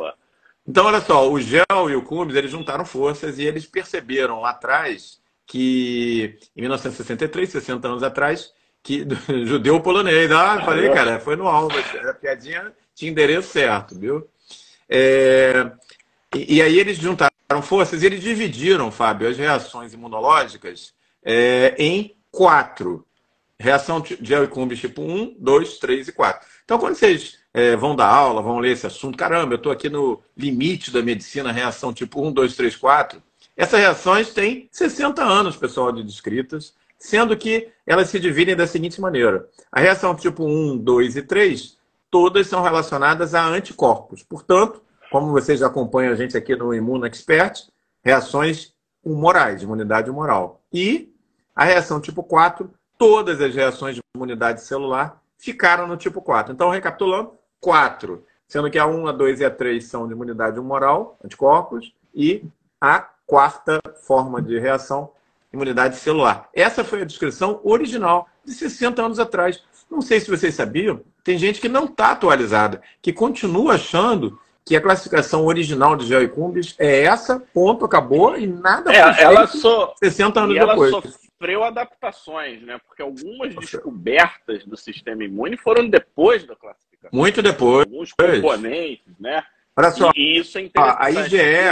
Então, 0.67 0.87
olha 0.87 1.03
só, 1.03 1.31
o 1.31 1.39
Gel 1.39 1.91
e 1.91 1.95
o 1.95 2.03
Cumbis, 2.03 2.35
eles 2.35 2.51
juntaram 2.51 2.83
forças 2.83 3.39
e 3.39 3.45
eles 3.45 3.67
perceberam 3.67 4.41
lá 4.41 4.51
atrás 4.51 5.21
que, 5.47 6.39
em 6.57 6.63
1963, 6.63 7.51
60 7.51 7.87
anos 7.87 8.03
atrás, 8.03 8.55
que 8.83 9.07
judeu 9.45 9.83
polonês. 9.83 10.33
Ah, 10.33 10.65
falei, 10.65 10.89
cara, 10.89 11.21
foi 11.21 11.37
no 11.37 11.47
alvo, 11.47 11.77
a 12.09 12.15
piadinha 12.15 12.73
tinha 12.95 13.11
endereço 13.11 13.51
certo, 13.51 13.99
viu? 13.99 14.27
É, 14.89 15.71
e, 16.35 16.57
e, 16.57 16.63
aí 16.63 16.79
eles 16.79 16.97
juntaram 16.97 17.31
forças 17.61 18.03
e 18.03 18.07
eles 18.07 18.23
dividiram, 18.23 18.91
Fábio, 18.91 19.29
as 19.29 19.37
reações 19.37 19.93
imunológicas 19.93 20.97
é, 21.29 21.75
em 21.79 22.17
quatro. 22.31 23.05
Reação 23.61 24.01
de 24.01 24.17
gel 24.23 24.45
e 24.45 24.49
cumbis 24.49 24.79
tipo 24.79 25.03
1, 25.03 25.37
2, 25.39 25.79
3 25.79 26.09
e 26.09 26.13
4. 26.13 26.49
Então, 26.65 26.79
quando 26.79 26.95
vocês 26.95 27.39
é, 27.53 27.77
vão 27.77 27.95
dar 27.95 28.07
aula, 28.07 28.41
vão 28.41 28.61
ler 28.61 28.73
esse 28.73 28.87
assunto. 28.87 29.19
Caramba, 29.19 29.55
eu 29.55 29.57
estou 29.57 29.71
aqui 29.71 29.91
no 29.91 30.23
limite 30.37 30.91
da 30.91 31.03
medicina, 31.03 31.53
reação 31.53 31.93
tipo 31.93 32.27
1, 32.27 32.33
2, 32.33 32.57
3, 32.57 32.77
4. 32.77 33.23
Essas 33.57 33.81
reações 33.81 34.33
têm 34.33 34.69
60 34.71 35.23
anos, 35.23 35.57
pessoal, 35.57 35.93
de 35.93 36.03
descritas, 36.03 36.73
sendo 36.99 37.37
que 37.37 37.69
elas 37.85 38.09
se 38.09 38.19
dividem 38.19 38.57
da 38.57 38.67
seguinte 38.67 39.01
maneira: 39.01 39.47
a 39.71 39.81
reação 39.81 40.15
tipo 40.15 40.45
1, 40.45 40.79
2 40.79 41.17
e 41.17 41.23
3, 41.23 41.77
todas 42.11 42.47
são 42.47 42.63
relacionadas 42.63 43.35
a 43.35 43.45
anticorpos. 43.45 44.23
Portanto, 44.23 44.81
como 45.11 45.33
vocês 45.33 45.63
acompanham 45.63 46.13
a 46.13 46.17
gente 46.17 46.37
aqui 46.37 46.55
no 46.55 46.73
Imuno 46.73 47.07
Expert, 47.07 47.69
reações 48.05 48.73
humorais, 49.03 49.59
de 49.59 49.65
imunidade 49.65 50.09
humoral. 50.09 50.63
E 50.73 51.13
a 51.59 51.65
reação 51.65 52.01
tipo 52.01 52.23
4, 52.23 52.71
todas 52.97 53.41
as 53.41 53.53
reações 53.53 53.97
de 53.97 54.01
imunidade 54.15 54.63
celular 54.63 55.21
ficaram 55.37 55.89
no 55.89 55.97
tipo 55.97 56.23
4. 56.23 56.53
Então, 56.53 56.71
recapitulando, 56.71 57.33
4, 57.61 58.25
sendo 58.47 58.71
que 58.71 58.79
a 58.79 58.87
1, 58.87 59.09
a 59.09 59.13
2 59.13 59.41
e 59.41 59.45
a 59.45 59.51
3 59.51 59.85
são 59.85 60.07
de 60.07 60.13
imunidade 60.13 60.61
humoral, 60.61 61.19
anticorpos, 61.25 61.93
e 62.15 62.45
a 62.81 63.01
quarta 63.27 63.81
forma 64.07 64.41
de 64.41 64.57
reação, 64.57 65.11
imunidade 65.53 65.97
celular. 65.97 66.49
Essa 66.55 66.85
foi 66.85 67.03
a 67.03 67.05
descrição 67.05 67.61
original 67.65 68.29
de 68.45 68.53
60 68.53 69.03
anos 69.03 69.19
atrás. 69.19 69.61
Não 69.91 70.01
sei 70.01 70.21
se 70.21 70.31
vocês 70.31 70.55
sabiam, 70.55 71.01
tem 71.25 71.37
gente 71.37 71.61
que 71.61 71.69
não 71.69 71.87
está 71.87 72.13
atualizada, 72.13 72.81
que 73.03 73.13
continua 73.13 73.75
achando 73.75 74.39
que 74.65 74.77
a 74.77 74.81
classificação 74.81 75.45
original 75.45 75.97
de 75.97 76.07
gel 76.07 76.23
e 76.23 76.29
cumbis 76.29 76.77
é 76.79 77.03
essa, 77.03 77.41
ponto, 77.53 77.85
acabou, 77.85 78.39
e 78.39 78.47
nada 78.47 78.93
é, 78.93 79.23
ela 79.25 79.45
so... 79.49 79.93
60 79.99 80.41
anos 80.41 80.55
depois. 80.55 80.93
Ela 80.93 81.28
sofreu 81.39 81.63
adaptações, 81.63 82.63
né? 82.63 82.79
Porque 82.87 83.01
algumas 83.01 83.55
descobertas 83.55 84.65
do 84.65 84.77
sistema 84.77 85.25
imune 85.25 85.57
foram 85.57 85.89
depois 85.89 86.45
da 86.45 86.57
classificação. 86.57 87.11
Muito 87.13 87.41
depois. 87.41 87.87
Alguns 87.87 88.13
componentes, 88.13 89.15
né? 89.19 89.43
Olha 89.77 89.91
só, 89.93 90.11
e, 90.17 90.39
isso 90.39 90.59
é 90.59 90.63
interessante. 90.63 90.99
A 91.01 91.11
IgE, 91.11 91.69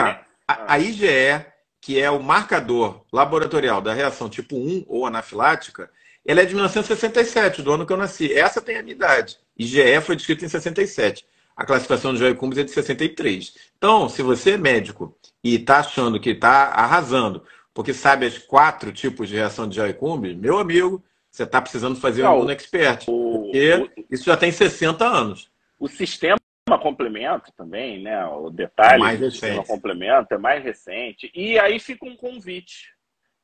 a, 0.47 0.75
a 0.75 0.79
IgE, 0.79 1.47
que 1.81 2.01
é 2.01 2.09
o 2.09 2.23
marcador 2.23 3.05
laboratorial 3.13 3.81
da 3.81 3.93
reação 3.93 4.29
tipo 4.29 4.57
1 4.57 4.85
ou 4.87 5.05
anafilática, 5.05 5.91
ela 6.25 6.41
é 6.41 6.45
de 6.45 6.55
1967, 6.55 7.63
do 7.63 7.73
ano 7.73 7.85
que 7.85 7.93
eu 7.93 7.97
nasci. 7.97 8.33
Essa 8.33 8.63
tem 8.63 8.77
a 8.77 8.83
minha 8.83 8.95
idade. 8.95 9.37
IgE 9.59 10.01
foi 10.01 10.15
descrita 10.15 10.45
em 10.45 10.49
67. 10.49 11.27
A 11.57 11.65
classificação 11.65 12.13
de 12.13 12.21
Joy-Cumbis 12.21 12.59
é 12.59 12.65
de 12.65 12.71
63. 12.71 13.55
Então, 13.77 14.09
se 14.09 14.23
você 14.23 14.53
é 14.53 14.59
médico 14.59 15.17
e 15.43 15.57
está 15.57 15.79
achando 15.79 16.21
que 16.21 16.31
está 16.31 16.67
arrasando, 16.67 17.43
porque 17.77 17.93
sabe 17.93 18.25
os 18.25 18.39
quatro 18.39 18.91
tipos 18.91 19.29
de 19.29 19.35
reação 19.35 19.69
de 19.69 19.77
Joy-Cumbis, 19.77 20.35
meu 20.35 20.59
amigo, 20.59 21.05
você 21.31 21.43
está 21.43 21.61
precisando 21.61 22.01
fazer 22.01 22.23
Não, 22.23 22.33
um 22.33 22.37
Imuno 22.37 22.51
Expert. 22.51 23.05
O, 23.07 23.43
porque 23.43 23.75
o, 23.75 24.07
isso 24.11 24.25
já 24.25 24.35
tem 24.35 24.51
60 24.51 25.07
anos. 25.07 25.51
O 25.79 25.87
sistema 25.87 26.39
complemento 26.81 27.53
também, 27.53 28.03
né? 28.03 28.25
O 28.29 28.49
detalhe 28.49 29.03
mais 29.03 29.21
do 29.21 29.31
sistema 29.31 29.63
complemento 29.63 30.33
é 30.33 30.39
mais 30.39 30.65
recente. 30.65 31.31
E 31.35 31.59
aí 31.59 31.79
fica 31.79 32.07
um 32.07 32.17
convite. 32.17 32.95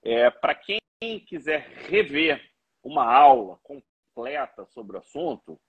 É, 0.02 0.30
Para 0.30 0.54
quem 0.54 0.80
quiser 1.26 1.68
rever 1.90 2.40
uma 2.82 3.04
aula 3.04 3.58
completa 3.62 4.64
sobre 4.64 4.96
o 4.96 5.00
assunto, 5.00 5.60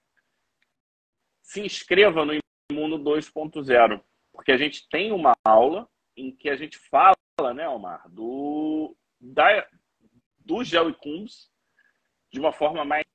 se 1.41 1.59
inscreva 1.59 2.24
no 2.24 2.39
Imuno 2.72 2.97
2.0, 2.97 4.01
porque 4.32 4.53
a 4.53 4.57
gente 4.57 4.88
tem 4.88 5.11
uma 5.11 5.34
aula 5.43 5.86
em 6.16 6.32
que 6.32 6.49
a 6.49 6.55
gente 6.55 6.78
fala, 6.78 7.16
né, 7.53 7.68
Omar, 7.68 8.07
do, 8.09 8.95
da, 9.20 9.66
do 10.39 10.64
gel 10.64 10.89
e 10.89 10.93
cumbs 10.93 11.49
de 12.32 12.39
uma 12.39 12.51
forma 12.51 12.84
mais 12.84 13.05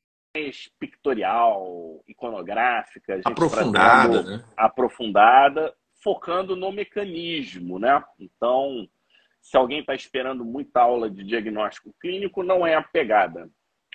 pictorial, 0.79 2.03
iconográfica, 2.07 3.21
aprofundada, 3.25 4.23
né? 4.23 4.45
aprofundada, 4.57 5.75
focando 6.03 6.55
no 6.55 6.71
mecanismo, 6.71 7.79
né? 7.79 8.03
Então, 8.21 8.89
se 9.41 9.57
alguém 9.57 9.81
está 9.81 9.95
esperando 9.95 10.45
muita 10.45 10.81
aula 10.81 11.11
de 11.11 11.25
diagnóstico 11.25 11.93
clínico, 12.01 12.43
não 12.43 12.67
é 12.67 12.75
a 12.75 12.83
pegada. 12.83 13.51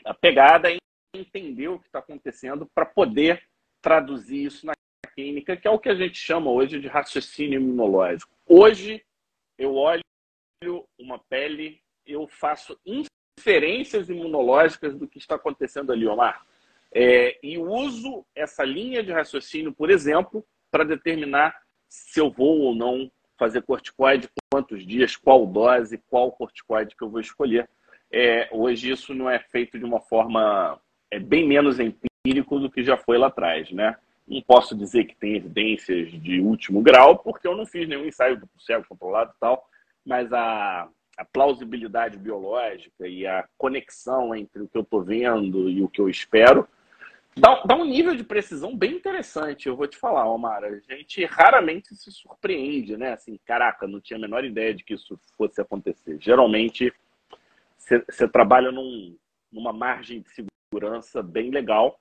A 0.06 0.14
pegada 0.14 0.72
é 0.72 0.78
entender 1.16 1.70
o 1.70 1.80
que 1.80 1.86
está 1.86 2.00
acontecendo 2.00 2.70
para 2.74 2.86
poder 2.86 3.42
traduzir 3.82 4.46
isso 4.46 4.66
na 4.66 4.74
clínica, 5.14 5.56
que 5.56 5.68
é 5.68 5.72
o 5.72 5.80
que 5.80 5.90
a 5.90 5.96
gente 5.96 6.18
chama 6.18 6.52
hoje 6.52 6.80
de 6.80 6.88
raciocínio 6.88 7.60
imunológico. 7.60 8.32
Hoje, 8.46 9.04
eu 9.58 9.76
olho 9.76 10.04
uma 10.98 11.20
pele, 11.20 11.82
eu 12.06 12.28
faço 12.28 12.80
inferências 12.86 14.10
imunológicas 14.10 14.96
do 14.96 15.08
que 15.08 15.18
está 15.18 15.36
acontecendo 15.36 15.92
ali, 15.92 16.08
Omar. 16.08 16.46
É, 16.94 17.38
e 17.42 17.58
uso 17.58 18.26
essa 18.36 18.64
linha 18.64 19.04
de 19.04 19.12
raciocínio, 19.12 19.74
por 19.74 19.90
exemplo, 19.90 20.46
para 20.72 20.84
determinar 20.84 21.56
se 21.90 22.20
eu 22.20 22.30
vou 22.30 22.60
ou 22.60 22.76
não 22.76 23.12
fazer 23.38 23.64
corticoide, 23.64 24.30
quantos 24.52 24.86
dias, 24.86 25.16
qual 25.16 25.46
dose, 25.46 26.02
qual 26.10 26.32
corticoide 26.32 26.96
que 26.96 27.04
eu 27.04 27.10
vou 27.10 27.20
escolher. 27.20 27.70
É, 28.12 28.48
hoje 28.52 28.92
isso 28.92 29.14
não 29.14 29.30
é 29.30 29.40
feito 29.40 29.78
de 29.80 29.86
uma 29.86 30.00
forma 30.00 30.80
é 31.10 31.20
bem 31.20 31.48
menos 31.48 31.80
empírico 31.80 32.60
do 32.60 32.72
que 32.72 32.84
já 32.84 32.98
foi 32.98 33.18
lá 33.18 33.28
atrás, 33.28 33.72
né? 33.72 33.96
Não 34.28 34.42
posso 34.42 34.76
dizer 34.76 35.06
que 35.06 35.16
tem 35.16 35.36
evidências 35.36 36.12
de 36.12 36.40
último 36.40 36.82
grau, 36.82 37.18
porque 37.18 37.48
eu 37.48 37.56
não 37.56 37.66
fiz 37.66 37.88
nenhum 37.88 38.06
ensaio 38.06 38.40
do 38.40 38.48
céu 38.60 38.84
controlado 38.88 39.32
e 39.36 39.40
tal, 39.40 39.68
mas 40.06 40.32
a, 40.32 40.88
a 41.18 41.26
plausibilidade 41.26 42.18
biológica 42.18 43.08
e 43.08 43.28
a 43.28 43.48
conexão 43.58 44.34
entre 44.34 44.62
o 44.62 44.68
que 44.68 44.78
eu 44.78 44.82
estou 44.82 45.04
vendo 45.04 45.70
e 45.70 45.82
o 45.82 45.90
que 45.90 46.00
eu 46.00 46.10
espero 46.10 46.68
dá, 47.36 47.62
dá 47.66 47.76
um 47.76 47.86
nível 47.86 48.16
de 48.16 48.24
precisão 48.24 48.76
bem 48.76 48.94
interessante, 48.94 49.68
eu 49.68 49.76
vou 49.76 49.88
te 49.88 49.98
falar, 49.98 50.26
Omar. 50.26 50.64
A 50.64 50.96
gente 50.96 51.26
raramente 51.26 51.96
se 51.96 52.12
surpreende, 52.12 52.98
né? 52.98 53.14
Assim, 53.14 53.40
caraca, 53.46 53.88
não 53.88 54.00
tinha 54.00 54.18
a 54.18 54.22
menor 54.22 54.46
ideia 54.46 54.74
de 54.74 54.84
que 54.84 54.94
isso 54.94 55.20
fosse 55.38 55.60
acontecer. 55.60 56.18
Geralmente, 56.20 56.94
você 57.78 58.28
trabalha 58.28 58.72
num, 58.72 59.18
numa 59.52 59.74
margem 59.74 60.22
de 60.22 60.30
segurança 60.72 61.22
bem 61.22 61.50
legal 61.50 62.00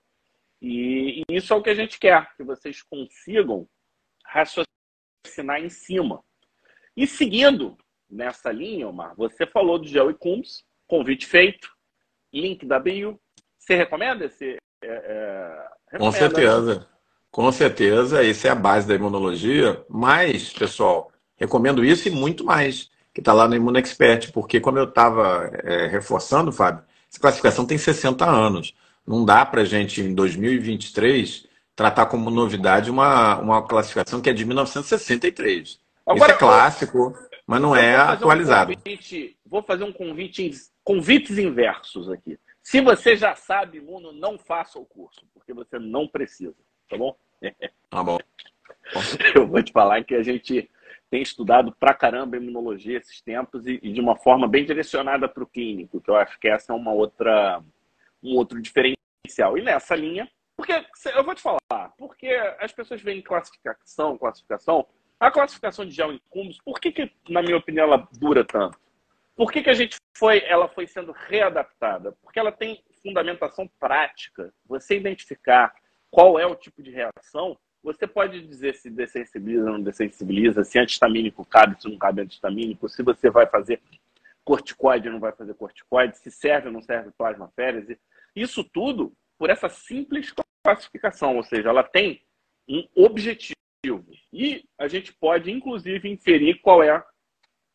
e, 0.63 1.23
e 1.29 1.37
isso 1.37 1.53
é 1.53 1.57
o 1.57 1.63
que 1.63 1.71
a 1.71 1.75
gente 1.75 1.99
quer, 1.99 2.33
que 2.37 2.45
vocês 2.45 2.83
consigam 2.83 3.67
raciocinar 4.25 5.61
em 5.61 5.69
cima. 5.69 6.23
E 6.97 7.05
seguindo 7.05 7.77
nessa 8.09 8.53
linha, 8.53 8.89
Omar, 8.89 9.15
você 9.17 9.45
falou 9.45 9.77
do 9.77 9.89
e 9.89 10.15
Cumbs, 10.15 10.63
convite 10.87 11.27
feito, 11.27 11.69
link 12.33 12.65
da 12.65 12.79
bio. 12.79 13.21
Você 13.59 13.75
recomenda 13.75 14.27
esse? 14.27 14.57
É, 14.83 14.87
é, 14.87 15.69
recomenda, 15.91 15.99
Com 15.99 16.13
certeza. 16.13 16.79
Né? 16.79 16.87
Com 17.31 17.51
certeza, 17.51 18.23
isso 18.23 18.47
é 18.47 18.51
a 18.51 18.55
base 18.55 18.87
da 18.87 18.95
imunologia. 18.95 19.85
Mas, 19.89 20.53
pessoal, 20.53 21.11
recomendo 21.35 21.85
isso 21.85 22.07
e 22.07 22.11
muito 22.11 22.45
mais, 22.45 22.89
que 23.13 23.21
está 23.21 23.33
lá 23.33 23.49
no 23.49 23.57
Imuno 23.57 23.79
Expert, 23.79 24.31
porque 24.33 24.61
como 24.61 24.79
eu 24.79 24.85
estava 24.85 25.51
é, 25.65 25.89
reforçando, 25.89 26.53
Fábio, 26.53 26.85
essa 27.11 27.19
classificação 27.19 27.67
tem 27.67 27.79
60 27.79 28.25
anos. 28.25 28.75
Não 29.07 29.25
dá 29.25 29.45
para 29.45 29.63
a 29.63 29.65
gente, 29.65 30.01
em 30.01 30.15
2023, 30.15 31.47
tratar 31.75 32.07
como 32.07 32.31
novidade 32.31 32.91
uma, 32.91 33.39
uma 33.39 33.67
classificação 33.67 34.21
que 34.21 34.31
é 34.31 34.33
de 34.33 34.45
1963. 34.45 35.81
Agora, 36.07 36.25
Isso 36.25 36.35
é 36.35 36.39
clássico, 36.39 37.15
mas 37.47 37.61
não 37.61 37.75
é 37.75 37.97
atualizado. 37.97 38.73
Um 38.73 38.77
convite, 38.77 39.37
vou 39.45 39.63
fazer 39.63 39.85
um 39.85 39.93
convite, 39.93 40.51
convites 40.85 41.39
inversos 41.39 42.11
aqui. 42.11 42.39
Se 42.63 42.81
você 42.81 43.17
já 43.17 43.35
sabe 43.35 43.79
imuno, 43.79 44.13
não 44.13 44.39
faça 44.39 44.79
o 44.79 44.85
curso, 44.85 45.27
porque 45.35 45.53
você 45.53 45.79
não 45.79 46.07
precisa, 46.07 46.55
tá 46.89 46.97
bom? 46.97 47.17
Tá 47.91 48.03
bom. 48.03 48.19
Eu 49.35 49.47
vou 49.47 49.63
te 49.63 49.73
falar 49.73 50.05
que 50.05 50.15
a 50.15 50.23
gente 50.23 50.71
tem 51.11 51.21
estudado 51.21 51.75
pra 51.79 51.93
caramba 51.93 52.37
imunologia 52.37 52.99
esses 52.99 53.21
tempos 53.21 53.67
e, 53.67 53.79
e 53.83 53.93
de 53.93 54.01
uma 54.01 54.17
forma 54.17 54.49
bem 54.49 54.65
direcionada 54.65 55.29
para 55.29 55.43
o 55.43 55.47
clínico, 55.47 56.01
que 56.01 56.11
eu 56.11 56.17
acho 56.17 56.41
que 56.41 56.49
essa 56.49 56.73
é 56.73 56.75
uma 56.75 56.91
outra 56.91 57.63
um 58.23 58.37
outro 58.37 58.61
diferencial. 58.61 59.59
E 59.59 59.63
nessa 59.63 59.95
linha, 59.95 60.31
porque 60.57 60.73
eu 61.15 61.25
vou 61.25 61.35
te 61.35 61.43
falar, 61.43 61.89
porque 61.99 62.29
as 62.61 62.73
pessoas 62.73 63.03
veem 63.03 63.23
classificação, 63.23 64.19
classificação, 64.19 64.87
a 65.19 65.31
classificação 65.31 65.87
de 65.87 65.93
gel 65.93 66.13
em 66.13 66.21
por 66.65 66.81
que, 66.81 66.93
que, 66.93 67.13
na 67.29 67.43
minha 67.43 67.57
opinião, 67.57 67.87
ela 67.87 68.09
dura 68.19 68.45
tanto? 68.45 68.79
Por 69.37 69.51
que, 69.51 69.63
que 69.63 69.71
a 69.71 69.75
gente 69.75 69.97
foi, 70.17 70.43
ela 70.45 70.69
foi 70.69 70.87
sendo 70.87 71.13
readaptada? 71.13 72.13
Porque 72.23 72.39
ela 72.39 72.53
tem 72.53 72.83
fundamentação 73.03 73.69
prática. 73.79 74.53
Você 74.67 74.97
identificar 74.97 75.75
qual 76.11 76.39
é 76.39 76.47
o 76.47 76.55
tipo 76.55 76.83
de 76.83 76.91
reação, 76.91 77.57
você 77.83 78.07
pode 78.07 78.47
dizer 78.47 78.75
se 78.75 78.91
dessensibiliza 78.91 79.65
ou 79.65 79.73
não 79.73 79.83
dessensibiliza, 79.83 80.63
se 80.63 80.79
antistamínico 80.79 81.45
cabe, 81.45 81.81
se 81.81 81.89
não 81.89 81.99
cabe 81.99 82.23
antistamínico, 82.23 82.89
se 82.89 83.03
você 83.03 83.31
vai 83.31 83.47
fazer 83.47 83.81
corticoide 84.45 85.09
ou 85.09 85.15
não 85.15 85.21
vai 85.21 85.33
fazer 85.33 85.55
corticoide, 85.55 86.19
se 86.19 86.31
serve 86.31 86.69
ou 86.69 86.73
não 86.73 86.83
serve 86.83 87.11
plasmaférese. 87.17 87.99
Isso 88.35 88.65
tudo 88.65 89.13
por 89.39 89.51
essa 89.51 89.69
simples 89.69 90.33
classificação, 90.65 91.37
ou 91.37 91.43
seja, 91.43 91.69
ela 91.69 91.83
tem 91.83 92.23
um 92.69 92.87
objetivo. 92.95 93.57
E 94.33 94.65
a 94.79 94.87
gente 94.87 95.13
pode, 95.13 95.51
inclusive, 95.51 96.09
inferir 96.09 96.61
qual 96.61 96.83
é 96.83 97.05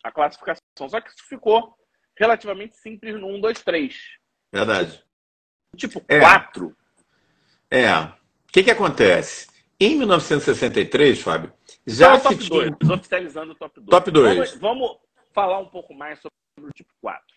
a 0.04 0.12
classificação. 0.12 0.62
Só 0.88 1.02
que 1.02 1.10
isso 1.10 1.28
ficou 1.28 1.76
relativamente 2.18 2.78
simples 2.78 3.20
no 3.20 3.28
1, 3.28 3.42
2, 3.42 3.64
3. 3.64 3.96
Verdade. 4.54 5.04
Tipo, 5.76 6.04
é. 6.08 6.20
4. 6.20 6.76
É. 7.70 7.94
O 7.94 8.14
que, 8.52 8.64
que 8.64 8.72
acontece? 8.72 9.48
Em 9.80 9.96
1963, 9.98 11.22
Fábio, 11.22 11.54
já 11.86 12.16
então, 12.16 12.32
se 12.32 12.38
top 12.38 12.50
tinha... 12.50 12.72
2, 12.72 12.92
oficializando 12.92 13.52
o 13.52 13.56
top 13.56 13.80
2. 13.80 13.90
Top 13.90 14.12
2. 14.12 14.36
Vamos, 14.36 14.60
vamos 14.60 14.98
falar 15.34 15.60
um 15.60 15.70
pouco 15.70 15.94
mais 15.94 16.20
sobre 16.20 16.70
o 16.70 16.74
tipo 16.74 16.92
4. 17.00 17.37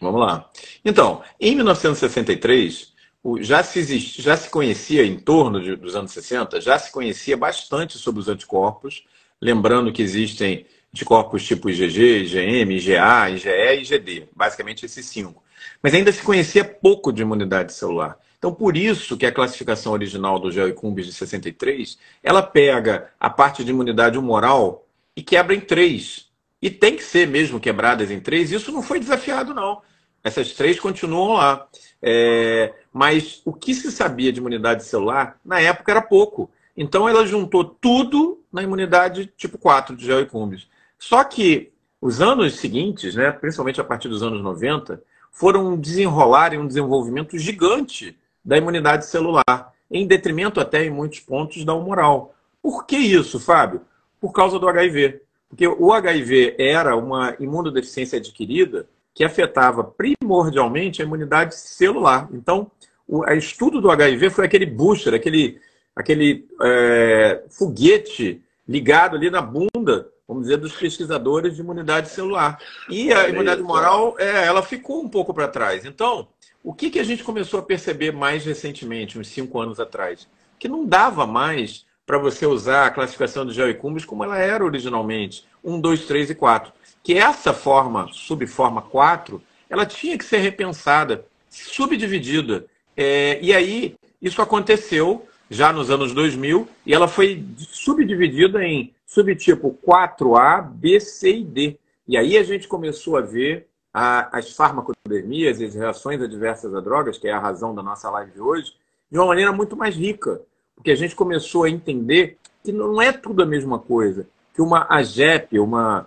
Vamos 0.00 0.20
lá. 0.20 0.50
Então, 0.84 1.22
em 1.40 1.56
1963, 1.56 2.92
já 3.40 3.62
se, 3.62 3.78
existe, 3.78 4.20
já 4.20 4.36
se 4.36 4.50
conhecia, 4.50 5.04
em 5.04 5.18
torno 5.18 5.60
de, 5.60 5.76
dos 5.76 5.96
anos 5.96 6.12
60, 6.12 6.60
já 6.60 6.78
se 6.78 6.92
conhecia 6.92 7.36
bastante 7.36 7.98
sobre 7.98 8.20
os 8.20 8.28
anticorpos, 8.28 9.04
lembrando 9.40 9.92
que 9.92 10.02
existem 10.02 10.66
anticorpos 10.92 11.44
tipo 11.44 11.70
IgG, 11.70 12.24
IgM, 12.24 12.72
IgA, 12.72 13.30
IgE 13.30 13.48
e 13.48 13.80
IgD, 13.80 14.28
basicamente 14.34 14.84
esses 14.84 15.06
cinco. 15.06 15.42
Mas 15.82 15.94
ainda 15.94 16.12
se 16.12 16.22
conhecia 16.22 16.64
pouco 16.64 17.12
de 17.12 17.22
imunidade 17.22 17.72
celular. 17.72 18.18
Então, 18.38 18.52
por 18.52 18.76
isso 18.76 19.16
que 19.16 19.24
a 19.24 19.32
classificação 19.32 19.92
original 19.92 20.38
do 20.38 20.52
GeoIcumbis 20.52 21.06
de 21.06 21.14
63, 21.14 21.98
ela 22.22 22.42
pega 22.42 23.10
a 23.18 23.30
parte 23.30 23.64
de 23.64 23.70
imunidade 23.70 24.18
humoral 24.18 24.86
e 25.16 25.22
quebra 25.22 25.54
em 25.54 25.60
três. 25.60 26.28
E 26.64 26.70
tem 26.70 26.96
que 26.96 27.04
ser 27.04 27.28
mesmo 27.28 27.60
quebradas 27.60 28.10
em 28.10 28.18
três. 28.18 28.50
Isso 28.50 28.72
não 28.72 28.82
foi 28.82 28.98
desafiado, 28.98 29.52
não. 29.52 29.82
Essas 30.24 30.54
três 30.54 30.80
continuam 30.80 31.34
lá. 31.34 31.68
É... 32.00 32.72
Mas 32.90 33.42
o 33.44 33.52
que 33.52 33.74
se 33.74 33.92
sabia 33.92 34.32
de 34.32 34.40
imunidade 34.40 34.82
celular, 34.82 35.38
na 35.44 35.60
época, 35.60 35.92
era 35.92 36.00
pouco. 36.00 36.50
Então, 36.74 37.06
ela 37.06 37.26
juntou 37.26 37.66
tudo 37.66 38.42
na 38.50 38.62
imunidade 38.62 39.30
tipo 39.36 39.58
4 39.58 39.94
de 39.94 40.06
GeoIcumbis. 40.06 40.66
Só 40.98 41.22
que 41.22 41.70
os 42.00 42.22
anos 42.22 42.54
seguintes, 42.54 43.14
né, 43.14 43.30
principalmente 43.30 43.78
a 43.78 43.84
partir 43.84 44.08
dos 44.08 44.22
anos 44.22 44.42
90, 44.42 45.02
foram 45.30 45.78
desenrolar 45.78 46.54
um 46.54 46.66
desenvolvimento 46.66 47.36
gigante 47.36 48.16
da 48.42 48.56
imunidade 48.56 49.04
celular, 49.04 49.74
em 49.90 50.06
detrimento 50.06 50.58
até 50.60 50.86
em 50.86 50.90
muitos 50.90 51.20
pontos 51.20 51.62
da 51.62 51.74
humoral. 51.74 52.34
Por 52.62 52.86
que 52.86 52.96
isso, 52.96 53.38
Fábio? 53.38 53.82
Por 54.18 54.32
causa 54.32 54.58
do 54.58 54.66
HIV. 54.66 55.20
Porque 55.54 55.68
o 55.68 55.92
HIV 55.92 56.56
era 56.58 56.96
uma 56.96 57.36
imunodeficiência 57.38 58.18
adquirida 58.18 58.88
que 59.14 59.22
afetava 59.22 59.84
primordialmente 59.84 61.00
a 61.00 61.04
imunidade 61.04 61.54
celular. 61.54 62.28
Então, 62.32 62.68
o 63.06 63.24
estudo 63.30 63.80
do 63.80 63.88
HIV 63.88 64.30
foi 64.30 64.46
aquele 64.46 64.66
booster, 64.66 65.14
aquele, 65.14 65.60
aquele 65.94 66.48
é, 66.60 67.44
foguete 67.50 68.42
ligado 68.66 69.14
ali 69.14 69.30
na 69.30 69.40
bunda 69.40 70.10
vamos 70.26 70.44
dizer, 70.44 70.56
dos 70.56 70.72
pesquisadores 70.72 71.54
de 71.54 71.60
imunidade 71.60 72.08
celular. 72.08 72.58
E 72.88 73.12
a 73.12 73.28
imunidade 73.28 73.62
moral, 73.62 74.16
é, 74.18 74.46
ela 74.46 74.62
ficou 74.62 75.04
um 75.04 75.08
pouco 75.08 75.32
para 75.32 75.46
trás. 75.46 75.84
Então, 75.84 76.26
o 76.64 76.74
que, 76.74 76.90
que 76.90 76.98
a 76.98 77.04
gente 77.04 77.22
começou 77.22 77.60
a 77.60 77.62
perceber 77.62 78.10
mais 78.10 78.44
recentemente, 78.44 79.18
uns 79.18 79.28
cinco 79.28 79.60
anos 79.60 79.78
atrás? 79.78 80.26
Que 80.58 80.66
não 80.66 80.84
dava 80.84 81.26
mais 81.26 81.84
para 82.06 82.18
você 82.18 82.46
usar 82.46 82.86
a 82.86 82.90
classificação 82.90 83.46
de 83.46 83.52
geoicumbis 83.52 84.04
como 84.04 84.24
ela 84.24 84.38
era 84.38 84.64
originalmente, 84.64 85.44
1, 85.62 85.80
2, 85.80 86.04
3 86.06 86.30
e 86.30 86.34
4. 86.34 86.72
Que 87.02 87.14
essa 87.14 87.52
forma, 87.52 88.08
subforma 88.12 88.82
4, 88.82 89.42
ela 89.68 89.86
tinha 89.86 90.16
que 90.16 90.24
ser 90.24 90.38
repensada, 90.38 91.26
subdividida. 91.48 92.66
É, 92.96 93.38
e 93.42 93.52
aí, 93.52 93.96
isso 94.20 94.40
aconteceu 94.40 95.26
já 95.50 95.72
nos 95.72 95.90
anos 95.90 96.12
2000, 96.12 96.68
e 96.86 96.94
ela 96.94 97.06
foi 97.06 97.44
subdividida 97.56 98.64
em 98.64 98.92
subtipo 99.06 99.78
4A, 99.86 100.62
B, 100.62 100.98
C 100.98 101.36
e 101.36 101.44
D. 101.44 101.78
E 102.08 102.16
aí 102.16 102.36
a 102.36 102.42
gente 102.42 102.66
começou 102.66 103.16
a 103.16 103.20
ver 103.20 103.68
a, 103.92 104.36
as 104.36 104.52
farmacodemias 104.52 105.60
e 105.60 105.66
as 105.66 105.74
reações 105.74 106.20
adversas 106.20 106.74
a 106.74 106.80
drogas, 106.80 107.18
que 107.18 107.28
é 107.28 107.32
a 107.32 107.38
razão 107.38 107.74
da 107.74 107.82
nossa 107.82 108.10
live 108.10 108.32
de 108.32 108.40
hoje, 108.40 108.72
de 109.10 109.18
uma 109.18 109.26
maneira 109.26 109.52
muito 109.52 109.76
mais 109.76 109.94
rica. 109.94 110.40
Porque 110.84 110.92
a 110.92 110.96
gente 110.96 111.16
começou 111.16 111.64
a 111.64 111.70
entender 111.70 112.36
que 112.62 112.70
não 112.70 113.00
é 113.00 113.10
tudo 113.10 113.42
a 113.42 113.46
mesma 113.46 113.78
coisa. 113.78 114.28
Que 114.52 114.60
uma 114.60 114.86
AGEP, 114.90 115.58
uma 115.58 116.06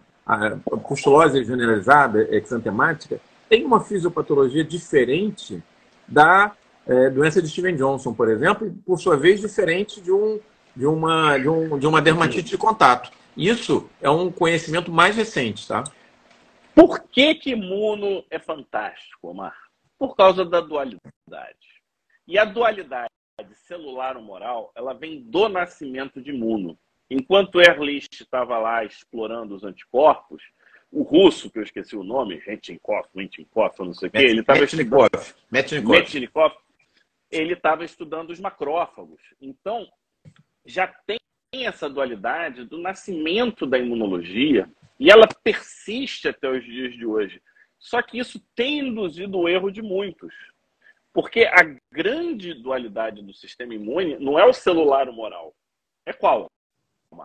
pustulose 0.88 1.44
generalizada 1.44 2.28
exantemática, 2.30 3.20
tem 3.50 3.66
uma 3.66 3.80
fisiopatologia 3.84 4.64
diferente 4.64 5.64
da 6.08 6.52
é, 6.86 7.10
doença 7.10 7.42
de 7.42 7.50
Steven 7.50 7.76
Johnson, 7.76 8.14
por 8.14 8.30
exemplo, 8.30 8.68
e 8.68 8.70
por 8.70 9.00
sua 9.00 9.18
vez 9.18 9.42
diferente 9.42 10.00
de 10.00 10.12
um 10.12 10.40
de 10.76 10.86
uma, 10.86 11.40
de, 11.40 11.50
um, 11.50 11.80
de 11.80 11.88
uma 11.88 12.00
dermatite 12.00 12.52
de 12.52 12.58
contato. 12.60 13.12
Isso 13.36 13.90
é 14.00 14.08
um 14.12 14.32
conhecimento 14.32 14.92
mais 14.92 15.16
recente, 15.16 15.68
tá? 15.68 15.84
Por 16.76 17.00
que, 17.00 17.34
que 17.34 17.50
imuno 17.50 18.24
é 18.30 18.38
fantástico, 18.38 19.30
Omar? 19.30 19.56
Por 19.98 20.16
causa 20.16 20.46
da 20.46 20.62
dualidade. 20.62 21.02
E 22.28 22.38
a 22.38 22.46
dualidade 22.46 23.10
celular-moral, 23.68 24.72
ela 24.76 24.94
vem 24.94 25.22
do 25.22 25.48
nascimento 25.48 26.20
de 26.20 26.32
imuno. 26.32 26.78
Enquanto 27.10 27.62
Ehrlich 27.62 28.08
estava 28.12 28.58
lá 28.58 28.84
explorando 28.84 29.56
os 29.56 29.64
anticorpos, 29.64 30.42
o 30.92 31.04
russo, 31.04 31.52
que 31.52 31.60
eu 31.60 31.64
esqueci 31.64 31.96
o 31.96 32.04
nome, 32.04 32.38
Rentinkov, 32.38 33.08
Rentinkov, 33.16 33.76
não 33.80 33.94
sei 33.94 34.10
o 34.10 34.12
quê, 34.12 34.18
ele 34.20 34.40
estava 34.40 34.64
estudando... 34.64 35.12
Metnikov. 35.52 36.54
Ele 37.30 37.54
estava 37.54 37.86
estudando 37.86 38.30
os 38.32 38.40
macrófagos. 38.40 39.22
Então, 39.40 39.88
já 40.66 40.88
tem 40.88 41.20
essa 41.54 41.90
dualidade 41.90 42.64
do 42.64 42.80
nascimento 42.80 43.68
da 43.68 43.78
imunologia 43.78 44.68
e 45.00 45.12
ela 45.12 45.28
persiste 45.44 46.28
até 46.28 46.50
os 46.50 46.64
dias 46.64 46.94
de 46.94 47.06
hoje. 47.06 47.42
Só 47.78 48.02
que 48.02 48.18
isso 48.18 48.44
tem 48.56 48.80
induzido 48.80 49.38
o 49.38 49.48
erro 49.48 49.70
de 49.70 49.82
muitos. 49.82 50.34
Porque 51.18 51.46
a 51.46 51.64
grande 51.92 52.54
dualidade 52.54 53.24
do 53.24 53.34
sistema 53.34 53.74
imune 53.74 54.20
não 54.20 54.38
é 54.38 54.46
o 54.46 54.54
celular 54.54 55.12
moral. 55.12 55.52
É 56.06 56.14
qual? 56.14 56.46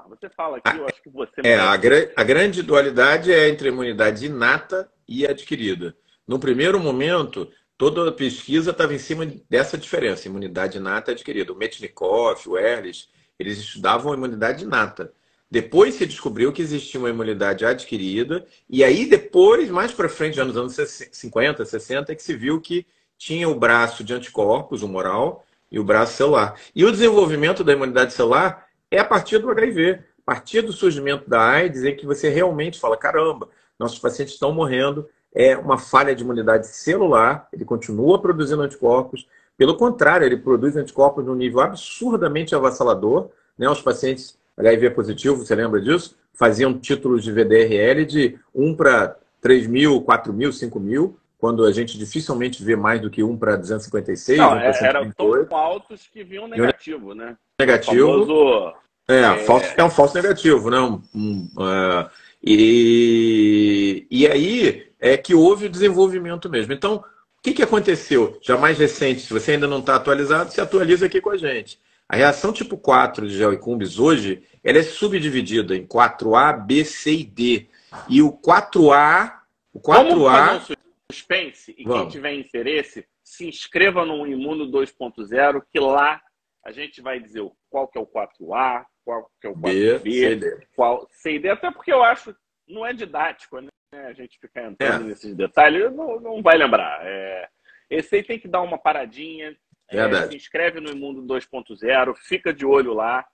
Você 0.09 0.31
fala 0.31 0.57
aqui, 0.57 0.79
eu 0.79 0.87
acho 0.87 1.03
que 1.03 1.11
você. 1.11 1.43
É, 1.45 1.57
a, 1.57 1.77
gra 1.77 2.11
a 2.17 2.25
grande 2.25 2.63
dualidade 2.63 3.31
é 3.31 3.51
entre 3.51 3.69
a 3.69 3.71
imunidade 3.71 4.25
inata 4.25 4.91
e 5.07 5.27
adquirida. 5.27 5.95
No 6.27 6.39
primeiro 6.39 6.81
momento, 6.81 7.53
toda 7.77 8.09
a 8.09 8.13
pesquisa 8.13 8.71
estava 8.71 8.95
em 8.95 8.99
cima 8.99 9.27
dessa 9.51 9.77
diferença, 9.77 10.27
imunidade 10.27 10.79
inata 10.79 11.11
e 11.11 11.13
adquirida. 11.13 11.53
O 11.53 11.57
Metnikov, 11.57 12.49
o 12.49 12.57
Ehrlich, 12.57 13.11
eles 13.39 13.59
estudavam 13.59 14.11
a 14.11 14.17
imunidade 14.17 14.65
inata. 14.65 15.13
Depois 15.51 15.97
se 15.97 16.07
descobriu 16.07 16.51
que 16.51 16.63
existia 16.63 16.99
uma 16.99 17.11
imunidade 17.11 17.67
adquirida, 17.67 18.47
e 18.71 18.83
aí 18.83 19.05
depois, 19.05 19.69
mais 19.69 19.93
para 19.93 20.09
frente, 20.09 20.37
já 20.37 20.47
nos 20.47 20.57
anos 20.57 20.75
50, 21.13 21.63
60, 21.63 22.11
é 22.11 22.15
que 22.15 22.23
se 22.23 22.35
viu 22.35 22.59
que 22.59 22.87
tinha 23.25 23.49
o 23.49 23.55
braço 23.55 24.03
de 24.03 24.13
anticorpos, 24.13 24.83
o 24.83 24.89
moral, 24.89 25.45
e 25.71 25.79
o 25.79 25.85
braço 25.85 26.17
celular. 26.17 26.57
E 26.75 26.85
o 26.85 26.91
desenvolvimento 26.91 27.63
da 27.63 27.73
imunidade 27.73 28.13
celular 28.13 28.67
é 28.91 28.99
a 28.99 29.05
partir 29.05 29.39
do 29.39 29.49
HIV, 29.49 30.01
a 30.27 30.33
partir 30.35 30.61
do 30.61 30.73
surgimento 30.73 31.31
da 31.31 31.41
AIDS, 31.41 31.85
em 31.85 31.95
que 31.95 32.05
você 32.05 32.29
realmente 32.29 32.81
fala: 32.81 32.97
caramba, 32.97 33.49
nossos 33.79 34.01
pacientes 34.01 34.35
estão 34.35 34.53
morrendo, 34.53 35.09
é 35.33 35.57
uma 35.57 35.79
falha 35.79 36.17
de 36.17 36.25
imunidade 36.25 36.67
celular, 36.67 37.47
ele 37.53 37.65
continua 37.65 38.21
produzindo 38.21 38.61
anticorpos, 38.61 39.29
pelo 39.57 39.77
contrário, 39.77 40.27
ele 40.27 40.37
produz 40.37 40.77
anticorpos 40.77 41.25
num 41.25 41.37
nível 41.37 41.61
absurdamente 41.61 42.57
avassalador. 42.57 43.31
Né? 43.57 43.69
Os 43.69 43.81
pacientes 43.81 44.37
HIV 44.59 44.91
positivo, 44.91 45.37
você 45.37 45.55
lembra 45.55 45.81
disso? 45.81 46.17
Faziam 46.35 46.77
títulos 46.77 47.23
de 47.23 47.31
VDRL 47.31 48.05
de 48.05 48.39
1 48.53 48.75
para 48.75 49.17
3 49.41 49.69
mil, 49.69 50.03
4 50.03 50.33
mil, 50.33 50.53
5 50.53 50.81
mil, 50.81 51.17
quando 51.43 51.65
a 51.65 51.73
gente 51.73 51.99
dificilmente 51.99 52.63
vê 52.63 52.77
mais 52.77 53.01
do 53.01 53.11
que 53.11 53.21
1 53.21 53.37
para 53.37 53.57
256. 53.57 54.39
Não, 54.39 54.57
é, 54.57 54.73
eram 54.81 55.11
tão 55.11 55.57
altos 55.59 56.07
que 56.07 56.23
vinham 56.23 56.47
negativo, 56.47 57.17
né? 57.17 57.37
Negativo. 57.59 58.07
Famoso, 58.07 58.73
é, 59.09 59.23
é... 59.23 59.39
Falso, 59.39 59.67
é 59.77 59.83
um 59.83 59.91
falso 59.91 60.15
negativo, 60.15 60.71
né? 60.71 60.79
Um, 60.79 61.03
um, 61.13 61.49
uh, 61.57 62.09
e, 62.41 64.07
e 64.09 64.25
aí 64.29 64.87
é 65.01 65.17
que 65.17 65.35
houve 65.35 65.67
o 65.67 65.69
desenvolvimento 65.69 66.49
mesmo. 66.49 66.73
Então, 66.73 66.99
o 66.99 67.43
que, 67.43 67.55
que 67.55 67.63
aconteceu? 67.65 68.39
Já 68.41 68.57
mais 68.57 68.79
recente, 68.79 69.23
se 69.23 69.33
você 69.33 69.51
ainda 69.51 69.67
não 69.67 69.81
está 69.81 69.97
atualizado, 69.97 70.53
se 70.53 70.61
atualiza 70.61 71.07
aqui 71.07 71.21
com 71.21 71.31
a 71.31 71.37
gente. 71.37 71.77
A 72.09 72.15
reação 72.15 72.53
tipo 72.53 72.77
4 72.77 73.27
de 73.27 73.37
gel 73.37 73.53
e 73.53 73.59
cumbis 73.59 73.99
hoje, 73.99 74.45
ela 74.63 74.79
é 74.79 74.85
subdividida 74.85 75.75
em 75.75 75.85
4A, 75.85 76.65
B, 76.65 76.85
C 76.85 77.15
e 77.15 77.25
D. 77.25 77.67
E 78.09 78.23
o 78.23 78.31
4A, 78.31 79.33
o 79.73 79.81
4A... 79.81 80.77
Suspense 81.13 81.75
e 81.77 81.85
Vamos. 81.85 82.01
quem 82.01 82.09
tiver 82.11 82.35
interesse, 82.35 83.07
se 83.23 83.47
inscreva 83.47 84.05
no 84.05 84.27
Imuno 84.27 84.67
2.0, 84.67 85.63
que 85.71 85.79
lá 85.79 86.21
a 86.65 86.73
gente 86.73 87.01
vai 87.01 87.21
dizer 87.21 87.43
qual 87.69 87.87
que 87.87 87.99
é 87.99 88.01
o 88.01 88.07
4A, 88.07 88.85
qual 89.05 89.31
que 89.41 89.47
é 89.47 89.51
o 89.51 89.55
4B, 89.55 89.99
B, 90.01 90.67
qual 90.75 91.07
C 91.11 91.35
e 91.35 91.39
D, 91.39 91.51
até 91.51 91.71
porque 91.71 91.93
eu 91.93 92.03
acho 92.03 92.35
não 92.69 92.87
é 92.87 92.93
didático, 92.93 93.61
né? 93.61 93.69
a 93.93 94.13
gente 94.13 94.39
ficar 94.39 94.65
entrando 94.65 95.05
é. 95.05 95.09
nesses 95.09 95.35
detalhes, 95.35 95.93
não, 95.95 96.19
não 96.19 96.43
vai 96.43 96.57
lembrar. 96.57 97.07
É, 97.07 97.49
esse 97.91 98.17
aí 98.17 98.23
tem 98.23 98.39
que 98.39 98.49
dar 98.49 98.63
uma 98.63 98.79
paradinha, 98.79 99.55
é, 99.91 100.29
se 100.29 100.37
inscreve 100.37 100.81
no 100.81 100.91
Imundo 100.91 101.23
2.0, 101.23 102.15
fica 102.17 102.55
de 102.55 102.65
olho 102.65 102.95
lá, 102.95 103.27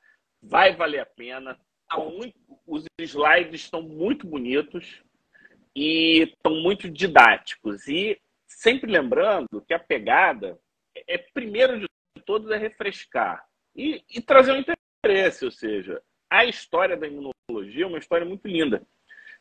vai 0.42 0.74
valer 0.74 1.00
a 1.00 1.06
pena. 1.06 1.56
Tá 1.88 1.96
muito, 1.98 2.34
os 2.66 2.84
slides 2.98 3.62
estão 3.62 3.80
muito 3.80 4.26
bonitos 4.26 5.02
e 5.78 6.22
estão 6.24 6.56
muito 6.56 6.90
didáticos. 6.90 7.86
E 7.86 8.20
sempre 8.48 8.90
lembrando 8.90 9.62
que 9.66 9.72
a 9.72 9.78
pegada 9.78 10.58
é, 11.06 11.16
primeiro 11.18 11.78
de 11.78 11.86
todos, 12.26 12.50
é 12.50 12.56
refrescar 12.56 13.46
e, 13.76 14.02
e 14.10 14.20
trazer 14.20 14.52
um 14.52 14.64
interesse, 15.04 15.44
ou 15.44 15.50
seja, 15.52 16.02
a 16.28 16.44
história 16.44 16.96
da 16.96 17.06
imunologia 17.06 17.84
é 17.84 17.86
uma 17.86 17.98
história 17.98 18.26
muito 18.26 18.48
linda. 18.48 18.84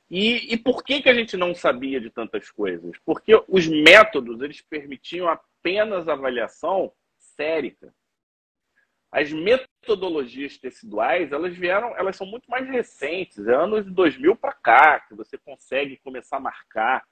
E, 0.09 0.53
e 0.53 0.57
por 0.57 0.83
que, 0.83 1.01
que 1.01 1.09
a 1.09 1.13
gente 1.13 1.35
não 1.35 1.55
sabia 1.55 1.99
de 1.99 2.11
tantas 2.11 2.51
coisas? 2.51 2.91
Porque 3.03 3.33
os 3.47 3.67
métodos 3.67 4.39
eles 4.41 4.61
permitiam 4.61 5.27
apenas 5.27 6.07
avaliação 6.07 6.93
sérica. 7.17 7.93
As 9.11 9.33
metodologias 9.87 10.57
teciduais, 10.57 11.31
elas 11.31 11.55
vieram, 11.55 11.95
elas 11.97 12.17
são 12.17 12.27
muito 12.27 12.49
mais 12.49 12.67
recentes, 12.67 13.47
é 13.47 13.55
anos 13.55 13.85
de 13.85 13.91
2000 13.91 14.35
para 14.35 14.51
cá 14.51 14.99
que 15.07 15.15
você 15.15 15.37
consegue 15.37 15.97
começar 16.03 16.37
a 16.37 16.41
marcar. 16.41 17.03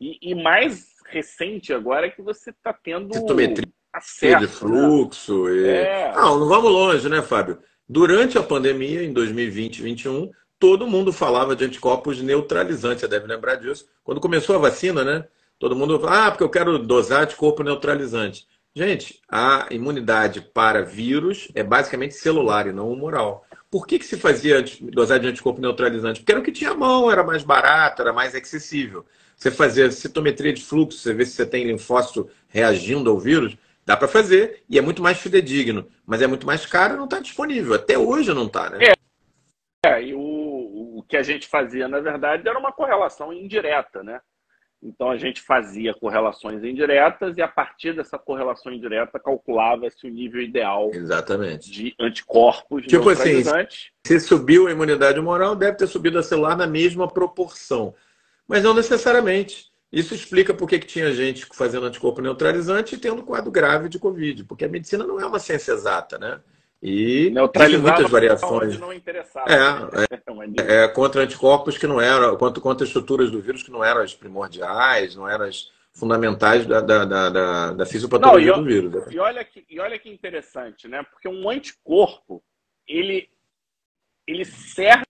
E, 0.00 0.18
e, 0.20 0.34
mais 0.34 0.94
recente 1.06 1.72
agora 1.72 2.06
é 2.06 2.10
que 2.10 2.20
você 2.20 2.50
está 2.50 2.72
tendo 2.72 3.14
Citometria 3.14 3.72
acesso, 3.92 4.40
de 4.40 4.46
fluxo. 4.48 5.44
Né? 5.44 5.52
E... 5.52 5.66
É. 5.66 6.12
Não, 6.14 6.40
não 6.40 6.48
vamos 6.48 6.72
longe, 6.72 7.08
né, 7.08 7.22
Fábio? 7.22 7.60
Durante 7.88 8.36
a 8.36 8.42
pandemia, 8.42 9.04
em 9.04 9.12
2020 9.12 9.78
e 9.78 9.82
2021, 9.82 10.30
todo 10.58 10.86
mundo 10.86 11.12
falava 11.12 11.54
de 11.54 11.64
anticorpos 11.64 12.20
neutralizantes, 12.20 13.00
você 13.00 13.08
deve 13.08 13.28
lembrar 13.28 13.54
disso. 13.56 13.88
Quando 14.02 14.20
começou 14.20 14.56
a 14.56 14.58
vacina, 14.58 15.04
né? 15.04 15.24
Todo 15.60 15.76
mundo 15.76 16.00
falava, 16.00 16.26
ah, 16.26 16.30
porque 16.32 16.42
eu 16.42 16.50
quero 16.50 16.78
dosar 16.78 17.26
de 17.26 17.36
corpo 17.36 17.62
neutralizante. 17.62 18.46
Gente, 18.76 19.20
a 19.30 19.68
imunidade 19.70 20.40
para 20.40 20.82
vírus 20.82 21.48
é 21.54 21.62
basicamente 21.62 22.14
celular 22.14 22.66
e 22.66 22.72
não 22.72 22.90
humoral. 22.90 23.46
Por 23.70 23.86
que, 23.86 24.00
que 24.00 24.04
se 24.04 24.18
fazia 24.18 24.64
dosagem 24.92 25.22
de 25.22 25.28
anticorpo 25.28 25.60
neutralizante? 25.60 26.18
Porque 26.18 26.32
era 26.32 26.40
o 26.40 26.44
que 26.44 26.50
tinha 26.50 26.72
à 26.72 26.74
mão, 26.74 27.08
era 27.08 27.22
mais 27.22 27.44
barato, 27.44 28.02
era 28.02 28.12
mais 28.12 28.34
acessível. 28.34 29.06
Você 29.36 29.48
fazia 29.52 29.92
citometria 29.92 30.52
de 30.52 30.64
fluxo, 30.64 30.98
você 30.98 31.14
vê 31.14 31.24
se 31.24 31.32
você 31.32 31.46
tem 31.46 31.64
linfócito 31.64 32.28
reagindo 32.48 33.10
ao 33.10 33.18
vírus, 33.18 33.56
dá 33.86 33.96
para 33.96 34.08
fazer 34.08 34.64
e 34.68 34.76
é 34.76 34.82
muito 34.82 35.02
mais 35.02 35.18
fidedigno, 35.18 35.88
mas 36.04 36.20
é 36.20 36.26
muito 36.26 36.44
mais 36.44 36.66
caro 36.66 36.94
e 36.94 36.96
não 36.96 37.04
está 37.04 37.20
disponível. 37.20 37.74
Até 37.74 37.96
hoje 37.96 38.34
não 38.34 38.46
está, 38.46 38.70
né? 38.70 38.78
É, 39.84 39.88
é 39.88 40.02
e 40.02 40.14
o, 40.14 40.98
o 40.98 41.04
que 41.08 41.16
a 41.16 41.22
gente 41.22 41.46
fazia, 41.46 41.86
na 41.86 42.00
verdade, 42.00 42.48
era 42.48 42.58
uma 42.58 42.72
correlação 42.72 43.32
indireta, 43.32 44.02
né? 44.02 44.20
Então 44.84 45.10
a 45.10 45.16
gente 45.16 45.40
fazia 45.40 45.94
correlações 45.94 46.62
indiretas 46.62 47.38
e 47.38 47.42
a 47.42 47.48
partir 47.48 47.94
dessa 47.94 48.18
correlação 48.18 48.70
indireta 48.70 49.18
calculava-se 49.18 50.06
o 50.06 50.10
nível 50.10 50.42
ideal 50.42 50.90
Exatamente. 50.92 51.70
de 51.70 51.94
anticorpos 51.98 52.84
tipo 52.84 53.08
assim, 53.08 53.42
se 54.06 54.20
subiu 54.20 54.66
a 54.66 54.70
imunidade 54.70 55.18
moral, 55.22 55.56
deve 55.56 55.78
ter 55.78 55.86
subido 55.86 56.18
a 56.18 56.22
celular 56.22 56.54
na 56.54 56.66
mesma 56.66 57.08
proporção. 57.08 57.94
Mas 58.46 58.62
não 58.62 58.74
necessariamente. 58.74 59.72
Isso 59.90 60.14
explica 60.14 60.52
por 60.52 60.68
que 60.68 60.78
tinha 60.80 61.14
gente 61.14 61.46
fazendo 61.52 61.86
anticorpo 61.86 62.20
neutralizante 62.20 62.94
e 62.94 62.98
tendo 62.98 63.22
quadro 63.22 63.50
grave 63.50 63.88
de 63.88 63.98
Covid, 63.98 64.44
porque 64.44 64.64
a 64.64 64.68
medicina 64.68 65.06
não 65.06 65.18
é 65.18 65.24
uma 65.24 65.38
ciência 65.38 65.72
exata, 65.72 66.18
né? 66.18 66.40
E 66.86 67.32
tem 67.54 67.78
muitas 67.78 68.10
variações. 68.10 68.78
Não 68.78 68.92
é, 68.92 68.98
é, 70.68 70.84
é, 70.84 70.88
contra 70.88 71.22
anticorpos 71.22 71.78
que 71.78 71.86
não 71.86 71.98
eram, 71.98 72.36
contra, 72.36 72.60
contra 72.60 72.86
estruturas 72.86 73.30
do 73.30 73.40
vírus 73.40 73.62
que 73.62 73.70
não 73.70 73.82
eram 73.82 74.02
as 74.02 74.14
primordiais, 74.14 75.16
não 75.16 75.26
eram 75.26 75.46
as 75.46 75.72
fundamentais 75.94 76.66
da, 76.66 76.82
da, 76.82 77.06
da, 77.06 77.72
da, 77.72 77.86
fisiopatologia 77.86 78.52
não, 78.52 78.58
do 78.58 78.64
vírus. 78.66 78.92
Né? 78.92 79.12
E 79.12 79.18
olha, 79.18 79.42
que, 79.42 79.64
e 79.66 79.80
olha 79.80 79.98
que 79.98 80.10
interessante, 80.10 80.86
né? 80.86 81.02
Porque 81.04 81.26
um 81.26 81.48
anticorpo, 81.48 82.44
ele, 82.86 83.30
ele 84.26 84.44
serve 84.44 85.06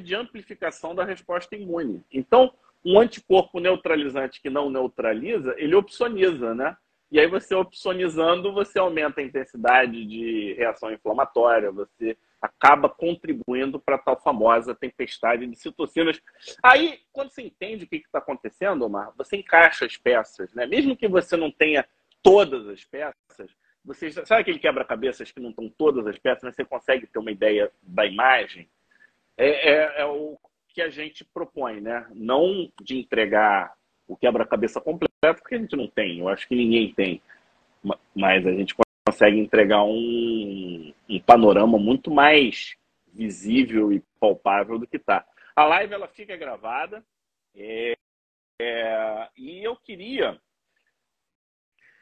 de 0.00 0.14
amplificação 0.14 0.94
da 0.94 1.02
resposta 1.02 1.56
imune. 1.56 2.04
Então, 2.12 2.54
um 2.84 3.00
anticorpo 3.00 3.58
neutralizante 3.58 4.40
que 4.40 4.48
não 4.48 4.70
neutraliza, 4.70 5.56
ele 5.58 5.74
opsoniza, 5.74 6.54
né? 6.54 6.76
E 7.10 7.20
aí 7.20 7.26
você 7.26 7.54
opsonizando, 7.54 8.52
você 8.52 8.78
aumenta 8.78 9.20
a 9.20 9.24
intensidade 9.24 10.04
de 10.04 10.54
reação 10.54 10.92
inflamatória, 10.92 11.70
você 11.70 12.16
acaba 12.40 12.88
contribuindo 12.88 13.78
para 13.80 13.98
tal 13.98 14.20
famosa 14.20 14.74
tempestade 14.74 15.46
de 15.46 15.56
citocinas. 15.56 16.20
Aí, 16.62 17.00
quando 17.12 17.30
você 17.30 17.42
entende 17.42 17.84
o 17.84 17.88
que 17.88 17.96
está 17.96 18.18
acontecendo, 18.18 18.84
Omar, 18.84 19.12
você 19.16 19.36
encaixa 19.36 19.86
as 19.86 19.96
peças, 19.96 20.52
né? 20.52 20.66
Mesmo 20.66 20.96
que 20.96 21.08
você 21.08 21.36
não 21.36 21.50
tenha 21.50 21.86
todas 22.22 22.68
as 22.68 22.84
peças, 22.84 23.50
você 23.84 24.10
sabe 24.10 24.40
aquele 24.40 24.58
quebra-cabeças 24.58 25.30
que 25.30 25.40
não 25.40 25.50
estão 25.50 25.68
todas 25.68 26.06
as 26.08 26.18
peças, 26.18 26.42
mas 26.42 26.56
você 26.56 26.64
consegue 26.64 27.06
ter 27.06 27.18
uma 27.20 27.30
ideia 27.30 27.70
da 27.82 28.04
imagem? 28.04 28.68
É, 29.36 29.70
é, 29.70 30.00
é 30.00 30.04
o 30.06 30.36
que 30.68 30.82
a 30.82 30.90
gente 30.90 31.24
propõe, 31.24 31.80
né? 31.80 32.06
Não 32.12 32.70
de 32.82 32.98
entregar 32.98 33.72
o 34.06 34.16
quebra-cabeça 34.16 34.80
completo, 34.80 35.40
porque 35.40 35.54
a 35.54 35.58
gente 35.58 35.76
não 35.76 35.88
tem, 35.88 36.20
eu 36.20 36.28
acho 36.28 36.46
que 36.46 36.54
ninguém 36.54 36.92
tem, 36.94 37.20
mas 38.14 38.46
a 38.46 38.52
gente 38.52 38.74
consegue 39.06 39.38
entregar 39.38 39.82
um, 39.82 40.92
um 41.08 41.20
panorama 41.20 41.78
muito 41.78 42.10
mais 42.10 42.76
visível 43.12 43.92
e 43.92 44.02
palpável 44.20 44.78
do 44.78 44.86
que 44.86 44.96
está. 44.96 45.26
A 45.54 45.64
live 45.64 45.94
ela 45.94 46.08
fica 46.08 46.36
gravada 46.36 47.04
é, 47.54 47.96
é, 48.60 49.28
e 49.36 49.64
eu 49.64 49.76
queria 49.76 50.40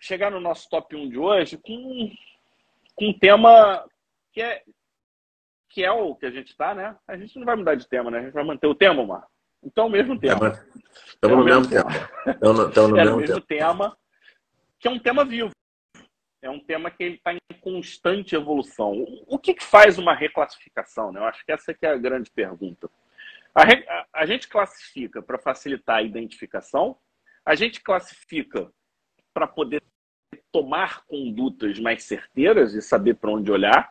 chegar 0.01 0.31
no 0.31 0.41
nosso 0.41 0.69
top 0.69 0.97
1 0.97 1.09
de 1.09 1.19
hoje 1.19 1.57
com, 1.57 2.11
com 2.95 3.07
um 3.07 3.19
tema 3.19 3.89
que 4.33 4.43
é, 4.43 4.63
que 5.69 5.85
é 5.85 5.91
o 5.91 6.15
que 6.15 6.27
a 6.27 6.31
gente 6.31 6.49
está, 6.49 6.75
né? 6.75 6.97
A 7.07 7.17
gente 7.17 7.39
não 7.39 7.47
vai 7.47 7.57
mudar 7.57 7.75
de 7.75 7.89
tema, 7.89 8.11
né? 8.11 8.19
A 8.19 8.23
gente 8.23 8.33
vai 8.33 8.45
manter 8.45 8.67
o 8.67 8.75
tema, 8.75 9.05
Mar. 9.05 9.27
Então, 9.65 9.87
o 9.87 9.91
mesmo 9.91 10.19
tema. 10.19 10.53
Estamos 11.09 11.39
no 11.39 11.45
mesmo 11.45 11.69
tema. 11.69 11.91
Estamos 12.27 12.91
no, 12.91 12.97
mesmo, 12.97 13.17
mesmo 13.17 13.41
tema. 13.41 13.97
Que 14.79 14.89
é 14.89 14.91
um 14.91 14.99
tema 14.99 15.25
vivo. 15.25 15.51
É 16.43 16.51
um 16.51 16.61
tema 16.61 16.91
que 16.91 17.05
está 17.05 17.33
em 17.33 17.39
constante 17.61 18.35
evolução. 18.35 18.93
O 19.27 19.39
que, 19.39 19.55
que, 19.55 19.65
faz 19.65 19.97
uma 19.97 20.15
reclassificação? 20.15 21.11
Né? 21.11 21.19
Eu 21.19 21.25
acho 21.25 21.45
que 21.45 21.53
essa 21.53 21.73
que 21.73 21.87
é 21.87 21.91
a 21.91 21.97
grande 21.97 22.31
pergunta. 22.31 22.91
A, 23.55 23.65
re... 23.65 23.87
a 24.13 24.27
gente 24.27 24.49
classifica 24.49 25.23
para 25.23 25.39
facilitar 25.39 25.97
a 25.97 26.03
identificação, 26.03 26.99
a 27.47 27.55
gente 27.55 27.81
classifica 27.81 28.71
para 29.33 29.47
poder 29.47 29.83
tomar 30.53 31.05
condutas 31.07 31.79
mais 31.79 32.05
certeiras 32.05 32.75
e 32.75 32.83
saber 32.83 33.15
para 33.15 33.31
onde 33.31 33.51
olhar, 33.51 33.91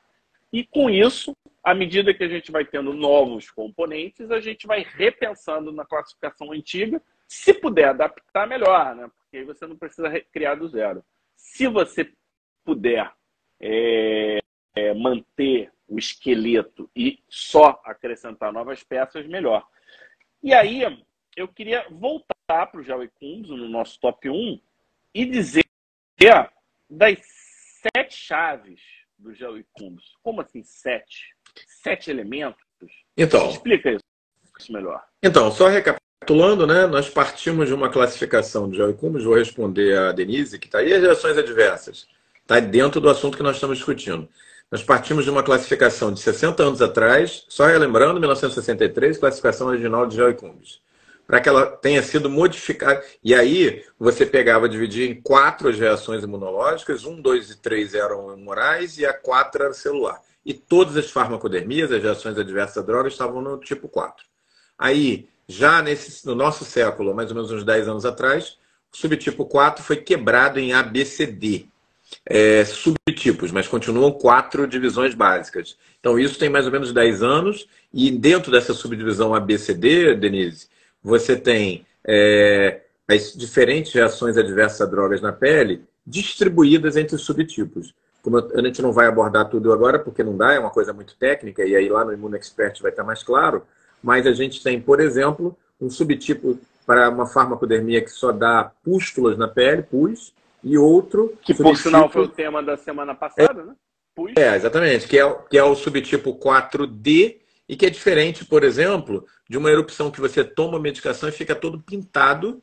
e 0.51 0.63
com 0.63 0.89
isso 0.89 1.33
à 1.63 1.73
medida 1.73 2.13
que 2.13 2.23
a 2.23 2.27
gente 2.27 2.51
vai 2.51 2.65
tendo 2.65 2.93
novos 2.93 3.49
componentes, 3.49 4.29
a 4.29 4.39
gente 4.39 4.67
vai 4.67 4.83
repensando 4.83 5.71
na 5.71 5.85
classificação 5.85 6.51
antiga. 6.51 7.01
Se 7.27 7.53
puder 7.53 7.89
adaptar, 7.89 8.47
melhor, 8.47 8.95
né? 8.95 9.09
Porque 9.17 9.37
aí 9.37 9.43
você 9.43 9.65
não 9.65 9.77
precisa 9.77 10.09
criar 10.31 10.55
do 10.55 10.67
zero. 10.67 11.03
Se 11.35 11.67
você 11.67 12.11
puder 12.65 13.11
é, 13.59 14.39
é, 14.75 14.93
manter 14.93 15.71
o 15.87 15.97
esqueleto 15.97 16.89
e 16.95 17.23
só 17.29 17.81
acrescentar 17.85 18.51
novas 18.51 18.83
peças, 18.83 19.25
melhor. 19.25 19.65
E 20.41 20.53
aí, 20.53 20.81
eu 21.35 21.47
queria 21.47 21.87
voltar 21.89 22.67
para 22.67 22.79
o 22.79 22.83
Jauecumbs, 22.83 23.49
no 23.49 23.69
nosso 23.69 23.99
top 23.99 24.29
1, 24.29 24.59
e 25.13 25.25
dizer 25.25 25.63
das 26.89 27.19
sete 27.81 28.15
chaves 28.15 28.81
do 29.17 29.33
Jauecumbs. 29.33 30.15
Como 30.21 30.41
assim 30.41 30.63
sete? 30.63 31.32
Sete 31.81 32.09
elementos? 32.09 32.61
Então. 33.17 33.49
Explica 33.49 33.91
isso 33.91 34.71
melhor. 34.71 35.01
Então, 35.21 35.51
só 35.51 35.67
recapitulando, 35.67 36.65
né? 36.65 36.87
Nós 36.87 37.09
partimos 37.09 37.67
de 37.67 37.73
uma 37.73 37.89
classificação 37.89 38.69
de 38.69 38.77
Joicumes, 38.77 39.23
vou 39.23 39.35
responder 39.35 39.97
a 39.97 40.11
Denise, 40.11 40.59
que 40.59 40.67
está 40.67 40.79
aí, 40.79 40.93
as 40.93 41.01
reações 41.01 41.37
adversas. 41.37 42.07
Está 42.41 42.59
dentro 42.59 42.99
do 42.99 43.09
assunto 43.09 43.37
que 43.37 43.43
nós 43.43 43.55
estamos 43.55 43.77
discutindo. 43.77 44.27
Nós 44.71 44.83
partimos 44.83 45.23
de 45.23 45.29
uma 45.29 45.43
classificação 45.43 46.11
de 46.11 46.19
60 46.19 46.63
anos 46.63 46.81
atrás, 46.81 47.45
só 47.47 47.67
relembrando, 47.67 48.19
1963, 48.19 49.17
classificação 49.17 49.67
original 49.67 50.07
de 50.07 50.15
Joicumes 50.15 50.81
para 51.25 51.39
que 51.39 51.47
ela 51.47 51.65
tenha 51.65 52.03
sido 52.03 52.29
modificada. 52.29 53.01
E 53.23 53.33
aí 53.33 53.83
você 53.97 54.25
pegava, 54.25 54.67
dividia 54.67 55.05
em 55.05 55.21
quatro 55.21 55.69
as 55.69 55.79
reações 55.79 56.21
imunológicas, 56.21 57.05
um, 57.05 57.21
dois 57.21 57.49
e 57.49 57.57
três 57.57 57.93
eram 57.93 58.27
humorais 58.27 58.97
e 58.97 59.05
a 59.05 59.13
quatro 59.13 59.63
era 59.63 59.73
celular 59.73 60.21
e 60.45 60.53
todas 60.53 60.97
as 60.97 61.09
farmacodermias, 61.09 61.91
as 61.91 62.03
reações 62.03 62.37
adversas 62.37 62.77
a 62.77 62.81
drogas, 62.81 63.13
estavam 63.13 63.41
no 63.41 63.57
tipo 63.57 63.87
4. 63.87 64.25
Aí, 64.77 65.27
já 65.47 65.81
nesse, 65.81 66.25
no 66.25 66.35
nosso 66.35 66.65
século, 66.65 67.13
mais 67.13 67.29
ou 67.29 67.35
menos 67.35 67.51
uns 67.51 67.63
10 67.63 67.87
anos 67.87 68.05
atrás, 68.05 68.57
o 68.93 68.97
subtipo 68.97 69.45
4 69.45 69.83
foi 69.83 69.97
quebrado 69.97 70.59
em 70.59 70.73
ABCD. 70.73 71.67
É, 72.25 72.63
subtipos, 72.65 73.51
mas 73.51 73.67
continuam 73.67 74.11
quatro 74.11 74.67
divisões 74.67 75.15
básicas. 75.15 75.77
Então, 75.99 76.19
isso 76.19 76.37
tem 76.37 76.49
mais 76.49 76.65
ou 76.65 76.71
menos 76.71 76.93
10 76.93 77.23
anos, 77.23 77.67
e 77.91 78.11
dentro 78.11 78.51
dessa 78.51 78.73
subdivisão 78.73 79.33
ABCD, 79.33 80.15
Denise, 80.15 80.67
você 81.01 81.35
tem 81.35 81.85
é, 82.05 82.81
as 83.07 83.33
diferentes 83.33 83.91
reações 83.93 84.37
adversas 84.37 84.81
a 84.81 84.85
drogas 84.85 85.21
na 85.21 85.31
pele 85.31 85.83
distribuídas 86.05 86.97
entre 86.97 87.15
os 87.15 87.23
subtipos. 87.23 87.93
Como 88.23 88.37
a 88.37 88.61
gente 88.61 88.81
não 88.81 88.93
vai 88.93 89.05
abordar 89.05 89.49
tudo 89.49 89.73
agora, 89.73 89.99
porque 89.99 90.23
não 90.23 90.35
dá, 90.35 90.53
é 90.53 90.59
uma 90.59 90.69
coisa 90.69 90.93
muito 90.93 91.15
técnica, 91.17 91.63
e 91.63 91.75
aí 91.75 91.89
lá 91.89 92.05
no 92.05 92.13
Imuno 92.13 92.37
Expert 92.37 92.81
vai 92.81 92.89
estar 92.89 93.03
mais 93.03 93.21
claro, 93.21 93.63
mas 94.01 94.25
a 94.25 94.31
gente 94.31 94.63
tem, 94.63 94.81
por 94.81 95.01
exemplo, 95.01 95.55
um 95.79 95.89
subtipo 95.89 96.57
para 96.85 97.09
uma 97.09 97.27
farmacodermia 97.27 98.01
que 98.01 98.09
só 98.09 98.31
dá 98.31 98.71
pústulas 98.83 99.37
na 99.37 99.47
pele, 99.47 99.83
pus, 99.83 100.33
e 100.63 100.77
outro. 100.77 101.37
Que 101.41 101.53
por 101.53 101.75
sinal 101.75 102.09
foi 102.09 102.23
o 102.23 102.27
tema 102.29 102.63
da 102.63 102.77
semana 102.77 103.13
passada, 103.13 103.61
é, 103.61 103.65
né? 103.65 103.75
Pus. 104.15 104.31
É, 104.37 104.55
exatamente, 104.55 105.07
que 105.07 105.19
é, 105.19 105.37
que 105.49 105.57
é 105.57 105.63
o 105.63 105.75
subtipo 105.75 106.33
4D, 106.39 107.41
e 107.67 107.75
que 107.75 107.85
é 107.85 107.89
diferente, 107.89 108.45
por 108.45 108.63
exemplo, 108.63 109.25
de 109.49 109.57
uma 109.57 109.71
erupção 109.71 110.11
que 110.11 110.21
você 110.21 110.43
toma 110.43 110.79
medicação 110.79 111.27
e 111.27 111.33
fica 111.33 111.55
todo 111.55 111.81
pintado, 111.81 112.61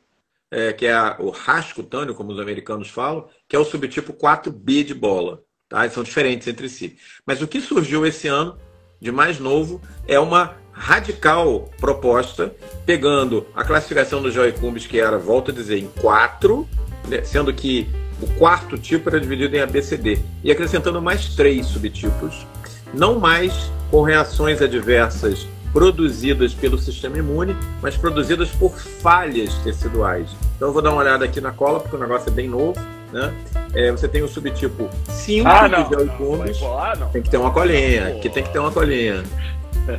é, 0.49 0.73
que 0.73 0.85
é 0.85 0.93
a, 0.93 1.17
o 1.19 1.29
rash 1.29 1.73
cutâneo, 1.73 2.15
como 2.15 2.31
os 2.31 2.39
americanos 2.39 2.89
falam, 2.89 3.27
que 3.47 3.55
é 3.55 3.59
o 3.59 3.65
subtipo 3.65 4.13
4B 4.13 4.83
de 4.83 4.93
bola. 4.93 5.43
Tá? 5.71 5.89
São 5.89 6.03
diferentes 6.03 6.47
entre 6.47 6.67
si. 6.69 6.97
Mas 7.25 7.41
o 7.41 7.47
que 7.47 7.61
surgiu 7.61 8.05
esse 8.05 8.27
ano, 8.27 8.57
de 8.99 9.11
mais 9.11 9.39
novo, 9.39 9.81
é 10.07 10.19
uma 10.19 10.55
radical 10.73 11.69
proposta, 11.79 12.53
pegando 12.85 13.47
a 13.55 13.63
classificação 13.63 14.21
do 14.21 14.29
Joicumbis, 14.29 14.85
que 14.85 14.99
era, 14.99 15.17
volto 15.17 15.51
a 15.51 15.53
dizer, 15.53 15.79
em 15.79 15.87
quatro, 15.87 16.67
né? 17.07 17.23
sendo 17.23 17.53
que 17.53 17.89
o 18.21 18.27
quarto 18.37 18.77
tipo 18.77 19.09
era 19.09 19.19
dividido 19.19 19.55
em 19.55 19.61
ABCD, 19.61 20.19
e 20.43 20.51
acrescentando 20.51 21.01
mais 21.01 21.35
três 21.35 21.67
subtipos, 21.67 22.45
não 22.93 23.19
mais 23.19 23.71
com 23.89 24.01
reações 24.01 24.61
adversas 24.61 25.47
produzidas 25.73 26.53
pelo 26.53 26.77
sistema 26.77 27.17
imune, 27.17 27.55
mas 27.81 27.95
produzidas 27.95 28.49
por 28.49 28.77
falhas 28.77 29.53
teciduais. 29.59 30.29
Então 30.55 30.67
eu 30.67 30.73
vou 30.73 30.81
dar 30.81 30.91
uma 30.91 31.01
olhada 31.01 31.25
aqui 31.25 31.39
na 31.39 31.51
cola, 31.51 31.79
porque 31.79 31.95
o 31.95 31.99
negócio 31.99 32.29
é 32.29 32.31
bem 32.31 32.47
novo. 32.47 32.79
Né? 33.11 33.33
É, 33.73 33.91
você 33.91 34.07
tem 34.07 34.21
o 34.21 34.27
subtipo 34.27 34.89
5 35.07 35.47
Ah, 35.47 35.67
de 35.67 35.95
vai 35.95 36.53
colar, 36.59 36.97
não. 36.97 37.07
Tem 37.09 37.21
que 37.21 37.29
ter 37.29 37.37
uma 37.37 37.51
colinha, 37.51 38.09
aqui 38.09 38.29
tem 38.29 38.43
que 38.43 38.51
ter 38.51 38.59
uma 38.59 38.71
colinha. 38.71 39.23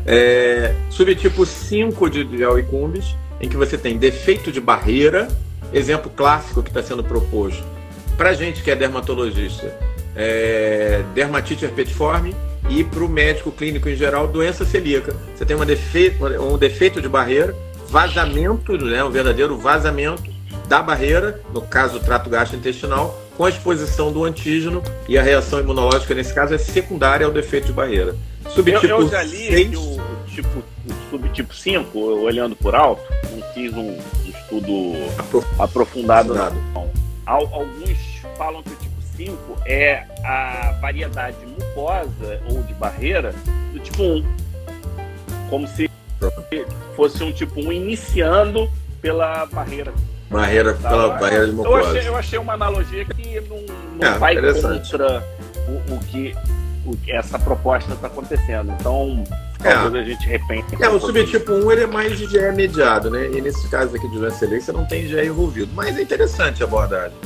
É, 0.07 0.75
subtipo 0.91 1.45
5 1.45 2.11
de 2.11 2.39
Geoicumbis, 2.39 3.17
em 3.41 3.49
que 3.49 3.57
você 3.57 3.79
tem 3.79 3.97
defeito 3.97 4.53
de 4.53 4.61
barreira, 4.61 5.29
exemplo 5.73 6.11
clássico 6.15 6.63
que 6.63 6.69
está 6.71 6.83
sendo 6.83 7.03
proposto. 7.03 7.65
Para 8.17 8.35
gente 8.35 8.63
que 8.63 8.71
é 8.71 8.77
dermatologista, 8.77 9.75
é, 10.15 11.03
dermatite 11.15 11.65
herpetiforme 11.65 12.37
e 12.69 12.85
para 12.85 13.03
o 13.03 13.09
médico 13.09 13.51
clínico 13.51 13.89
em 13.89 13.97
geral, 13.97 14.29
doença 14.29 14.65
celíaca. 14.65 15.15
Você 15.35 15.45
tem 15.45 15.57
um 15.57 16.59
defeito 16.59 17.01
de 17.01 17.09
barreira, 17.09 17.55
vazamento, 17.89 18.77
né, 18.77 19.03
um 19.03 19.11
verdadeiro 19.11 19.57
vazamento 19.57 20.31
da 20.69 20.83
barreira, 20.83 21.41
no 21.53 21.63
caso 21.63 21.99
do 21.99 22.05
trato 22.05 22.31
gastrointestinal, 22.31 23.19
com 23.43 23.47
a 23.47 23.51
exposição 23.51 24.13
do 24.13 24.23
antígeno 24.23 24.81
e 25.09 25.19
a 25.19 25.23
reação 25.23 25.59
imunológica, 25.59 26.15
nesse 26.15 26.33
caso, 26.33 26.55
é 26.55 26.59
secundária 26.59 27.27
ao 27.27 27.33
defeito 27.33 27.67
de 27.67 27.73
barreira. 27.73 28.15
Eu, 28.45 28.51
Subtipo 28.53 28.87
eu 28.87 29.09
já 29.09 29.21
li 29.25 29.31
6, 29.49 29.69
que 29.71 29.77
o, 29.77 30.01
tipo, 30.29 30.59
o 30.59 31.11
subtipo 31.11 31.53
5, 31.53 31.99
olhando 31.99 32.55
por 32.55 32.73
alto, 32.73 33.03
não 33.33 33.43
fiz 33.53 33.73
um 33.75 33.99
estudo 34.29 34.93
aprofundado, 35.59 36.33
não. 36.35 36.89
Al- 37.27 37.49
Alguns 37.53 37.99
falam 38.39 38.63
que 38.63 38.71
o 38.71 38.77
tipo 38.77 39.03
5 39.17 39.37
é 39.67 40.05
a 40.25 40.79
variedade 40.81 41.37
mucosa 41.45 42.41
ou 42.49 42.63
de 42.63 42.75
barreira 42.75 43.35
do 43.73 43.81
tipo 43.81 44.05
1. 44.05 44.25
Como 45.51 45.67
se 45.67 45.91
fosse 46.95 47.25
um 47.25 47.33
tipo 47.33 47.59
1 47.61 47.73
iniciando 47.73 48.71
pela 49.01 49.47
barreira. 49.47 49.93
Barreira, 50.33 50.75
pela 50.75 51.09
Tá? 51.11 51.19
barreira 51.19 51.45
de 51.47 51.51
Eu 51.53 51.57
mucosa. 51.57 51.89
achei, 51.91 52.09
eu 52.09 52.17
achei 52.17 52.39
uma 52.39 52.53
analogia 52.55 53.05
que 53.05 53.41
não, 53.49 53.57
não 54.01 54.15
É, 54.15 54.19
vai 54.19 54.35
contra 54.37 55.23
o, 55.69 55.95
o 55.95 55.99
que 56.01 56.35
o 56.85 56.97
que 56.97 57.13
essa 57.13 57.39
proposta 57.39 57.93
está 57.93 58.09
acontecendo. 58.09 58.75
Então, 58.81 59.23
talvez 59.63 60.05
a 60.05 60.09
gente 60.09 60.27
repense. 60.27 60.77
É, 60.83 60.89
o 60.89 60.99
subtipo 60.99 61.53
1 61.53 61.71
ele 61.71 61.83
é 61.83 61.87
mais 61.87 62.19
de 62.19 62.27
GE 62.27 62.41
mediado, 62.57 63.09
né? 63.09 63.29
E 63.33 63.41
nesse 63.41 63.69
caso 63.69 63.95
aqui 63.95 64.09
de 64.09 64.19
você 64.19 64.73
não 64.73 64.85
tem 64.85 65.07
GE 65.07 65.17
envolvido. 65.25 65.71
Mas 65.77 65.97
é 65.97 66.03
interessante 66.03 66.61
a 66.61 66.67
abordagem. 66.67 67.17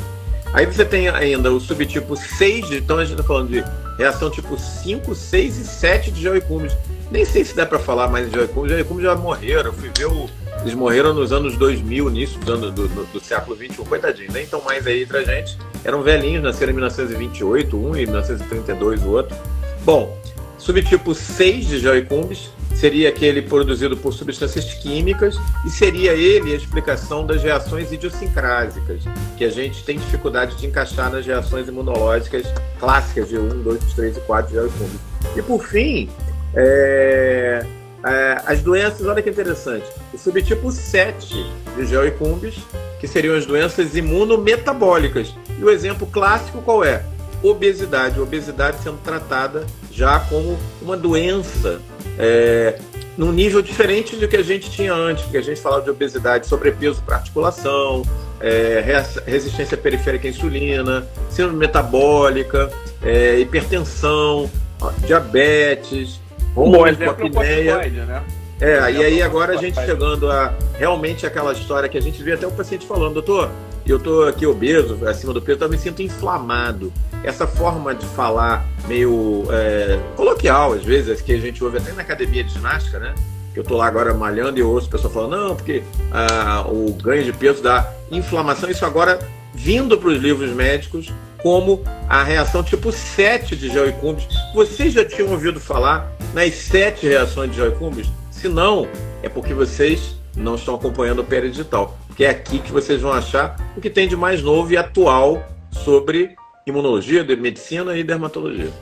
Aí 0.53 0.67
você 0.67 0.85
tem 0.85 1.09
ainda 1.09 1.51
o 1.51 1.59
subtipo 1.59 2.15
6, 2.17 2.69
de- 2.69 2.77
então 2.79 2.99
a 2.99 3.05
gente 3.05 3.13
está 3.19 3.25
falando 3.25 3.49
de 3.49 3.65
reação 3.97 4.31
tipo 4.31 4.59
5, 4.59 5.15
6 5.15 5.57
e 5.57 5.65
7 5.65 6.11
de 6.11 6.23
Joicumbis. 6.23 6.77
Nem 7.11 7.25
sei 7.25 7.43
se 7.43 7.57
dá 7.57 7.65
para 7.65 7.79
falar 7.79 8.09
mais 8.09 8.31
de 8.31 8.37
Joicumbis. 8.37 8.73
Joicumbis 8.73 9.05
já 9.05 9.15
morreram. 9.17 9.71
Eu 9.71 9.73
fui 9.73 9.91
ver 9.97 10.05
o. 10.07 10.29
Eles 10.61 10.75
morreram 10.75 11.15
nos 11.15 11.33
anos 11.33 11.57
2000, 11.57 12.09
início 12.11 12.41
do, 12.41 12.71
do, 12.71 12.89
do, 12.89 13.05
do 13.07 13.21
século 13.21 13.55
21. 13.57 13.85
Coitadinho, 13.85 14.33
nem 14.33 14.45
estão 14.45 14.61
mais 14.63 14.87
aí 14.87 15.03
entre 15.03 15.19
a 15.19 15.23
gente. 15.23 15.57
Eram 15.85 16.03
velhinhos, 16.03 16.43
nasceram 16.43 16.73
em 16.73 16.75
1928, 16.77 17.77
um 17.77 17.97
e 17.97 18.07
1932 18.07 19.03
o 19.03 19.11
outro. 19.11 19.37
Bom, 19.85 20.19
subtipo 20.59 21.15
6 21.15 21.69
de 21.69 21.79
Joicumbis 21.79 22.51
seria 22.75 23.09
aquele 23.09 23.41
produzido 23.41 23.97
por 23.97 24.13
substâncias 24.13 24.75
químicas 24.75 25.39
e 25.65 25.71
seria 25.71 26.13
ele 26.13 26.53
a 26.53 26.57
explicação 26.57 27.25
das 27.25 27.43
reações 27.43 27.91
idiosincrásicas, 27.91 29.03
que 29.39 29.45
a 29.45 29.51
gente 29.51 29.83
tem 29.83 29.99
dificuldade 29.99 30.57
de 30.57 30.67
encaixar 30.67 31.11
nas 31.11 31.25
reações 31.25 31.69
imunológicas 31.69 32.47
clássicas 32.79 33.29
de 33.29 33.39
1, 33.39 33.63
2, 33.63 33.95
3 33.95 34.17
e 34.17 34.21
4 34.21 34.49
de 34.49 34.55
Joicumbis. 34.57 35.01
E 35.37 35.43
por 35.43 35.65
fim, 35.65 36.11
é, 36.55 37.65
é, 38.05 38.41
as 38.47 38.61
doenças, 38.61 39.07
olha 39.07 39.23
que 39.23 39.31
interessante, 39.31 39.85
o 40.13 40.19
subtipo 40.19 40.71
7 40.71 41.47
de 41.77 41.87
Joicumbis, 41.87 42.55
que 43.01 43.07
seriam 43.09 43.35
as 43.37 43.45
doenças 43.47 43.95
imunometabólicas. 43.97 45.35
E 45.59 45.65
o 45.65 45.71
exemplo 45.71 46.07
clássico 46.07 46.61
qual 46.63 46.85
é? 46.85 47.03
Obesidade. 47.43 48.21
Obesidade 48.21 48.79
sendo 48.83 48.99
tratada 49.03 49.67
já 49.91 50.19
como 50.21 50.59
uma 50.81 50.97
doença 50.97 51.81
é, 52.19 52.79
num 53.17 53.33
nível 53.33 53.61
diferente 53.63 54.17
do 54.17 54.27
que 54.29 54.37
a 54.37 54.43
gente 54.43 54.71
tinha 54.71 54.93
antes, 54.93 55.25
porque 55.25 55.39
a 55.39 55.43
gente 55.43 55.61
falava 55.61 55.83
de 55.83 55.91
obesidade, 55.91 56.47
sobrepeso 56.47 57.03
para 57.03 57.17
articulação, 57.17 58.03
é, 58.41 58.83
res- 58.85 59.21
resistência 59.27 59.77
periférica 59.77 60.27
à 60.27 60.31
insulina, 60.31 61.07
síndrome 61.31 61.59
metabólica, 61.59 62.71
é, 63.03 63.39
hipertensão, 63.39 64.51
ó, 64.81 64.91
diabetes, 65.07 66.21
Um 66.57 66.71
bom 66.71 66.87
exemplo 66.87 67.05
é 67.05 67.25
o 67.25 67.27
apneia. 67.27 67.75
corticoide, 67.75 68.07
né? 68.07 68.23
É, 68.59 68.91
e 68.91 69.05
aí 69.05 69.23
agora 69.23 69.53
a 69.53 69.57
gente 69.57 69.75
chegando 69.75 70.31
a 70.31 70.55
realmente 70.79 71.27
aquela 71.27 71.53
história 71.53 71.89
que 71.89 71.99
a 71.99 72.01
gente 72.01 72.23
vê 72.23 72.33
até 72.33 72.47
o 72.47 72.51
paciente 72.51 72.87
falando, 72.87 73.15
doutor, 73.15 73.51
eu 73.87 73.99
tô 73.99 74.23
aqui 74.23 74.47
obeso, 74.47 74.99
acima 75.07 75.33
do 75.33 75.43
peso, 75.43 75.63
eu 75.63 75.69
me 75.69 75.77
sinto 75.77 76.03
inflamado. 76.03 76.91
Essa 77.23 77.47
forma 77.47 77.95
de 77.95 78.07
falar 78.07 78.67
meio 78.89 79.45
é, 79.51 80.01
coloquial, 80.17 80.73
às 80.73 80.85
vezes, 80.85 81.21
que 81.21 81.33
a 81.33 81.39
gente 81.39 81.63
ouve 81.63 81.79
até 81.79 81.93
na 81.93 82.03
academia 82.03 82.43
de 82.43 82.53
ginástica, 82.53 82.99
né? 82.99 83.15
Que 83.53 83.61
eu 83.61 83.65
tô 83.65 83.77
lá 83.77 83.87
agora 83.87 84.15
malhando 84.15 84.59
e 84.59 84.61
eu 84.61 84.71
ouço 84.71 84.87
o 84.89 84.91
pessoal 84.91 85.13
falando, 85.13 85.37
não, 85.37 85.57
porque 85.57 85.83
ah, 86.11 86.65
o 86.69 86.93
ganho 86.95 87.25
de 87.25 87.33
peso 87.33 87.63
dá 87.63 87.93
inflamação. 88.11 88.71
Isso 88.71 88.85
agora 88.85 89.19
vindo 89.55 89.97
para 89.99 90.09
os 90.09 90.19
livros 90.19 90.51
médicos 90.51 91.13
como 91.47 91.81
a 92.09 92.25
reação 92.25 92.61
tipo 92.61 92.91
7 92.91 93.55
de 93.55 93.69
Joicumbis. 93.69 94.27
Vocês 94.53 94.93
já 94.93 95.05
tinham 95.05 95.31
ouvido 95.31 95.61
falar 95.61 96.11
nas 96.35 96.53
sete 96.57 97.07
reações 97.07 97.53
de 97.53 97.59
Joicumbis? 97.59 98.09
Se 98.33 98.49
não, 98.49 98.89
é 99.23 99.29
porque 99.29 99.55
vocês 99.55 100.17
não 100.35 100.57
estão 100.57 100.75
acompanhando 100.75 101.21
o 101.21 101.25
Pera 101.25 101.49
Digital. 101.49 101.97
Porque 102.09 102.25
é 102.25 102.31
aqui 102.31 102.59
que 102.59 102.73
vocês 102.73 103.01
vão 103.01 103.13
achar 103.13 103.55
o 103.77 103.81
que 103.81 103.89
tem 103.89 104.09
de 104.09 104.17
mais 104.17 104.43
novo 104.43 104.73
e 104.73 104.77
atual 104.77 105.41
sobre 105.71 106.35
imunologia, 106.67 107.23
de 107.23 107.37
medicina 107.37 107.97
e 107.97 108.03
dermatologia. 108.03 108.73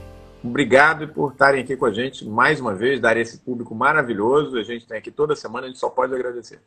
Obrigado 0.42 1.08
por 1.08 1.32
estarem 1.32 1.60
aqui 1.60 1.76
com 1.76 1.84
a 1.84 1.92
gente 1.92 2.26
mais 2.26 2.60
uma 2.60 2.74
vez, 2.74 2.98
dar 2.98 3.14
esse 3.18 3.36
público 3.40 3.74
maravilhoso. 3.74 4.56
A 4.56 4.62
gente 4.62 4.86
tem 4.86 4.96
aqui 4.96 5.10
toda 5.10 5.36
semana, 5.36 5.66
a 5.66 5.68
gente 5.68 5.78
só 5.78 5.90
pode 5.90 6.14
agradecer. 6.14 6.60